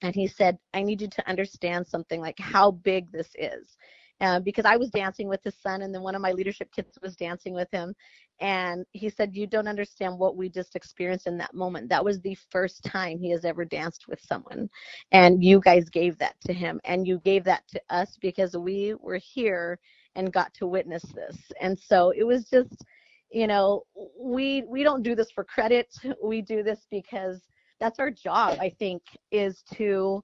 and 0.00 0.14
he 0.14 0.26
said, 0.26 0.56
"I 0.72 0.82
need 0.82 1.02
you 1.02 1.08
to 1.08 1.28
understand 1.28 1.86
something 1.86 2.22
like 2.22 2.38
how 2.38 2.70
big 2.70 3.12
this 3.12 3.28
is." 3.34 3.76
Uh, 4.22 4.38
because 4.38 4.64
I 4.64 4.76
was 4.76 4.88
dancing 4.90 5.26
with 5.26 5.42
his 5.42 5.56
son, 5.60 5.82
and 5.82 5.92
then 5.92 6.02
one 6.02 6.14
of 6.14 6.22
my 6.22 6.30
leadership 6.30 6.70
kids 6.72 6.96
was 7.02 7.16
dancing 7.16 7.54
with 7.54 7.68
him. 7.72 7.92
And 8.38 8.86
he 8.92 9.10
said, 9.10 9.34
You 9.34 9.48
don't 9.48 9.66
understand 9.66 10.16
what 10.16 10.36
we 10.36 10.48
just 10.48 10.76
experienced 10.76 11.26
in 11.26 11.36
that 11.38 11.54
moment. 11.54 11.88
That 11.88 12.04
was 12.04 12.20
the 12.20 12.36
first 12.50 12.84
time 12.84 13.18
he 13.18 13.30
has 13.32 13.44
ever 13.44 13.64
danced 13.64 14.06
with 14.06 14.20
someone. 14.20 14.70
And 15.10 15.42
you 15.42 15.60
guys 15.60 15.88
gave 15.88 16.18
that 16.18 16.36
to 16.46 16.52
him, 16.52 16.80
and 16.84 17.06
you 17.06 17.20
gave 17.24 17.42
that 17.44 17.66
to 17.70 17.80
us 17.90 18.16
because 18.20 18.56
we 18.56 18.94
were 19.00 19.18
here 19.20 19.80
and 20.14 20.32
got 20.32 20.54
to 20.54 20.68
witness 20.68 21.02
this. 21.14 21.38
And 21.60 21.76
so 21.76 22.12
it 22.16 22.22
was 22.24 22.48
just, 22.48 22.84
you 23.32 23.48
know, 23.48 23.82
we 24.16 24.62
we 24.68 24.84
don't 24.84 25.02
do 25.02 25.16
this 25.16 25.32
for 25.32 25.42
credit. 25.42 25.88
We 26.22 26.42
do 26.42 26.62
this 26.62 26.86
because 26.92 27.40
that's 27.80 27.98
our 27.98 28.12
job, 28.12 28.58
I 28.60 28.70
think, 28.78 29.02
is 29.32 29.64
to 29.74 30.22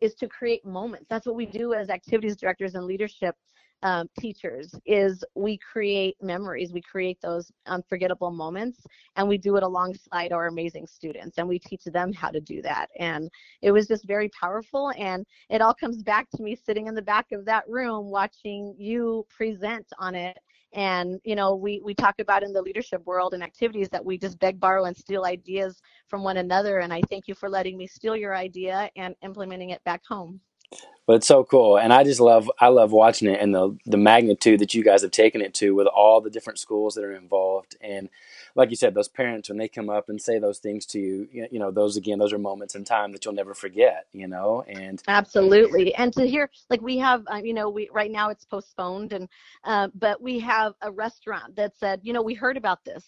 is 0.00 0.14
to 0.16 0.28
create 0.28 0.64
moments. 0.64 1.06
That's 1.08 1.26
what 1.26 1.36
we 1.36 1.46
do 1.46 1.74
as 1.74 1.90
activities 1.90 2.36
directors 2.36 2.74
and 2.74 2.84
leadership 2.84 3.36
um, 3.84 4.08
teachers 4.18 4.74
is 4.86 5.22
we 5.34 5.58
create 5.58 6.16
memories 6.22 6.72
we 6.72 6.80
create 6.80 7.18
those 7.20 7.52
unforgettable 7.66 8.30
moments 8.30 8.80
and 9.16 9.28
we 9.28 9.36
do 9.36 9.56
it 9.56 9.62
alongside 9.62 10.32
our 10.32 10.46
amazing 10.46 10.86
students 10.86 11.36
and 11.36 11.46
we 11.46 11.58
teach 11.58 11.84
them 11.84 12.10
how 12.12 12.30
to 12.30 12.40
do 12.40 12.62
that 12.62 12.88
and 12.98 13.30
it 13.60 13.70
was 13.70 13.86
just 13.86 14.06
very 14.06 14.30
powerful 14.40 14.90
and 14.98 15.26
it 15.50 15.60
all 15.60 15.74
comes 15.74 16.02
back 16.02 16.26
to 16.30 16.42
me 16.42 16.56
sitting 16.56 16.86
in 16.86 16.94
the 16.94 17.02
back 17.02 17.26
of 17.32 17.44
that 17.44 17.68
room 17.68 18.10
watching 18.10 18.74
you 18.78 19.26
present 19.28 19.86
on 19.98 20.14
it 20.14 20.38
and 20.74 21.20
you 21.24 21.36
know 21.36 21.54
we 21.54 21.80
we 21.84 21.94
talk 21.94 22.16
about 22.20 22.42
in 22.42 22.52
the 22.52 22.62
leadership 22.62 23.04
world 23.06 23.34
and 23.34 23.42
activities 23.42 23.88
that 23.90 24.04
we 24.04 24.18
just 24.18 24.38
beg 24.38 24.60
borrow 24.60 24.84
and 24.84 24.96
steal 24.96 25.24
ideas 25.24 25.80
from 26.08 26.22
one 26.22 26.38
another. 26.38 26.80
And 26.80 26.92
i 26.92 27.00
thank 27.08 27.28
you 27.28 27.34
for 27.34 27.48
letting 27.48 27.76
me 27.78 27.86
steal 27.86 28.16
your 28.16 28.36
idea 28.36 28.90
and 28.96 29.14
implementing 29.22 29.70
it 29.70 29.82
back 29.84 30.02
home 30.06 30.40
but 31.06 31.16
it's 31.16 31.26
so 31.26 31.44
cool. 31.44 31.78
And 31.78 31.92
i 31.92 32.04
just 32.04 32.20
love 32.20 32.50
i 32.58 32.68
love 32.68 32.92
watching 32.92 33.28
it 33.28 33.40
and 33.40 33.54
the 33.54 33.76
the 33.86 33.96
magnitude 33.96 34.60
that 34.60 34.74
you 34.74 34.82
guys 34.82 35.02
have 35.02 35.10
taken 35.10 35.40
it 35.40 35.54
to 35.54 35.74
with 35.74 35.86
all 35.86 36.20
the 36.20 36.30
different 36.30 36.58
schools 36.58 36.94
that 36.94 37.04
are 37.04 37.14
involved. 37.14 37.76
And 37.80 38.08
like 38.54 38.70
you 38.70 38.76
said 38.76 38.94
those 38.94 39.08
parents 39.08 39.48
when 39.48 39.58
they 39.58 39.68
come 39.68 39.90
up 39.90 40.08
and 40.08 40.20
say 40.20 40.38
those 40.38 40.58
things 40.58 40.86
to 40.86 40.98
you 40.98 41.48
you 41.50 41.58
know 41.58 41.70
those 41.70 41.96
again 41.96 42.18
those 42.18 42.32
are 42.32 42.38
moments 42.38 42.74
in 42.74 42.84
time 42.84 43.12
that 43.12 43.24
you'll 43.24 43.34
never 43.34 43.54
forget 43.54 44.06
you 44.12 44.28
know? 44.28 44.64
And 44.68 45.02
absolutely. 45.08 45.94
And 45.94 46.12
to 46.14 46.26
hear 46.26 46.50
like 46.70 46.80
we 46.82 46.98
have 46.98 47.24
uh, 47.32 47.40
you 47.42 47.54
know 47.54 47.68
we 47.68 47.88
right 47.92 48.10
now 48.10 48.30
it's 48.30 48.44
postponed 48.44 49.12
and 49.12 49.28
uh, 49.64 49.88
but 49.94 50.20
we 50.22 50.38
have 50.40 50.74
a 50.82 50.90
restaurant 50.90 51.56
that 51.56 51.76
said 51.76 52.00
you 52.02 52.12
know 52.12 52.22
we 52.22 52.34
heard 52.34 52.56
about 52.56 52.84
this 52.84 53.04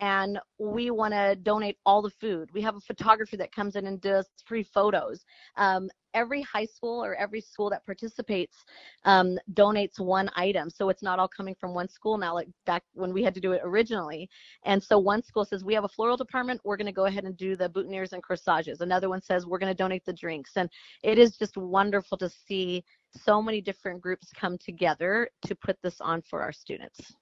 and 0.00 0.38
we 0.58 0.90
want 0.90 1.12
to 1.12 1.36
donate 1.36 1.76
all 1.84 2.00
the 2.00 2.10
food. 2.10 2.50
We 2.52 2.62
have 2.62 2.74
a 2.74 2.80
photographer 2.80 3.36
that 3.36 3.54
comes 3.54 3.76
in 3.76 3.86
and 3.86 4.00
does 4.00 4.26
free 4.46 4.62
photos. 4.62 5.24
Um, 5.56 5.90
every 6.14 6.42
high 6.42 6.64
school 6.64 7.04
or 7.04 7.14
every 7.14 7.40
school 7.40 7.70
that 7.70 7.84
participates 7.84 8.64
um, 9.04 9.38
donates 9.52 10.00
one 10.00 10.30
item. 10.34 10.70
So 10.70 10.88
it's 10.88 11.02
not 11.02 11.18
all 11.18 11.28
coming 11.28 11.54
from 11.54 11.74
one 11.74 11.88
school 11.88 12.16
now, 12.18 12.34
like 12.34 12.48
back 12.66 12.82
when 12.94 13.12
we 13.12 13.22
had 13.22 13.34
to 13.34 13.40
do 13.40 13.52
it 13.52 13.60
originally. 13.62 14.28
And 14.64 14.82
so 14.82 14.98
one 14.98 15.22
school 15.22 15.44
says, 15.44 15.64
We 15.64 15.74
have 15.74 15.84
a 15.84 15.88
floral 15.88 16.16
department, 16.16 16.62
we're 16.64 16.78
going 16.78 16.86
to 16.86 16.92
go 16.92 17.04
ahead 17.04 17.24
and 17.24 17.36
do 17.36 17.54
the 17.54 17.68
boutonnieres 17.68 18.12
and 18.12 18.22
corsages. 18.22 18.80
Another 18.80 19.08
one 19.08 19.20
says, 19.20 19.46
We're 19.46 19.58
going 19.58 19.72
to 19.72 19.76
donate 19.76 20.04
the 20.04 20.12
drinks. 20.12 20.52
And 20.56 20.70
it 21.02 21.18
is 21.18 21.36
just 21.36 21.56
wonderful 21.56 22.16
to 22.18 22.28
see 22.28 22.84
so 23.10 23.42
many 23.42 23.60
different 23.60 24.00
groups 24.00 24.28
come 24.34 24.56
together 24.56 25.28
to 25.46 25.54
put 25.54 25.76
this 25.82 26.00
on 26.00 26.22
for 26.22 26.42
our 26.42 26.52
students 26.52 27.12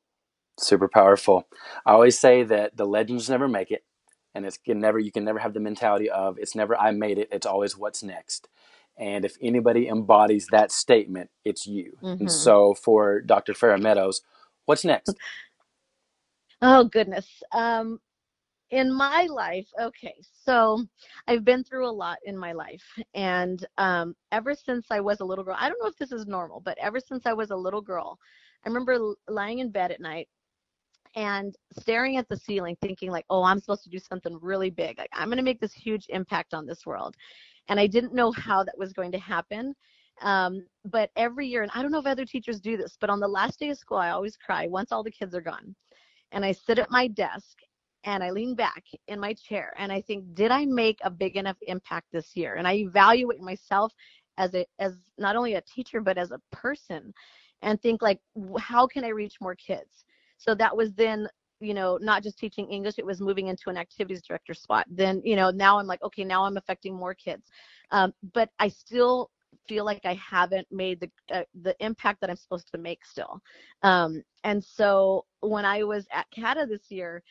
super 0.58 0.88
powerful. 0.88 1.46
I 1.86 1.92
always 1.92 2.18
say 2.18 2.42
that 2.44 2.76
the 2.76 2.84
legends 2.84 3.28
never 3.30 3.48
make 3.48 3.70
it, 3.70 3.84
and 4.34 4.44
it's 4.44 4.56
can 4.58 4.80
never 4.80 4.98
you 4.98 5.12
can 5.12 5.24
never 5.24 5.38
have 5.38 5.54
the 5.54 5.60
mentality 5.60 6.10
of 6.10 6.38
it's 6.38 6.54
never 6.54 6.76
I 6.76 6.90
made 6.92 7.18
it. 7.18 7.28
It's 7.32 7.46
always 7.46 7.76
what's 7.76 8.02
next. 8.02 8.48
And 8.98 9.24
if 9.24 9.36
anybody 9.40 9.88
embodies 9.88 10.48
that 10.48 10.72
statement, 10.72 11.30
it's 11.44 11.66
you. 11.66 11.96
Mm-hmm. 12.02 12.22
And 12.22 12.32
so 12.32 12.74
for 12.74 13.20
Dr. 13.20 13.52
Farah 13.52 13.80
Meadows, 13.80 14.22
what's 14.66 14.84
next? 14.84 15.14
Oh 16.60 16.84
goodness. 16.84 17.28
Um, 17.52 18.00
in 18.70 18.92
my 18.92 19.26
life, 19.30 19.66
okay, 19.80 20.14
so 20.44 20.84
I've 21.26 21.44
been 21.44 21.64
through 21.64 21.88
a 21.88 21.90
lot 21.90 22.18
in 22.24 22.36
my 22.36 22.52
life. 22.52 22.84
And 23.14 23.64
um, 23.78 24.14
ever 24.32 24.54
since 24.54 24.86
I 24.90 25.00
was 25.00 25.20
a 25.20 25.24
little 25.24 25.44
girl, 25.44 25.56
I 25.58 25.68
don't 25.68 25.80
know 25.80 25.88
if 25.88 25.96
this 25.96 26.12
is 26.12 26.26
normal, 26.26 26.60
but 26.60 26.76
ever 26.78 27.00
since 27.00 27.24
I 27.24 27.32
was 27.32 27.50
a 27.50 27.56
little 27.56 27.80
girl, 27.80 28.18
I 28.64 28.68
remember 28.68 29.14
lying 29.28 29.60
in 29.60 29.70
bed 29.70 29.90
at 29.90 30.00
night 30.00 30.28
and 31.16 31.54
staring 31.78 32.16
at 32.16 32.28
the 32.28 32.36
ceiling 32.36 32.76
thinking 32.80 33.10
like 33.10 33.24
oh 33.30 33.42
i'm 33.42 33.60
supposed 33.60 33.84
to 33.84 33.90
do 33.90 33.98
something 33.98 34.38
really 34.40 34.70
big. 34.70 34.98
Like 34.98 35.10
i'm 35.12 35.28
going 35.28 35.38
to 35.38 35.42
make 35.42 35.60
this 35.60 35.72
huge 35.72 36.06
impact 36.08 36.54
on 36.54 36.66
this 36.66 36.86
world. 36.86 37.14
And 37.68 37.78
i 37.78 37.86
didn't 37.86 38.14
know 38.14 38.32
how 38.32 38.64
that 38.64 38.78
was 38.78 38.92
going 38.92 39.12
to 39.12 39.18
happen 39.18 39.74
um, 40.20 40.66
but 40.84 41.10
every 41.16 41.46
year 41.46 41.62
and 41.62 41.70
i 41.74 41.82
don't 41.82 41.92
know 41.92 42.00
if 42.00 42.06
other 42.06 42.24
teachers 42.24 42.60
do 42.60 42.76
this 42.76 42.96
but 43.00 43.10
on 43.10 43.20
the 43.20 43.28
last 43.28 43.58
day 43.58 43.70
of 43.70 43.78
school 43.78 43.98
i 43.98 44.10
always 44.10 44.36
cry 44.36 44.66
once 44.66 44.90
all 44.90 45.02
the 45.02 45.10
kids 45.10 45.34
are 45.34 45.40
gone. 45.40 45.74
And 46.32 46.44
i 46.44 46.52
sit 46.52 46.78
at 46.78 46.90
my 46.90 47.08
desk 47.08 47.58
and 48.04 48.22
i 48.22 48.30
lean 48.30 48.54
back 48.54 48.84
in 49.08 49.20
my 49.20 49.34
chair 49.34 49.72
and 49.78 49.92
i 49.92 50.00
think 50.00 50.34
did 50.34 50.50
i 50.50 50.64
make 50.64 50.98
a 51.02 51.10
big 51.10 51.36
enough 51.36 51.56
impact 51.62 52.06
this 52.12 52.34
year? 52.34 52.54
And 52.54 52.66
i 52.66 52.74
evaluate 52.74 53.40
myself 53.40 53.92
as 54.38 54.54
a 54.54 54.64
as 54.78 54.94
not 55.18 55.36
only 55.36 55.54
a 55.54 55.62
teacher 55.62 56.00
but 56.00 56.16
as 56.16 56.30
a 56.30 56.40
person 56.52 57.12
and 57.62 57.80
think 57.82 58.00
like 58.02 58.20
how 58.58 58.86
can 58.86 59.04
i 59.04 59.08
reach 59.08 59.34
more 59.40 59.54
kids 59.54 60.04
so 60.38 60.54
that 60.54 60.74
was 60.74 60.92
then 60.94 61.28
you 61.60 61.74
know 61.74 61.98
not 62.00 62.22
just 62.22 62.38
teaching 62.38 62.68
english 62.70 62.94
it 62.98 63.04
was 63.04 63.20
moving 63.20 63.48
into 63.48 63.68
an 63.68 63.76
activities 63.76 64.22
director 64.22 64.54
spot. 64.54 64.86
Then 64.88 65.20
you 65.24 65.36
know 65.36 65.50
now 65.50 65.78
i'm 65.78 65.86
like 65.86 66.02
okay 66.02 66.24
now 66.24 66.44
i'm 66.44 66.56
affecting 66.56 66.94
more 66.94 67.14
kids. 67.14 67.50
Um, 67.90 68.14
but 68.32 68.50
i 68.58 68.68
still 68.68 69.30
feel 69.68 69.84
like 69.84 70.04
i 70.04 70.14
haven't 70.14 70.66
made 70.70 71.00
the 71.00 71.10
uh, 71.34 71.42
the 71.62 71.74
impact 71.80 72.20
that 72.20 72.30
i'm 72.30 72.36
supposed 72.36 72.70
to 72.72 72.78
make 72.78 73.04
still. 73.04 73.40
Um, 73.82 74.22
and 74.44 74.62
so 74.62 75.24
when 75.40 75.64
i 75.64 75.82
was 75.82 76.06
at 76.12 76.30
CADA 76.30 76.66
this 76.66 76.90
year 76.90 77.22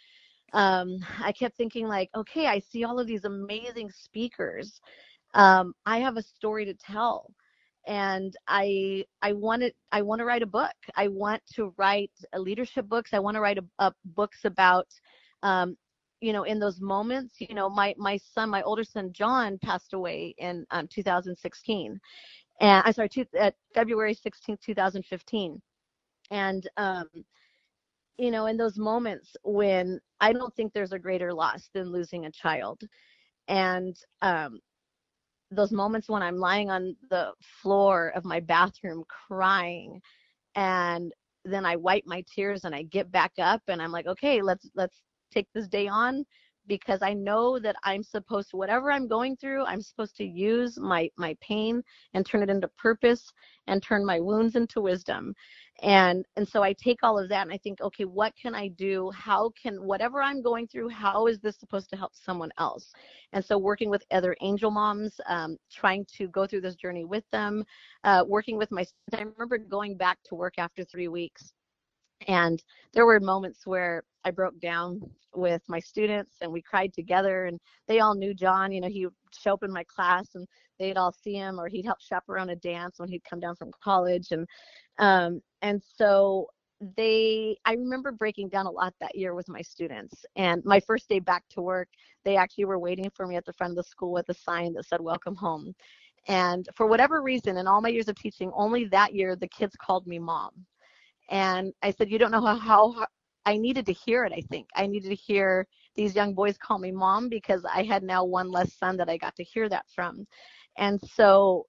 um, 0.53 0.99
i 1.21 1.31
kept 1.31 1.57
thinking 1.57 1.87
like 1.87 2.09
okay 2.15 2.47
i 2.47 2.59
see 2.59 2.83
all 2.83 2.99
of 2.99 3.07
these 3.07 3.25
amazing 3.25 3.89
speakers. 3.91 4.81
Um, 5.33 5.73
i 5.85 5.99
have 5.99 6.17
a 6.17 6.21
story 6.21 6.65
to 6.65 6.73
tell 6.73 7.31
and 7.87 8.35
i 8.47 9.03
i 9.21 9.31
wanted 9.31 9.73
i 9.91 10.01
want 10.01 10.19
to 10.19 10.25
write 10.25 10.43
a 10.43 10.47
book. 10.47 10.75
I 10.95 11.07
want 11.07 11.41
to 11.55 11.73
write 11.77 12.11
leadership 12.35 12.87
books. 12.87 13.11
I 13.13 13.19
want 13.19 13.35
to 13.35 13.41
write 13.41 13.57
a, 13.57 13.63
a 13.79 13.93
books 14.05 14.39
about 14.43 14.87
um, 15.41 15.77
you 16.21 16.33
know 16.33 16.43
in 16.43 16.59
those 16.59 16.81
moments 16.81 17.35
you 17.39 17.55
know 17.55 17.69
my 17.69 17.95
my 17.97 18.17
son 18.17 18.49
my 18.49 18.61
older 18.63 18.83
son 18.83 19.11
john 19.13 19.57
passed 19.63 19.93
away 19.93 20.35
in 20.37 20.65
um, 20.71 20.87
2016 20.87 21.99
and 22.59 22.83
i'm 22.85 22.93
sorry 22.93 23.09
two, 23.09 23.25
uh, 23.39 23.51
february 23.73 24.13
16 24.15 24.57
2015 24.63 25.61
and 26.31 26.69
um 26.77 27.05
you 28.17 28.31
know 28.31 28.47
in 28.47 28.57
those 28.57 28.77
moments 28.77 29.35
when 29.43 29.99
i 30.19 30.33
don't 30.33 30.55
think 30.55 30.73
there's 30.73 30.91
a 30.91 30.99
greater 30.99 31.31
loss 31.33 31.69
than 31.73 31.91
losing 31.91 32.25
a 32.25 32.31
child. 32.31 32.81
And 33.47 33.95
um 34.23 34.59
those 35.51 35.71
moments 35.71 36.09
when 36.09 36.21
I'm 36.21 36.37
lying 36.37 36.69
on 36.69 36.95
the 37.09 37.31
floor 37.61 38.11
of 38.15 38.25
my 38.25 38.39
bathroom 38.39 39.03
crying 39.07 40.01
and 40.55 41.11
then 41.45 41.65
I 41.65 41.75
wipe 41.75 42.03
my 42.05 42.23
tears 42.33 42.65
and 42.65 42.75
I 42.75 42.83
get 42.83 43.11
back 43.11 43.31
up 43.39 43.61
and 43.67 43.81
I'm 43.81 43.91
like, 43.91 44.07
okay, 44.07 44.41
let's 44.41 44.69
let's 44.75 45.01
take 45.31 45.47
this 45.53 45.67
day 45.67 45.87
on 45.87 46.25
because 46.67 47.01
I 47.01 47.13
know 47.13 47.59
that 47.59 47.75
I'm 47.83 48.03
supposed 48.03 48.51
to 48.51 48.57
whatever 48.57 48.91
I'm 48.91 49.07
going 49.07 49.35
through, 49.37 49.65
I'm 49.65 49.81
supposed 49.81 50.15
to 50.17 50.25
use 50.25 50.77
my 50.77 51.09
my 51.17 51.35
pain 51.41 51.81
and 52.13 52.25
turn 52.25 52.43
it 52.43 52.49
into 52.49 52.67
purpose 52.69 53.31
and 53.67 53.81
turn 53.81 54.05
my 54.05 54.19
wounds 54.19 54.55
into 54.55 54.81
wisdom. 54.81 55.33
And 55.83 56.25
and 56.35 56.47
so 56.47 56.63
i 56.63 56.73
take 56.73 57.03
all 57.03 57.19
of 57.19 57.29
that 57.29 57.43
and 57.43 57.53
i 57.53 57.57
think 57.57 57.81
okay 57.81 58.05
what 58.05 58.33
can 58.41 58.55
i 58.55 58.67
do? 58.69 59.11
How 59.11 59.51
can 59.61 59.75
whatever 59.83 60.21
i'm 60.21 60.41
going 60.41 60.67
through 60.67 60.89
how 60.89 61.27
is 61.27 61.39
this 61.39 61.57
supposed 61.59 61.89
to 61.91 61.97
help 61.97 62.13
someone 62.15 62.51
else? 62.57 62.91
And 63.33 63.43
so 63.43 63.57
working 63.57 63.89
with 63.89 64.03
other 64.11 64.35
angel 64.41 64.71
moms 64.71 65.19
um, 65.27 65.57
trying 65.71 66.05
to 66.17 66.27
go 66.29 66.47
through 66.47 66.61
this 66.61 66.75
journey 66.75 67.05
with 67.05 67.23
them 67.31 67.63
uh, 68.03 68.23
working 68.27 68.57
with 68.57 68.71
my 68.71 68.85
i 69.13 69.21
remember 69.21 69.57
going 69.57 69.95
back 69.95 70.17
to 70.25 70.35
work 70.35 70.55
after 70.57 70.83
three 70.83 71.07
weeks 71.07 71.53
and 72.27 72.63
there 72.93 73.05
were 73.05 73.19
moments 73.19 73.65
where 73.65 74.03
i 74.25 74.31
broke 74.31 74.59
down 74.59 74.99
with 75.35 75.61
my 75.67 75.79
students 75.79 76.37
and 76.41 76.51
we 76.51 76.61
cried 76.61 76.91
together 76.93 77.45
and 77.45 77.59
they 77.87 77.99
all 77.99 78.15
knew 78.15 78.33
john 78.33 78.71
you 78.71 78.81
know 78.81 78.89
he 78.89 79.05
would 79.05 79.13
show 79.31 79.53
up 79.53 79.63
in 79.63 79.71
my 79.71 79.83
class 79.83 80.35
and 80.35 80.47
they'd 80.79 80.97
all 80.97 81.11
see 81.11 81.33
him 81.33 81.59
or 81.59 81.67
he'd 81.67 81.85
help 81.85 81.99
chaperone 81.99 82.49
a 82.49 82.55
dance 82.55 82.99
when 82.99 83.09
he'd 83.09 83.23
come 83.23 83.39
down 83.39 83.55
from 83.55 83.71
college 83.83 84.27
and 84.31 84.47
um, 84.99 85.41
and 85.61 85.81
so 85.95 86.47
they 86.95 87.55
i 87.65 87.73
remember 87.73 88.11
breaking 88.11 88.49
down 88.49 88.67
a 88.67 88.71
lot 88.71 88.93
that 88.99 89.15
year 89.15 89.33
with 89.33 89.49
my 89.49 89.61
students 89.61 90.25
and 90.35 90.63
my 90.63 90.79
first 90.79 91.09
day 91.09 91.19
back 91.19 91.43
to 91.49 91.61
work 91.61 91.87
they 92.27 92.35
actually 92.35 92.65
were 92.65 92.77
waiting 92.77 93.09
for 93.15 93.25
me 93.25 93.37
at 93.37 93.45
the 93.45 93.53
front 93.53 93.71
of 93.71 93.77
the 93.77 93.83
school 93.83 94.11
with 94.11 94.27
a 94.27 94.33
sign 94.33 94.73
that 94.73 94.85
said 94.85 94.99
welcome 94.99 95.33
home. 95.33 95.73
And 96.27 96.67
for 96.75 96.87
whatever 96.87 97.21
reason 97.21 97.55
in 97.55 97.67
all 97.67 97.79
my 97.79 97.87
years 97.87 98.09
of 98.09 98.17
teaching 98.17 98.51
only 98.53 98.83
that 98.85 99.15
year 99.15 99.37
the 99.37 99.47
kids 99.47 99.77
called 99.81 100.05
me 100.05 100.19
mom 100.19 100.51
and 101.29 101.73
i 101.81 101.91
said 101.91 102.09
you 102.09 102.17
don't 102.17 102.31
know 102.31 102.41
how, 102.41 102.55
how 102.57 103.05
i 103.45 103.57
needed 103.57 103.85
to 103.85 103.93
hear 103.93 104.23
it 104.23 104.33
i 104.33 104.41
think 104.49 104.67
i 104.75 104.85
needed 104.85 105.09
to 105.09 105.15
hear 105.15 105.67
these 105.95 106.15
young 106.15 106.33
boys 106.33 106.57
call 106.57 106.79
me 106.79 106.91
mom 106.91 107.29
because 107.29 107.65
i 107.73 107.83
had 107.83 108.03
now 108.03 108.23
one 108.23 108.49
less 108.49 108.73
son 108.73 108.97
that 108.97 109.09
i 109.09 109.17
got 109.17 109.35
to 109.35 109.43
hear 109.43 109.69
that 109.69 109.85
from 109.93 110.25
and 110.77 110.99
so 111.01 111.65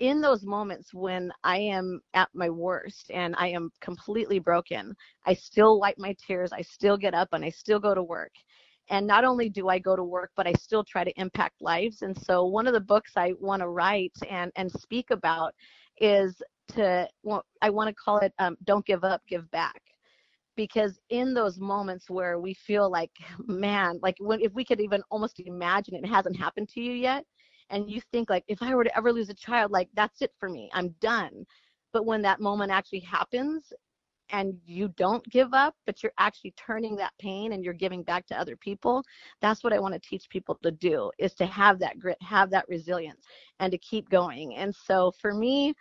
in 0.00 0.20
those 0.20 0.44
moments 0.44 0.94
when 0.94 1.32
I 1.44 1.58
am 1.58 2.00
at 2.14 2.28
my 2.34 2.48
worst 2.48 3.10
and 3.12 3.34
I 3.38 3.48
am 3.48 3.70
completely 3.80 4.38
broken, 4.38 4.94
I 5.26 5.34
still 5.34 5.80
wipe 5.80 5.98
my 5.98 6.14
tears, 6.24 6.52
I 6.52 6.62
still 6.62 6.96
get 6.96 7.14
up 7.14 7.28
and 7.32 7.44
I 7.44 7.50
still 7.50 7.80
go 7.80 7.94
to 7.94 8.02
work. 8.02 8.32
And 8.90 9.06
not 9.06 9.24
only 9.24 9.50
do 9.50 9.68
I 9.68 9.78
go 9.78 9.96
to 9.96 10.04
work, 10.04 10.30
but 10.34 10.46
I 10.46 10.52
still 10.54 10.82
try 10.82 11.04
to 11.04 11.20
impact 11.20 11.60
lives. 11.60 12.02
And 12.02 12.16
so 12.16 12.46
one 12.46 12.66
of 12.66 12.72
the 12.72 12.80
books 12.80 13.12
I 13.16 13.34
want 13.38 13.60
to 13.60 13.68
write 13.68 14.14
and, 14.30 14.50
and 14.56 14.70
speak 14.70 15.10
about 15.10 15.54
is 16.00 16.40
to, 16.68 17.08
well, 17.22 17.44
I 17.62 17.70
want 17.70 17.88
to 17.88 17.94
call 17.94 18.18
it 18.18 18.32
um, 18.38 18.56
Don't 18.64 18.86
Give 18.86 19.04
Up, 19.04 19.22
Give 19.28 19.50
Back. 19.50 19.80
Because 20.56 20.98
in 21.10 21.34
those 21.34 21.60
moments 21.60 22.10
where 22.10 22.40
we 22.40 22.52
feel 22.54 22.90
like, 22.90 23.12
man, 23.46 24.00
like 24.02 24.16
when, 24.18 24.40
if 24.40 24.52
we 24.54 24.64
could 24.64 24.80
even 24.80 25.02
almost 25.10 25.40
imagine 25.40 25.94
it, 25.94 26.04
it 26.04 26.08
hasn't 26.08 26.36
happened 26.36 26.68
to 26.70 26.80
you 26.80 26.92
yet, 26.92 27.24
and 27.70 27.90
you 27.90 28.00
think 28.12 28.30
like 28.30 28.44
if 28.48 28.62
i 28.62 28.74
were 28.74 28.84
to 28.84 28.96
ever 28.96 29.12
lose 29.12 29.28
a 29.28 29.34
child 29.34 29.70
like 29.70 29.88
that's 29.94 30.22
it 30.22 30.32
for 30.38 30.48
me 30.48 30.68
i'm 30.72 30.88
done 31.00 31.44
but 31.92 32.06
when 32.06 32.22
that 32.22 32.40
moment 32.40 32.70
actually 32.70 33.00
happens 33.00 33.72
and 34.30 34.54
you 34.66 34.88
don't 34.96 35.24
give 35.30 35.54
up 35.54 35.74
but 35.86 36.02
you're 36.02 36.12
actually 36.18 36.52
turning 36.56 36.96
that 36.96 37.12
pain 37.18 37.52
and 37.52 37.64
you're 37.64 37.74
giving 37.74 38.02
back 38.02 38.26
to 38.26 38.38
other 38.38 38.56
people 38.56 39.02
that's 39.40 39.64
what 39.64 39.72
i 39.72 39.78
want 39.78 39.94
to 39.94 40.08
teach 40.08 40.28
people 40.28 40.58
to 40.62 40.70
do 40.70 41.10
is 41.18 41.34
to 41.34 41.46
have 41.46 41.78
that 41.78 41.98
grit 41.98 42.18
have 42.22 42.50
that 42.50 42.68
resilience 42.68 43.24
and 43.60 43.70
to 43.70 43.78
keep 43.78 44.08
going 44.10 44.54
and 44.56 44.74
so 44.74 45.12
for 45.20 45.34
me 45.34 45.74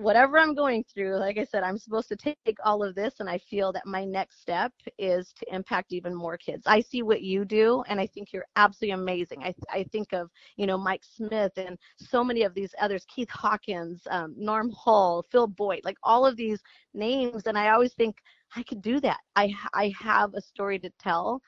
whatever 0.00 0.38
I'm 0.38 0.54
going 0.54 0.82
through, 0.84 1.18
like 1.18 1.36
I 1.36 1.44
said, 1.44 1.62
I'm 1.62 1.76
supposed 1.76 2.08
to 2.08 2.16
take 2.16 2.38
all 2.64 2.82
of 2.82 2.94
this, 2.94 3.20
and 3.20 3.28
I 3.28 3.38
feel 3.38 3.70
that 3.72 3.86
my 3.86 4.04
next 4.04 4.40
step 4.40 4.72
is 4.98 5.32
to 5.34 5.54
impact 5.54 5.92
even 5.92 6.14
more 6.14 6.38
kids. 6.38 6.62
I 6.66 6.80
see 6.80 7.02
what 7.02 7.20
you 7.20 7.44
do, 7.44 7.84
and 7.86 8.00
I 8.00 8.06
think 8.06 8.32
you're 8.32 8.46
absolutely 8.56 8.94
amazing. 8.94 9.42
I, 9.44 9.54
I 9.70 9.84
think 9.92 10.12
of, 10.12 10.30
you 10.56 10.66
know, 10.66 10.78
Mike 10.78 11.02
Smith 11.04 11.52
and 11.56 11.78
so 11.98 12.24
many 12.24 12.44
of 12.44 12.54
these 12.54 12.74
others, 12.80 13.04
Keith 13.14 13.30
Hawkins, 13.30 14.02
um, 14.10 14.34
Norm 14.38 14.70
Hull, 14.70 15.24
Phil 15.30 15.46
Boyd, 15.46 15.80
like 15.84 15.98
all 16.02 16.24
of 16.24 16.36
these 16.36 16.62
names, 16.94 17.42
and 17.46 17.58
I 17.58 17.70
always 17.70 17.92
think 17.92 18.16
I 18.56 18.62
could 18.62 18.80
do 18.80 19.00
that. 19.00 19.20
I, 19.36 19.52
I 19.74 19.92
have 20.00 20.32
a 20.34 20.40
story 20.40 20.78
to 20.78 20.90
tell 20.98 21.42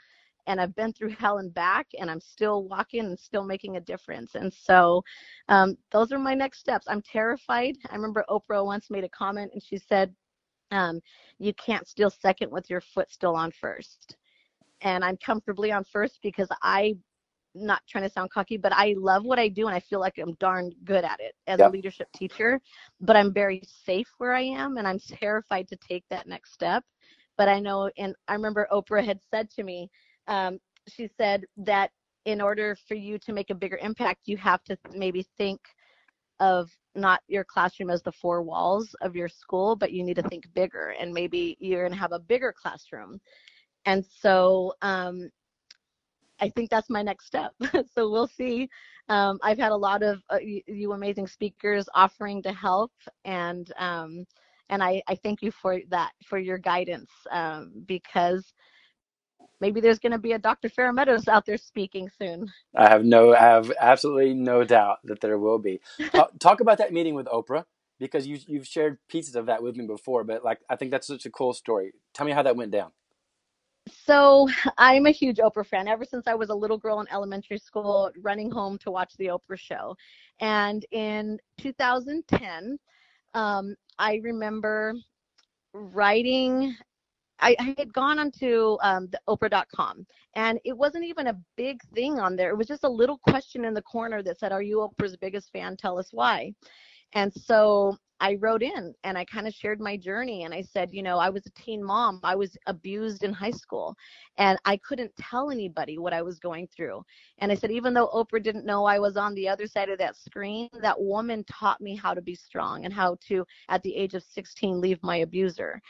and 0.47 0.61
I've 0.61 0.74
been 0.74 0.93
through 0.93 1.11
hell 1.18 1.38
and 1.38 1.53
back, 1.53 1.86
and 1.99 2.11
I'm 2.11 2.20
still 2.20 2.64
walking 2.64 3.05
and 3.07 3.18
still 3.18 3.45
making 3.45 3.76
a 3.76 3.80
difference. 3.80 4.34
And 4.34 4.53
so, 4.53 5.03
um, 5.49 5.76
those 5.90 6.12
are 6.12 6.18
my 6.18 6.34
next 6.34 6.59
steps. 6.59 6.86
I'm 6.88 7.03
terrified. 7.03 7.76
I 7.90 7.95
remember 7.95 8.24
Oprah 8.28 8.64
once 8.64 8.90
made 8.90 9.05
a 9.05 9.09
comment, 9.09 9.53
and 9.53 9.62
she 9.62 9.78
said, 9.78 10.14
um, 10.70 11.01
"You 11.38 11.53
can't 11.55 11.86
steal 11.86 12.11
second 12.11 12.51
with 12.51 12.70
your 12.70 12.80
foot 12.80 13.11
still 13.11 13.36
on 13.36 13.53
first. 13.53 14.16
And 14.80 15.05
I'm 15.05 15.16
comfortably 15.18 15.70
on 15.70 15.84
first 15.84 16.18
because 16.22 16.49
I 16.62 16.97
not 17.55 17.82
trying 17.88 18.05
to 18.05 18.11
sound 18.11 18.30
cocky, 18.30 18.57
but 18.57 18.72
I 18.72 18.95
love 18.97 19.24
what 19.24 19.38
I 19.38 19.49
do 19.49 19.66
and 19.66 19.76
I 19.76 19.80
feel 19.80 20.01
like 20.01 20.18
I'm 20.18 20.34
darn 20.34 20.72
good 20.84 21.05
at 21.05 21.20
it 21.20 21.34
as 21.47 21.59
yep. 21.59 21.68
a 21.68 21.72
leadership 21.72 22.09
teacher. 22.14 22.61
But 23.01 23.16
I'm 23.16 23.32
very 23.32 23.62
safe 23.66 24.09
where 24.18 24.32
I 24.32 24.43
am 24.43 24.78
and 24.78 24.86
I'm 24.86 24.99
terrified 24.99 25.68
to 25.68 25.76
take 25.76 26.05
that 26.11 26.26
next 26.26 26.53
step. 26.53 26.84
But 27.36 27.49
I 27.49 27.61
know, 27.61 27.90
and 27.99 28.14
I 28.28 28.34
remember 28.34 28.68
Oprah 28.70 29.05
had 29.05 29.20
said 29.30 29.51
to 29.51 29.62
me, 29.62 29.90
um, 30.28 30.58
she 30.88 31.08
said 31.16 31.44
that 31.56 31.90
in 32.24 32.40
order 32.40 32.76
for 32.86 32.94
you 32.94 33.18
to 33.18 33.32
make 33.32 33.50
a 33.50 33.54
bigger 33.54 33.78
impact, 33.78 34.22
you 34.26 34.36
have 34.36 34.62
to 34.64 34.76
maybe 34.94 35.26
think 35.36 35.60
of 36.40 36.70
not 36.94 37.20
your 37.28 37.44
classroom 37.44 37.90
as 37.90 38.02
the 38.02 38.12
four 38.12 38.42
walls 38.42 38.94
of 39.00 39.16
your 39.16 39.28
school, 39.28 39.76
but 39.76 39.92
you 39.92 40.04
need 40.04 40.16
to 40.16 40.22
think 40.22 40.44
bigger 40.54 40.94
and 41.00 41.12
maybe 41.12 41.56
you're 41.60 41.82
going 41.82 41.92
to 41.92 41.98
have 41.98 42.12
a 42.12 42.18
bigger 42.18 42.52
classroom. 42.52 43.20
And 43.86 44.04
so 44.04 44.74
um, 44.82 45.30
I 46.40 46.48
think 46.50 46.70
that's 46.70 46.90
my 46.90 47.02
next 47.02 47.26
step. 47.26 47.52
so 47.94 48.10
we'll 48.10 48.26
see. 48.26 48.68
Um, 49.08 49.38
I've 49.42 49.58
had 49.58 49.72
a 49.72 49.76
lot 49.76 50.02
of 50.02 50.20
uh, 50.30 50.38
you, 50.38 50.60
you, 50.66 50.92
amazing 50.92 51.26
speakers 51.26 51.88
offering 51.94 52.42
to 52.42 52.52
help, 52.52 52.92
and 53.24 53.72
um, 53.78 54.24
and 54.68 54.82
I, 54.82 55.02
I, 55.08 55.16
thank 55.16 55.42
you 55.42 55.50
for 55.50 55.80
that 55.90 56.12
for 56.24 56.38
your 56.38 56.58
guidance 56.58 57.10
um, 57.30 57.72
because 57.86 58.54
maybe 59.62 59.80
there's 59.80 60.00
going 60.00 60.12
to 60.12 60.18
be 60.18 60.32
a 60.32 60.38
Dr. 60.38 60.68
Meadows 60.92 61.28
out 61.28 61.46
there 61.46 61.56
speaking 61.56 62.10
soon. 62.18 62.52
I 62.76 62.88
have 62.88 63.04
no, 63.04 63.32
I 63.32 63.38
have 63.40 63.72
absolutely 63.80 64.34
no 64.34 64.64
doubt 64.64 64.98
that 65.04 65.20
there 65.20 65.38
will 65.38 65.60
be. 65.60 65.80
Talk, 66.12 66.32
talk 66.40 66.60
about 66.60 66.78
that 66.78 66.92
meeting 66.92 67.14
with 67.14 67.26
Oprah 67.26 67.64
because 68.00 68.26
you 68.26 68.38
you've 68.48 68.66
shared 68.66 68.98
pieces 69.08 69.36
of 69.36 69.46
that 69.46 69.62
with 69.62 69.76
me 69.76 69.86
before, 69.86 70.24
but 70.24 70.44
like 70.44 70.58
I 70.68 70.74
think 70.74 70.90
that's 70.90 71.06
such 71.06 71.24
a 71.24 71.30
cool 71.30 71.52
story. 71.54 71.92
Tell 72.12 72.26
me 72.26 72.32
how 72.32 72.42
that 72.42 72.56
went 72.56 72.72
down. 72.72 72.90
So 74.04 74.48
I'm 74.78 75.06
a 75.06 75.10
huge 75.10 75.38
Oprah 75.38 75.66
fan 75.66 75.86
ever 75.86 76.04
since 76.04 76.26
I 76.26 76.34
was 76.34 76.50
a 76.50 76.54
little 76.54 76.78
girl 76.78 77.00
in 77.00 77.06
elementary 77.12 77.58
school, 77.58 78.10
running 78.20 78.50
home 78.50 78.78
to 78.78 78.90
watch 78.90 79.14
the 79.16 79.26
Oprah 79.26 79.58
show. 79.58 79.96
And 80.40 80.84
in 80.90 81.38
2010, 81.58 82.78
um, 83.34 83.76
I 83.98 84.20
remember 84.22 84.94
writing 85.72 86.76
I, 87.43 87.57
I 87.59 87.74
had 87.76 87.93
gone 87.93 88.18
onto 88.18 88.78
um, 88.82 89.09
the 89.11 89.20
Oprah.com, 89.28 90.07
and 90.36 90.59
it 90.64 90.76
wasn't 90.76 91.05
even 91.05 91.26
a 91.26 91.38
big 91.57 91.80
thing 91.95 92.18
on 92.18 92.36
there. 92.36 92.51
It 92.51 92.57
was 92.57 92.68
just 92.68 92.84
a 92.84 92.88
little 92.88 93.18
question 93.18 93.64
in 93.64 93.74
the 93.74 93.82
corner 93.82 94.22
that 94.22 94.38
said, 94.38 94.53
"Are 94.53 94.62
you 94.62 94.78
Oprah's 94.78 95.16
biggest 95.16 95.51
fan? 95.53 95.76
Tell 95.76 95.99
us 95.99 96.09
why." 96.12 96.53
And 97.14 97.32
so 97.34 97.99
I 98.22 98.36
wrote 98.36 98.62
in 98.62 98.95
and 99.03 99.18
I 99.18 99.24
kind 99.24 99.49
of 99.49 99.53
shared 99.53 99.80
my 99.80 99.97
journey 99.97 100.45
and 100.45 100.55
I 100.55 100.62
said, 100.62 100.90
you 100.93 101.03
know, 101.03 101.18
I 101.18 101.28
was 101.28 101.45
a 101.45 101.51
teen 101.61 101.82
mom. 101.82 102.20
I 102.22 102.36
was 102.36 102.57
abused 102.68 103.24
in 103.24 103.32
high 103.32 103.51
school 103.51 103.97
and 104.38 104.57
I 104.64 104.76
couldn't 104.76 105.11
tell 105.16 105.51
anybody 105.51 105.99
what 105.99 106.12
I 106.12 106.22
was 106.22 106.38
going 106.38 106.68
through. 106.68 107.03
And 107.38 107.51
I 107.51 107.57
said, 107.57 107.72
even 107.72 107.93
though 107.93 108.09
Oprah 108.14 108.40
didn't 108.40 108.64
know 108.64 108.84
I 108.84 109.01
was 109.01 109.16
on 109.16 109.34
the 109.34 109.49
other 109.49 109.66
side 109.66 109.88
of 109.88 109.99
that 109.99 110.16
screen, 110.16 110.68
that 110.82 111.01
woman 111.01 111.45
taught 111.51 111.80
me 111.80 111.97
how 111.97 112.14
to 112.14 112.22
be 112.22 112.36
strong 112.36 112.84
and 112.84 112.95
how 112.95 113.16
to, 113.26 113.45
at 113.68 113.82
the 113.82 113.97
age 113.97 114.14
of 114.14 114.22
16, 114.22 114.80
leave 114.80 115.03
my 115.03 115.16
abuser. 115.16 115.82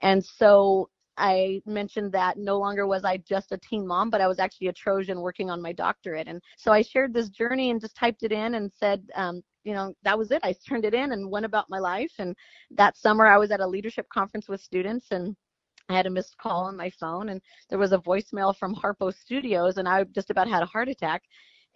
And 0.00 0.24
so 0.24 0.88
I 1.16 1.62
mentioned 1.66 2.12
that 2.12 2.38
no 2.38 2.58
longer 2.58 2.86
was 2.86 3.04
I 3.04 3.18
just 3.18 3.52
a 3.52 3.58
teen 3.58 3.86
mom, 3.86 4.10
but 4.10 4.20
I 4.20 4.26
was 4.26 4.38
actually 4.38 4.68
a 4.68 4.72
Trojan 4.72 5.20
working 5.20 5.50
on 5.50 5.62
my 5.62 5.72
doctorate. 5.72 6.28
And 6.28 6.42
so 6.56 6.72
I 6.72 6.82
shared 6.82 7.14
this 7.14 7.28
journey 7.28 7.70
and 7.70 7.80
just 7.80 7.96
typed 7.96 8.22
it 8.22 8.32
in 8.32 8.54
and 8.54 8.72
said, 8.72 9.02
um, 9.14 9.42
you 9.64 9.72
know, 9.74 9.94
that 10.02 10.18
was 10.18 10.30
it. 10.30 10.40
I 10.42 10.54
turned 10.68 10.84
it 10.84 10.94
in 10.94 11.12
and 11.12 11.30
went 11.30 11.46
about 11.46 11.70
my 11.70 11.78
life. 11.78 12.12
And 12.18 12.36
that 12.72 12.96
summer 12.96 13.26
I 13.26 13.38
was 13.38 13.50
at 13.50 13.60
a 13.60 13.66
leadership 13.66 14.08
conference 14.12 14.48
with 14.48 14.60
students 14.60 15.06
and 15.10 15.36
I 15.88 15.94
had 15.94 16.06
a 16.06 16.10
missed 16.10 16.36
call 16.38 16.64
on 16.64 16.76
my 16.76 16.90
phone 16.90 17.28
and 17.28 17.40
there 17.68 17.78
was 17.78 17.92
a 17.92 17.98
voicemail 17.98 18.56
from 18.56 18.74
Harpo 18.74 19.14
Studios 19.14 19.76
and 19.76 19.88
I 19.88 20.04
just 20.04 20.30
about 20.30 20.48
had 20.48 20.62
a 20.62 20.66
heart 20.66 20.88
attack. 20.88 21.22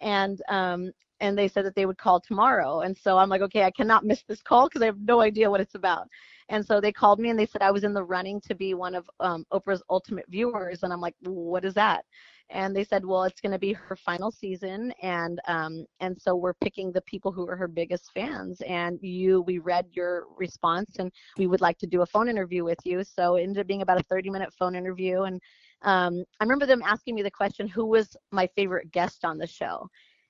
And 0.01 0.41
um, 0.49 0.91
and 1.19 1.37
they 1.37 1.47
said 1.47 1.65
that 1.65 1.75
they 1.75 1.85
would 1.85 1.97
call 1.97 2.19
tomorrow. 2.19 2.81
And 2.81 2.97
so 2.97 3.17
I'm 3.17 3.29
like, 3.29 3.41
okay, 3.41 3.63
I 3.63 3.71
cannot 3.71 4.05
miss 4.05 4.23
this 4.23 4.41
call 4.41 4.67
because 4.67 4.81
I 4.81 4.85
have 4.85 4.99
no 4.99 5.21
idea 5.21 5.49
what 5.49 5.61
it's 5.61 5.75
about. 5.75 6.07
And 6.49 6.65
so 6.65 6.81
they 6.81 6.91
called 6.91 7.19
me 7.19 7.29
and 7.29 7.37
they 7.37 7.45
said 7.45 7.61
I 7.61 7.71
was 7.71 7.83
in 7.83 7.93
the 7.93 8.03
running 8.03 8.41
to 8.41 8.55
be 8.55 8.73
one 8.73 8.95
of 8.95 9.09
um, 9.19 9.45
Oprah's 9.53 9.83
ultimate 9.89 10.25
viewers. 10.29 10.83
And 10.83 10.91
I'm 10.91 11.01
like, 11.01 11.15
what 11.21 11.63
is 11.63 11.75
that? 11.75 12.05
And 12.51 12.75
they 12.75 12.83
said, 12.83 13.05
well, 13.05 13.23
it's 13.23 13.41
going 13.41 13.51
to 13.51 13.59
be 13.59 13.73
her 13.73 13.95
final 13.95 14.31
season, 14.31 14.91
and 15.03 15.39
um, 15.47 15.85
and 15.99 16.19
so 16.19 16.35
we're 16.35 16.55
picking 16.55 16.91
the 16.91 17.01
people 17.01 17.31
who 17.31 17.47
are 17.47 17.55
her 17.55 17.67
biggest 17.67 18.11
fans. 18.11 18.59
And 18.61 18.97
you, 19.03 19.41
we 19.41 19.59
read 19.59 19.85
your 19.91 20.25
response, 20.35 20.95
and 20.97 21.11
we 21.37 21.45
would 21.45 21.61
like 21.61 21.77
to 21.77 21.87
do 21.87 22.01
a 22.01 22.07
phone 22.07 22.27
interview 22.27 22.63
with 22.63 22.79
you. 22.85 23.03
So 23.03 23.35
it 23.35 23.43
ended 23.43 23.59
up 23.59 23.67
being 23.67 23.83
about 23.83 24.01
a 24.01 24.03
30-minute 24.05 24.51
phone 24.57 24.75
interview. 24.75 25.23
And 25.23 25.39
um, 25.83 26.23
I 26.39 26.43
remember 26.43 26.65
them 26.65 26.81
asking 26.83 27.13
me 27.13 27.21
the 27.21 27.29
question, 27.29 27.67
who 27.67 27.85
was 27.85 28.17
my 28.31 28.47
favorite 28.55 28.91
guest 28.91 29.25
on 29.25 29.37
the 29.37 29.47
show? 29.47 29.87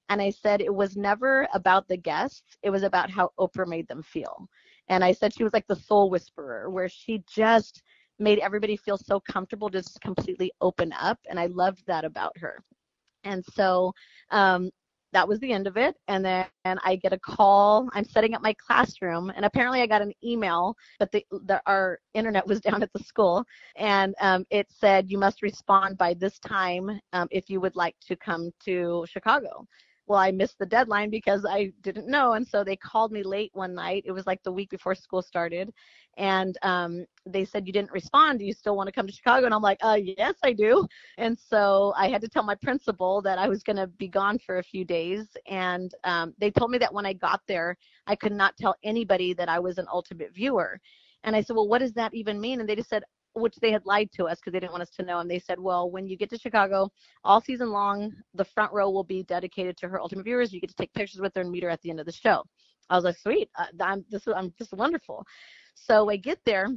And 0.09 0.21
I 0.21 0.31
said 0.31 0.61
it 0.61 0.73
was 0.73 0.97
never 0.97 1.47
about 1.53 1.87
the 1.87 1.97
guests; 1.97 2.57
it 2.63 2.69
was 2.71 2.83
about 2.83 3.09
how 3.09 3.31
Oprah 3.39 3.67
made 3.67 3.87
them 3.87 4.03
feel. 4.03 4.47
And 4.87 5.03
I 5.03 5.11
said 5.11 5.33
she 5.33 5.43
was 5.43 5.53
like 5.53 5.67
the 5.67 5.75
soul 5.75 6.09
whisperer, 6.09 6.69
where 6.69 6.89
she 6.89 7.23
just 7.31 7.83
made 8.17 8.39
everybody 8.39 8.75
feel 8.75 8.97
so 8.97 9.19
comfortable, 9.19 9.69
just 9.69 10.01
completely 10.01 10.51
open 10.61 10.93
up. 10.99 11.17
And 11.29 11.39
I 11.39 11.45
loved 11.45 11.83
that 11.87 12.03
about 12.03 12.37
her. 12.37 12.61
And 13.23 13.43
so 13.53 13.93
um, 14.31 14.71
that 15.13 15.27
was 15.27 15.39
the 15.39 15.51
end 15.51 15.67
of 15.67 15.77
it. 15.77 15.95
And 16.07 16.23
then 16.23 16.45
and 16.65 16.79
I 16.83 16.95
get 16.95 17.13
a 17.13 17.19
call. 17.19 17.89
I'm 17.93 18.03
setting 18.03 18.33
up 18.33 18.41
my 18.41 18.53
classroom, 18.53 19.31
and 19.35 19.45
apparently 19.45 19.81
I 19.81 19.87
got 19.87 20.01
an 20.01 20.13
email, 20.23 20.75
but 20.99 21.11
the, 21.11 21.25
the 21.31 21.61
our 21.65 21.99
internet 22.13 22.45
was 22.45 22.61
down 22.61 22.83
at 22.83 22.91
the 22.93 23.03
school, 23.03 23.43
and 23.75 24.15
um, 24.21 24.45
it 24.49 24.67
said 24.69 25.09
you 25.09 25.17
must 25.17 25.41
respond 25.41 25.97
by 25.97 26.13
this 26.13 26.39
time 26.39 26.99
um, 27.13 27.27
if 27.31 27.49
you 27.49 27.59
would 27.61 27.75
like 27.75 27.95
to 28.07 28.15
come 28.15 28.51
to 28.65 29.05
Chicago 29.07 29.67
well, 30.09 30.17
I 30.17 30.31
missed 30.31 30.57
the 30.57 30.65
deadline 30.65 31.11
because 31.11 31.45
I 31.47 31.71
didn't 31.81 32.07
know. 32.07 32.33
And 32.33 32.45
so 32.45 32.63
they 32.63 32.75
called 32.75 33.11
me 33.11 33.21
late 33.21 33.51
one 33.53 33.75
night. 33.75 34.03
It 34.07 34.11
was 34.11 34.25
like 34.25 34.41
the 34.41 34.51
week 34.51 34.71
before 34.71 34.95
school 34.95 35.21
started. 35.21 35.71
And 36.17 36.57
um, 36.63 37.05
they 37.27 37.45
said, 37.45 37.67
You 37.67 37.71
didn't 37.71 37.91
respond. 37.91 38.39
Do 38.39 38.45
you 38.45 38.53
still 38.53 38.75
want 38.75 38.87
to 38.87 38.91
come 38.91 39.05
to 39.05 39.13
Chicago? 39.13 39.45
And 39.45 39.53
I'm 39.53 39.61
like, 39.61 39.77
uh, 39.83 39.99
Yes, 40.01 40.33
I 40.43 40.53
do. 40.53 40.87
And 41.19 41.37
so 41.37 41.93
I 41.95 42.09
had 42.09 42.21
to 42.21 42.27
tell 42.27 42.41
my 42.41 42.55
principal 42.55 43.21
that 43.21 43.37
I 43.37 43.47
was 43.47 43.61
going 43.61 43.77
to 43.77 43.85
be 43.85 44.07
gone 44.07 44.39
for 44.39 44.57
a 44.57 44.63
few 44.63 44.83
days. 44.83 45.27
And 45.45 45.93
um, 46.03 46.33
they 46.39 46.49
told 46.49 46.71
me 46.71 46.79
that 46.79 46.93
when 46.93 47.05
I 47.05 47.13
got 47.13 47.41
there, 47.47 47.77
I 48.07 48.15
could 48.15 48.33
not 48.33 48.57
tell 48.57 48.75
anybody 48.83 49.35
that 49.35 49.47
I 49.47 49.59
was 49.59 49.77
an 49.77 49.85
ultimate 49.93 50.33
viewer. 50.33 50.79
And 51.23 51.35
I 51.35 51.41
said, 51.41 51.55
Well, 51.55 51.67
what 51.67 51.79
does 51.79 51.93
that 51.93 52.15
even 52.15 52.41
mean? 52.41 52.61
And 52.61 52.67
they 52.67 52.75
just 52.75 52.89
said, 52.89 53.03
which 53.33 53.55
they 53.57 53.71
had 53.71 53.85
lied 53.85 54.09
to 54.13 54.25
us 54.25 54.39
because 54.39 54.53
they 54.53 54.59
didn't 54.59 54.71
want 54.71 54.81
us 54.81 54.89
to 54.91 55.03
know. 55.03 55.19
And 55.19 55.29
they 55.29 55.39
said, 55.39 55.59
well, 55.59 55.89
when 55.89 56.07
you 56.07 56.17
get 56.17 56.29
to 56.31 56.37
Chicago, 56.37 56.89
all 57.23 57.41
season 57.41 57.71
long, 57.71 58.11
the 58.33 58.45
front 58.45 58.73
row 58.73 58.89
will 58.89 59.03
be 59.03 59.23
dedicated 59.23 59.77
to 59.77 59.87
her 59.87 60.01
ultimate 60.01 60.25
viewers. 60.25 60.51
You 60.51 60.61
get 60.61 60.69
to 60.69 60.75
take 60.75 60.93
pictures 60.93 61.21
with 61.21 61.33
her 61.35 61.41
and 61.41 61.51
meet 61.51 61.63
her 61.63 61.69
at 61.69 61.81
the 61.81 61.89
end 61.89 61.99
of 61.99 62.05
the 62.05 62.11
show. 62.11 62.43
I 62.89 62.95
was 62.95 63.03
like, 63.03 63.17
sweet, 63.17 63.49
uh, 63.57 63.65
I'm 63.81 64.03
this, 64.09 64.27
I'm 64.27 64.53
just 64.57 64.73
wonderful. 64.73 65.25
So 65.75 66.09
I 66.09 66.17
get 66.17 66.39
there. 66.45 66.67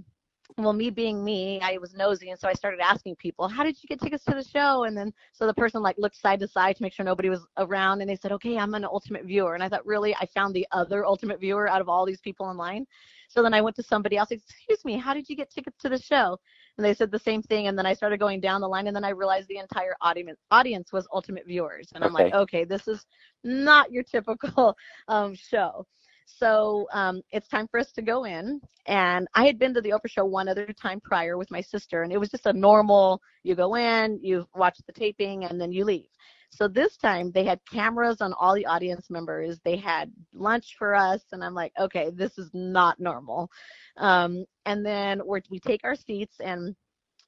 Well, 0.59 0.73
me 0.73 0.91
being 0.91 1.25
me, 1.25 1.61
I 1.63 1.79
was 1.79 1.95
nosy, 1.95 2.31
and 2.31 2.39
so 2.39 2.47
I 2.47 2.53
started 2.53 2.81
asking 2.81 3.17
people, 3.17 3.49
"How 3.49 3.65
did 3.65 3.83
you 3.83 3.87
get 3.87 4.01
tickets 4.01 4.25
to 4.25 4.35
the 4.35 4.45
show?" 4.45 4.85
And 4.85 4.97
then 4.97 5.13
so 5.33 5.47
the 5.47 5.55
person 5.55 5.83
like 5.83 5.97
looked 5.99 6.17
side 6.17 6.41
to 6.41 6.49
side 6.49 6.77
to 6.77 6.83
make 6.83 6.93
sure 6.93 7.05
nobody 7.05 7.31
was 7.31 7.47
around, 7.57 8.01
and 8.01 8.11
they 8.11 8.17
said, 8.17 8.33
"Okay, 8.33 8.59
I'm 8.59 8.75
an 8.75 8.85
ultimate 8.85 9.25
viewer." 9.25 9.55
And 9.55 9.63
I 9.63 9.69
thought, 9.69 9.87
really, 9.87 10.15
I 10.17 10.27
found 10.27 10.55
the 10.55 10.67
other 10.73 11.07
ultimate 11.07 11.41
viewer 11.41 11.69
out 11.69 11.81
of 11.81 11.89
all 11.89 12.05
these 12.05 12.21
people 12.21 12.51
in 12.51 12.57
line. 12.57 12.87
So 13.33 13.43
then 13.43 13.55
I 13.55 13.63
went 13.63 13.77
to 13.77 13.83
somebody 13.83 14.19
else, 14.19 14.31
excuse 14.31 14.85
me, 14.85 14.99
how 14.99 15.15
did 15.15 15.27
you 15.27 15.37
get 15.37 15.51
tickets 15.51 15.79
to 15.79 15.89
the 15.89 15.99
show? 15.99 16.39
And 16.77 16.85
they 16.85 16.93
said 16.93 17.11
the 17.11 17.19
same 17.19 17.43
thing. 17.43 17.67
And 17.67 17.79
then 17.79 17.87
I 17.87 17.95
started 17.95 18.21
going 18.21 18.41
down 18.41 18.61
the 18.61 18.69
line 18.69 18.87
and 18.89 18.95
then 18.95 19.05
I 19.05 19.11
realized 19.11 19.49
the 19.49 19.57
entire 19.57 19.95
audience 20.03 20.39
audience 20.51 20.93
was 20.93 21.09
ultimate 21.13 21.47
viewers. 21.47 21.89
And 21.95 22.05
I'm 22.05 22.13
like, 22.13 22.35
okay, 22.35 22.65
this 22.65 22.89
is 22.89 23.07
not 23.43 23.91
your 23.91 24.03
typical 24.03 24.77
um, 25.09 25.35
show. 25.35 25.87
So 26.27 26.87
um, 26.93 27.23
it's 27.31 27.49
time 27.49 27.69
for 27.69 27.79
us 27.79 27.93
to 27.93 28.03
go 28.03 28.25
in. 28.25 28.61
And 28.87 29.29
I 29.35 29.47
had 29.47 29.59
been 29.59 29.75
to 29.75 29.81
the 29.81 29.91
Oprah 29.91 30.09
show 30.11 30.25
one 30.25 30.49
other 30.49 30.67
time 30.73 31.01
prior 31.01 31.39
with 31.39 31.51
my 31.51 31.61
sister, 31.61 32.03
and 32.03 32.13
it 32.13 32.19
was 32.19 32.31
just 32.31 32.47
a 32.47 32.53
normal 32.53 33.21
you 33.43 33.55
go 33.55 33.77
in, 33.77 34.19
you 34.23 34.47
watch 34.55 34.79
the 34.87 34.93
taping, 34.93 35.45
and 35.45 35.61
then 35.61 35.73
you 35.73 35.85
leave. 35.85 36.09
So 36.51 36.69
this 36.69 36.97
time 36.99 37.33
they 37.33 37.45
had 37.45 37.61
cameras 37.71 38.21
on 38.21 38.35
all 38.35 38.55
the 38.55 38.67
audience 38.67 39.09
members. 39.09 39.59
They 39.65 39.77
had 39.77 40.13
lunch 40.35 40.77
for 40.79 40.95
us, 40.95 41.23
and 41.33 41.43
I'm 41.43 41.55
like, 41.55 41.73
okay, 41.81 42.11
this 42.11 42.37
is 42.39 42.51
not 42.53 43.01
normal. 43.01 43.51
Um, 43.97 44.45
and 44.67 44.85
then 44.85 45.23
we 45.27 45.41
we 45.51 45.61
take 45.61 45.81
our 45.85 45.97
seats, 45.97 46.37
and 46.41 46.77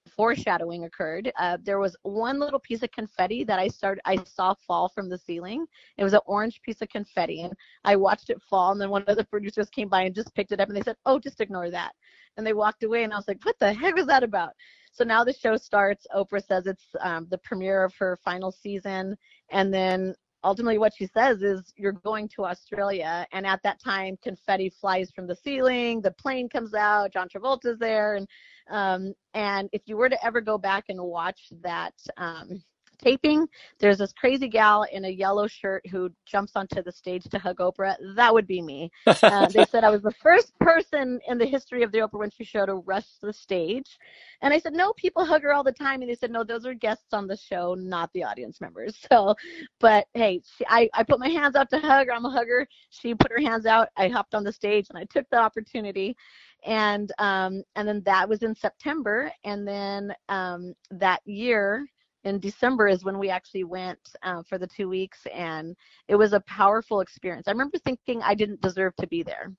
foreshadowing 0.08 0.84
occurred. 0.84 1.32
Uh, 1.38 1.58
there 1.62 1.78
was 1.78 1.96
one 2.02 2.38
little 2.38 2.58
piece 2.58 2.82
of 2.82 2.90
confetti 2.90 3.44
that 3.44 3.58
I 3.58 3.68
started, 3.68 4.02
I 4.04 4.18
saw 4.24 4.54
fall 4.66 4.88
from 4.88 5.08
the 5.08 5.18
ceiling. 5.18 5.66
It 5.96 6.04
was 6.04 6.12
an 6.12 6.20
orange 6.26 6.60
piece 6.62 6.82
of 6.82 6.88
confetti, 6.88 7.42
and 7.42 7.52
I 7.84 7.96
watched 7.96 8.30
it 8.30 8.40
fall. 8.42 8.72
And 8.72 8.80
then 8.80 8.90
one 8.90 9.04
of 9.06 9.16
the 9.16 9.24
producers 9.24 9.70
came 9.70 9.88
by 9.88 10.02
and 10.02 10.14
just 10.14 10.34
picked 10.34 10.52
it 10.52 10.60
up, 10.60 10.68
and 10.68 10.76
they 10.76 10.82
said, 10.82 10.96
"Oh, 11.06 11.18
just 11.18 11.40
ignore 11.40 11.70
that." 11.70 11.92
And 12.36 12.46
they 12.46 12.52
walked 12.52 12.82
away, 12.82 13.04
and 13.04 13.12
I 13.12 13.16
was 13.16 13.28
like, 13.28 13.44
"What 13.44 13.58
the 13.58 13.72
heck 13.72 13.94
was 13.94 14.06
that 14.06 14.22
about?" 14.22 14.52
So 14.92 15.04
now 15.04 15.24
the 15.24 15.32
show 15.32 15.56
starts. 15.56 16.06
Oprah 16.14 16.44
says 16.44 16.66
it's 16.66 16.86
um, 17.00 17.26
the 17.30 17.38
premiere 17.38 17.82
of 17.82 17.94
her 17.96 18.16
final 18.24 18.52
season, 18.52 19.16
and 19.50 19.74
then 19.74 20.14
ultimately 20.44 20.78
what 20.78 20.92
she 20.94 21.06
says 21.06 21.42
is 21.42 21.72
you're 21.76 21.92
going 21.92 22.28
to 22.28 22.44
Australia. 22.44 23.26
And 23.32 23.46
at 23.46 23.60
that 23.64 23.80
time 23.82 24.16
confetti 24.22 24.70
flies 24.70 25.10
from 25.10 25.26
the 25.26 25.34
ceiling 25.34 26.00
the 26.00 26.12
plane 26.12 26.48
comes 26.48 26.74
out 26.74 27.12
John 27.12 27.28
Travolta's 27.28 27.78
there. 27.78 28.16
And 28.16 28.28
um, 28.70 29.14
and 29.34 29.68
if 29.72 29.82
you 29.86 29.96
were 29.96 30.08
to 30.08 30.24
ever 30.24 30.40
go 30.40 30.56
back 30.56 30.84
and 30.88 31.00
watch 31.00 31.48
that 31.62 31.94
um, 32.16 32.62
taping. 33.04 33.46
There's 33.78 33.98
this 33.98 34.12
crazy 34.12 34.48
gal 34.48 34.84
in 34.92 35.04
a 35.04 35.08
yellow 35.08 35.46
shirt 35.46 35.86
who 35.88 36.10
jumps 36.24 36.52
onto 36.56 36.82
the 36.82 36.92
stage 36.92 37.24
to 37.24 37.38
hug 37.38 37.58
Oprah. 37.58 37.96
That 38.16 38.32
would 38.32 38.46
be 38.46 38.62
me. 38.62 38.90
Uh, 39.24 39.48
they 39.48 39.64
said 39.64 39.84
I 39.84 39.90
was 39.90 40.02
the 40.02 40.12
first 40.12 40.52
person 40.60 41.18
in 41.26 41.38
the 41.38 41.46
history 41.46 41.82
of 41.82 41.90
the 41.90 41.98
Oprah 41.98 42.20
Winfrey 42.20 42.46
Show 42.46 42.66
to 42.66 42.76
rush 42.76 43.06
the 43.22 43.32
stage. 43.32 43.98
And 44.42 44.52
I 44.52 44.58
said, 44.58 44.74
no, 44.74 44.92
people 44.94 45.24
hug 45.24 45.42
her 45.42 45.52
all 45.54 45.64
the 45.64 45.72
time. 45.72 46.02
And 46.02 46.10
they 46.10 46.14
said, 46.14 46.30
no, 46.30 46.44
those 46.44 46.66
are 46.66 46.74
guests 46.74 47.12
on 47.12 47.26
the 47.26 47.36
show, 47.36 47.74
not 47.74 48.10
the 48.12 48.24
audience 48.24 48.60
members. 48.60 48.96
So, 49.10 49.34
but 49.80 50.06
hey, 50.14 50.40
she, 50.44 50.64
I, 50.68 50.88
I 50.94 51.02
put 51.04 51.20
my 51.20 51.28
hands 51.28 51.56
out 51.56 51.70
to 51.70 51.78
hug 51.78 52.08
her. 52.08 52.12
I'm 52.12 52.24
a 52.24 52.30
hugger. 52.30 52.66
She 52.90 53.14
put 53.14 53.30
her 53.32 53.40
hands 53.40 53.66
out. 53.66 53.88
I 53.96 54.08
hopped 54.08 54.34
on 54.34 54.44
the 54.44 54.52
stage 54.52 54.86
and 54.90 54.98
I 54.98 55.04
took 55.04 55.28
the 55.30 55.38
opportunity 55.38 56.16
and 56.64 57.12
um, 57.18 57.62
and 57.76 57.86
then 57.86 58.02
that 58.04 58.28
was 58.28 58.42
in 58.42 58.54
September, 58.54 59.30
and 59.44 59.66
then 59.68 60.14
um, 60.28 60.74
that 60.90 61.20
year 61.26 61.86
in 62.24 62.40
December 62.40 62.88
is 62.88 63.04
when 63.04 63.18
we 63.18 63.28
actually 63.30 63.64
went 63.64 63.98
uh, 64.22 64.42
for 64.48 64.58
the 64.58 64.66
two 64.66 64.88
weeks, 64.88 65.20
and 65.32 65.76
it 66.08 66.16
was 66.16 66.32
a 66.32 66.40
powerful 66.40 67.00
experience. 67.00 67.46
I 67.46 67.52
remember 67.52 67.78
thinking 67.78 68.22
I 68.22 68.34
didn't 68.34 68.60
deserve 68.60 68.94
to 68.96 69.06
be 69.06 69.22
there, 69.22 69.52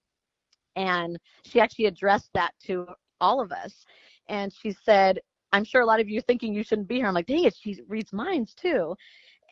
and 0.75 1.17
she 1.45 1.59
actually 1.59 1.85
addressed 1.85 2.29
that 2.33 2.53
to 2.65 2.87
all 3.21 3.39
of 3.39 3.51
us, 3.51 3.85
and 4.29 4.51
she 4.53 4.71
said, 4.71 5.19
I'm 5.53 5.63
sure 5.63 5.81
a 5.81 5.85
lot 5.85 5.99
of 5.99 6.09
you 6.09 6.19
are 6.19 6.23
thinking 6.23 6.53
you 6.53 6.63
shouldn't 6.63 6.87
be 6.87 6.95
here. 6.95 7.07
I'm 7.07 7.13
like, 7.13 7.27
dang 7.27 7.45
it, 7.45 7.55
she 7.59 7.79
reads 7.87 8.11
minds 8.11 8.53
too. 8.53 8.95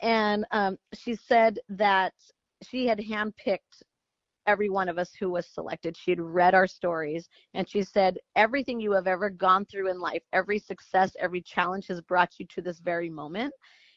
And 0.01 0.45
um, 0.51 0.77
she 0.93 1.15
said 1.15 1.59
that 1.69 2.13
she 2.61 2.85
had 2.87 2.99
handpicked 2.99 3.83
every 4.47 4.69
one 4.69 4.89
of 4.89 4.97
us 4.97 5.11
who 5.13 5.29
was 5.29 5.47
selected. 5.47 5.95
She 5.95 6.11
had 6.11 6.19
read 6.19 6.53
our 6.53 6.67
stories 6.67 7.29
and 7.53 7.67
she 7.67 7.83
said, 7.83 8.17
Everything 8.35 8.79
you 8.79 8.91
have 8.91 9.07
ever 9.07 9.29
gone 9.29 9.65
through 9.65 9.89
in 9.89 9.99
life, 9.99 10.23
every 10.33 10.59
success, 10.59 11.15
every 11.19 11.41
challenge 11.41 11.87
has 11.87 12.01
brought 12.01 12.39
you 12.39 12.45
to 12.47 12.61
this 12.61 12.79
very 12.79 13.09
moment. 13.09 13.53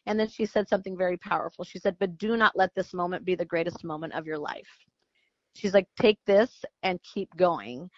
And 0.07 0.19
then 0.19 0.29
she 0.29 0.47
said 0.47 0.69
something 0.69 0.97
very 0.97 1.17
powerful. 1.17 1.65
She 1.65 1.79
said, 1.79 1.97
But 1.99 2.19
do 2.19 2.37
not 2.37 2.57
let 2.57 2.75
this 2.75 2.95
moment 2.95 3.25
be 3.25 3.35
the 3.35 3.45
greatest 3.45 3.85
moment 3.85 4.13
of 4.15 4.27
your 4.27 4.39
life. 4.39 4.69
She's 5.55 5.75
like, 5.75 5.89
Take 6.01 6.19
this 6.27 6.65
and 6.83 7.01
keep 7.03 7.35
going. 7.37 7.91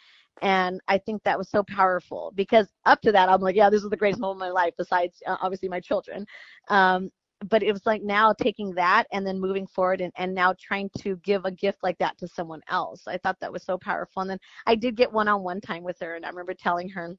And 0.42 0.80
I 0.88 0.98
think 0.98 1.22
that 1.24 1.38
was 1.38 1.48
so 1.48 1.62
powerful 1.64 2.32
because 2.34 2.68
up 2.84 3.00
to 3.02 3.12
that, 3.12 3.28
I'm 3.28 3.40
like, 3.40 3.56
yeah, 3.56 3.70
this 3.70 3.82
is 3.82 3.90
the 3.90 3.96
greatest 3.96 4.20
moment 4.20 4.40
of 4.40 4.46
my 4.46 4.52
life, 4.52 4.72
besides 4.78 5.20
uh, 5.26 5.36
obviously 5.42 5.68
my 5.68 5.80
children. 5.80 6.24
Um, 6.68 7.10
but 7.46 7.62
it 7.62 7.72
was 7.72 7.86
like 7.86 8.02
now 8.02 8.32
taking 8.32 8.74
that 8.74 9.06
and 9.12 9.26
then 9.26 9.38
moving 9.38 9.66
forward 9.66 10.00
and, 10.00 10.12
and 10.16 10.34
now 10.34 10.54
trying 10.60 10.90
to 10.98 11.16
give 11.18 11.44
a 11.44 11.50
gift 11.50 11.78
like 11.82 11.98
that 11.98 12.18
to 12.18 12.26
someone 12.26 12.62
else. 12.68 13.06
I 13.06 13.18
thought 13.18 13.38
that 13.40 13.52
was 13.52 13.64
so 13.64 13.78
powerful. 13.78 14.22
And 14.22 14.30
then 14.30 14.40
I 14.66 14.74
did 14.74 14.96
get 14.96 15.12
one 15.12 15.28
on 15.28 15.42
one 15.42 15.60
time 15.60 15.84
with 15.84 15.98
her 16.00 16.16
and 16.16 16.26
I 16.26 16.30
remember 16.30 16.54
telling 16.54 16.88
her, 16.90 17.16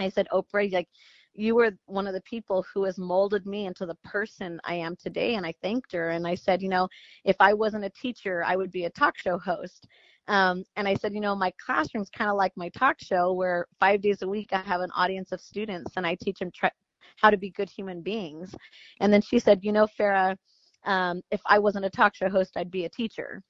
I 0.00 0.08
said, 0.08 0.26
Oprah, 0.32 0.72
like 0.72 0.88
you 1.34 1.54
were 1.54 1.72
one 1.86 2.06
of 2.06 2.14
the 2.14 2.20
people 2.22 2.64
who 2.72 2.84
has 2.84 2.98
molded 2.98 3.46
me 3.46 3.66
into 3.66 3.86
the 3.86 3.94
person 4.04 4.60
I 4.64 4.74
am 4.74 4.96
today. 4.96 5.36
And 5.36 5.46
I 5.46 5.54
thanked 5.62 5.92
her. 5.92 6.10
And 6.10 6.26
I 6.26 6.34
said, 6.34 6.60
you 6.60 6.68
know, 6.68 6.88
if 7.24 7.36
I 7.40 7.54
wasn't 7.54 7.84
a 7.84 7.90
teacher, 7.90 8.44
I 8.44 8.56
would 8.56 8.70
be 8.70 8.84
a 8.84 8.90
talk 8.90 9.16
show 9.16 9.38
host. 9.38 9.86
Um, 10.28 10.64
and 10.76 10.86
I 10.86 10.94
said, 10.94 11.14
you 11.14 11.20
know, 11.20 11.34
my 11.34 11.52
classroom's 11.64 12.10
kind 12.10 12.30
of 12.30 12.36
like 12.36 12.52
my 12.56 12.68
talk 12.70 12.96
show 13.00 13.32
where 13.32 13.66
five 13.80 14.00
days 14.00 14.22
a 14.22 14.28
week 14.28 14.50
I 14.52 14.60
have 14.60 14.80
an 14.80 14.90
audience 14.94 15.32
of 15.32 15.40
students 15.40 15.92
and 15.96 16.06
I 16.06 16.16
teach 16.20 16.38
them 16.38 16.50
tra- 16.54 16.70
how 17.16 17.30
to 17.30 17.36
be 17.36 17.50
good 17.50 17.70
human 17.70 18.02
beings. 18.02 18.54
And 19.00 19.12
then 19.12 19.22
she 19.22 19.38
said, 19.38 19.60
you 19.62 19.72
know, 19.72 19.86
Farah, 19.98 20.36
um, 20.84 21.22
if 21.30 21.40
I 21.46 21.58
wasn't 21.58 21.84
a 21.84 21.90
talk 21.90 22.14
show 22.14 22.28
host, 22.28 22.56
I'd 22.56 22.70
be 22.70 22.84
a 22.84 22.90
teacher. 22.90 23.42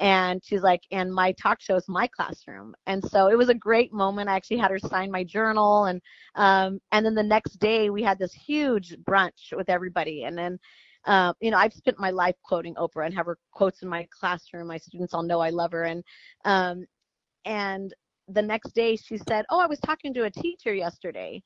And 0.00 0.40
she's 0.44 0.62
like, 0.62 0.82
and 0.92 1.12
my 1.12 1.32
talk 1.32 1.60
show 1.60 1.74
is 1.74 1.88
my 1.88 2.06
classroom. 2.06 2.74
And 2.86 3.02
so 3.04 3.28
it 3.28 3.36
was 3.36 3.48
a 3.48 3.54
great 3.54 3.92
moment. 3.92 4.28
I 4.28 4.36
actually 4.36 4.58
had 4.58 4.70
her 4.70 4.78
sign 4.78 5.10
my 5.10 5.24
journal, 5.24 5.86
and 5.86 6.00
um, 6.36 6.78
and 6.92 7.04
then 7.04 7.14
the 7.14 7.22
next 7.22 7.58
day 7.58 7.90
we 7.90 8.02
had 8.02 8.18
this 8.18 8.32
huge 8.32 8.96
brunch 9.08 9.52
with 9.56 9.68
everybody. 9.68 10.24
And 10.24 10.38
then, 10.38 10.58
uh, 11.04 11.32
you 11.40 11.50
know, 11.50 11.58
I've 11.58 11.72
spent 11.72 11.98
my 11.98 12.10
life 12.10 12.36
quoting 12.44 12.76
Oprah 12.76 13.06
and 13.06 13.14
have 13.14 13.26
her 13.26 13.38
quotes 13.50 13.82
in 13.82 13.88
my 13.88 14.06
classroom. 14.16 14.68
My 14.68 14.78
students 14.78 15.14
all 15.14 15.24
know 15.24 15.40
I 15.40 15.50
love 15.50 15.72
her. 15.72 15.84
And 15.84 16.04
um, 16.44 16.84
and 17.44 17.92
the 18.28 18.42
next 18.42 18.74
day 18.74 18.96
she 18.96 19.18
said, 19.28 19.44
"Oh, 19.50 19.60
I 19.60 19.66
was 19.66 19.80
talking 19.80 20.12
to 20.14 20.24
a 20.24 20.30
teacher 20.30 20.74
yesterday," 20.74 21.42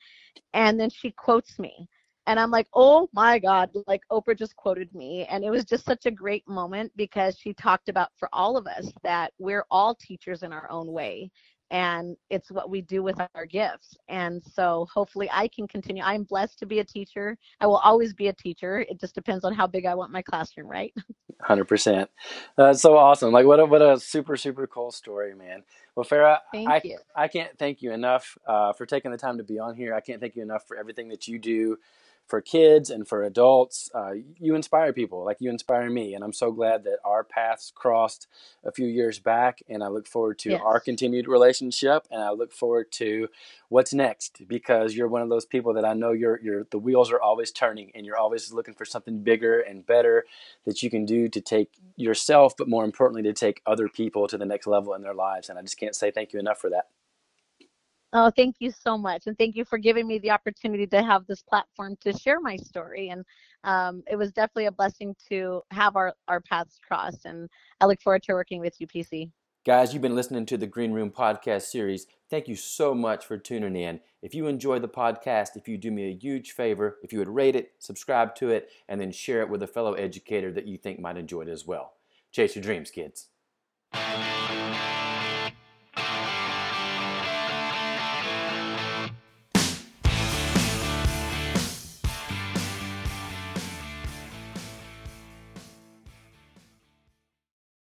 and 0.55 0.79
then 0.79 0.91
she 0.91 1.11
quotes 1.13 1.59
me, 1.59 1.89
and 2.27 2.39
I'm 2.39 2.51
like, 2.51 2.69
"Oh 2.75 3.09
my 3.13 3.39
God!" 3.39 3.71
Like 3.87 4.03
Oprah 4.11 4.37
just 4.37 4.57
quoted 4.57 4.95
me, 4.95 5.27
and 5.27 5.45
it 5.45 5.51
was 5.51 5.65
just 5.65 5.85
such 5.85 6.07
a 6.07 6.11
great 6.11 6.47
moment 6.49 6.93
because 6.97 7.39
she 7.39 7.55
talked 7.55 7.89
about 7.89 8.11
for 8.17 8.29
all 8.33 8.57
of 8.57 8.67
us 8.67 8.91
that 9.03 9.33
we're 9.39 9.65
all 9.71 9.95
teachers 9.95 10.43
in 10.43 10.53
our 10.53 10.71
own 10.71 10.93
way, 10.93 11.31
and 11.73 12.19
it's 12.29 12.51
what 12.51 12.69
we 12.69 12.83
do 12.83 13.03
with 13.03 13.19
our 13.35 13.47
gifts. 13.47 13.97
And 14.09 14.43
so 14.45 14.87
hopefully 14.93 15.29
I 15.33 15.49
can 15.49 15.67
continue. 15.67 16.03
I'm 16.05 16.23
blessed 16.23 16.59
to 16.59 16.67
be 16.67 16.81
a 16.81 16.85
teacher. 16.85 17.39
I 17.61 17.67
will 17.67 17.79
always 17.79 18.13
be 18.13 18.29
a 18.29 18.33
teacher. 18.35 18.81
It 18.81 19.01
just 19.01 19.15
depends 19.15 19.43
on 19.43 19.55
how 19.55 19.67
big 19.67 19.87
I 19.87 19.95
want 19.95 20.13
my 20.13 20.21
classroom, 20.21 20.69
right? 20.69 20.93
Hundred 21.41 21.65
percent. 21.65 22.11
That's 22.57 22.83
so 22.83 22.97
awesome. 22.97 23.33
Like 23.33 23.47
what 23.47 23.59
a 23.59 23.65
what 23.65 23.83
a 23.83 23.99
super 23.99 24.37
super 24.37 24.67
cool 24.67 24.93
story, 24.93 25.35
man. 25.35 25.65
Well, 25.97 26.05
Farah, 26.05 26.39
thank 26.53 26.69
I 26.69 26.81
you. 26.85 26.99
I 27.17 27.27
can't 27.27 27.59
thank 27.59 27.83
you 27.83 27.93
enough 27.93 28.37
uh, 28.47 28.75
for 28.75 28.87
taking 28.87 29.11
the 29.11 29.17
time 29.17 29.39
to 29.39 29.45
be 29.45 29.59
on 29.59 29.75
here. 29.75 29.95
I 29.95 30.01
can't 30.01 30.21
thank 30.21 30.37
you 30.37 30.43
enough 30.43 30.69
for 30.69 30.77
everything 30.77 31.09
that 31.09 31.27
you 31.27 31.39
do 31.39 31.79
for 32.27 32.41
kids 32.41 32.89
and 32.89 33.07
for 33.07 33.23
adults. 33.23 33.91
Uh, 33.95 34.13
you 34.39 34.55
inspire 34.55 34.93
people, 34.93 35.25
like 35.25 35.37
you 35.41 35.51
inspire 35.51 35.91
me, 35.91 36.15
and 36.15 36.25
I'm 36.25 36.33
so 36.33 36.51
glad 36.51 36.85
that 36.85 36.99
our 37.05 37.25
paths 37.25 37.73
crossed 37.75 38.27
a 38.65 38.73
few 38.73 38.87
years 38.87 39.19
back. 39.19 39.61
And 39.69 39.83
I 39.85 39.89
look 39.89 40.07
forward 40.07 40.39
to 40.41 40.51
Yes. 40.53 40.63
our 40.63 40.81
continued 40.81 41.29
relationship, 41.29 42.07
and 42.11 42.23
I 42.23 42.31
look 42.31 42.53
forward 42.53 42.91
to 42.93 43.29
what's 43.69 43.93
next 43.93 44.43
because 44.49 44.95
you're 44.95 45.09
one 45.09 45.23
of 45.23 45.29
those 45.29 45.45
people 45.47 45.75
that 45.75 45.85
I 45.85 45.95
know 45.95 46.13
you're 46.13 46.41
you're 46.43 46.65
the 46.71 46.79
wheels 46.79 47.11
are 47.13 47.21
always 47.21 47.51
turning, 47.53 47.91
and 47.95 48.07
you're 48.07 48.17
always 48.19 48.53
looking 48.53 48.75
for 48.75 48.85
something 48.85 49.23
bigger 49.23 49.61
and 49.61 49.85
better 49.87 50.25
that 50.65 50.83
you 50.83 50.91
can 50.91 51.05
do 51.05 51.29
to 51.29 51.41
take 51.41 51.71
yourself, 51.97 52.57
but 52.57 52.69
more 52.69 52.85
importantly, 52.85 53.23
to 53.25 53.33
take 53.33 53.61
other 53.67 53.89
people 53.89 54.27
to 54.29 54.39
the 54.39 54.47
next 54.47 54.67
level 54.67 54.95
in 54.95 55.03
their 55.03 55.15
lives. 55.15 55.49
And 55.49 55.59
I 55.59 55.63
just 55.63 55.79
can't 55.79 55.95
say 55.95 56.11
thank 56.11 56.33
you 56.33 56.41
enough 56.41 56.59
for 56.59 56.71
that. 56.71 56.89
Oh, 58.15 58.31
thank 58.31 58.57
you 58.59 58.71
so 58.71 58.99
much. 58.99 59.23
And 59.27 59.39
thank 59.39 59.57
you 59.57 59.65
for 59.65 59.79
giving 59.79 60.07
me 60.07 60.19
the 60.19 60.31
opportunity 60.31 60.87
to 60.89 61.03
have 61.03 61.27
this 61.27 61.43
platform 61.43 61.97
to 62.03 62.13
share 62.13 62.41
my 62.41 62.57
story. 62.57 63.09
And 63.09 63.25
um, 63.65 64.03
it 64.11 64.17
was 64.17 64.33
definitely 64.33 64.67
a 64.67 64.73
blessing 64.73 65.17
to 65.31 65.63
have 65.71 65.97
our, 65.97 66.13
our 66.29 66.41
paths 66.41 66.79
cross. 66.87 67.25
And 67.25 67.49
I 67.81 67.87
look 67.87 68.03
forward 68.03 68.23
to 68.25 68.35
working 68.35 68.61
with 68.61 68.79
you, 68.81 68.87
PC. 68.87 69.31
Guys, 69.65 69.93
you've 69.93 70.03
been 70.03 70.17
listening 70.17 70.45
to 70.45 70.59
the 70.59 70.67
Green 70.67 70.93
Room 70.93 71.11
podcast 71.11 71.63
series. 71.63 72.07
Thank 72.29 72.49
you 72.49 72.57
so 72.57 72.95
much 72.95 73.25
for 73.25 73.39
tuning 73.39 73.77
in. 73.77 74.01
If 74.21 74.35
you 74.35 74.47
enjoy 74.47 74.81
the 74.81 74.89
podcast, 74.89 75.57
if 75.57 75.69
you 75.69 75.79
do 75.79 75.93
me 75.93 76.09
a 76.09 76.19
huge 76.19 76.51
favor, 76.51 76.99
if 77.03 77.13
you 77.13 77.21
would 77.21 77.29
rate 77.29 77.55
it, 77.55 77.73
subscribe 77.79 78.35
to 78.37 78.51
it, 78.51 78.71
and 78.89 79.01
then 79.01 79.13
share 79.13 79.41
it 79.41 79.49
with 79.49 79.63
a 79.63 79.69
fellow 79.69 79.95
educator 79.95 80.51
that 80.53 80.67
you 80.67 80.77
think 80.77 80.99
might 80.99 81.17
enjoy 81.17 81.43
it 81.43 81.49
as 81.49 81.65
well. 81.65 81.95
Chase 82.33 82.57
your 82.57 82.63
dreams, 82.65 82.91
kids. 82.91 83.29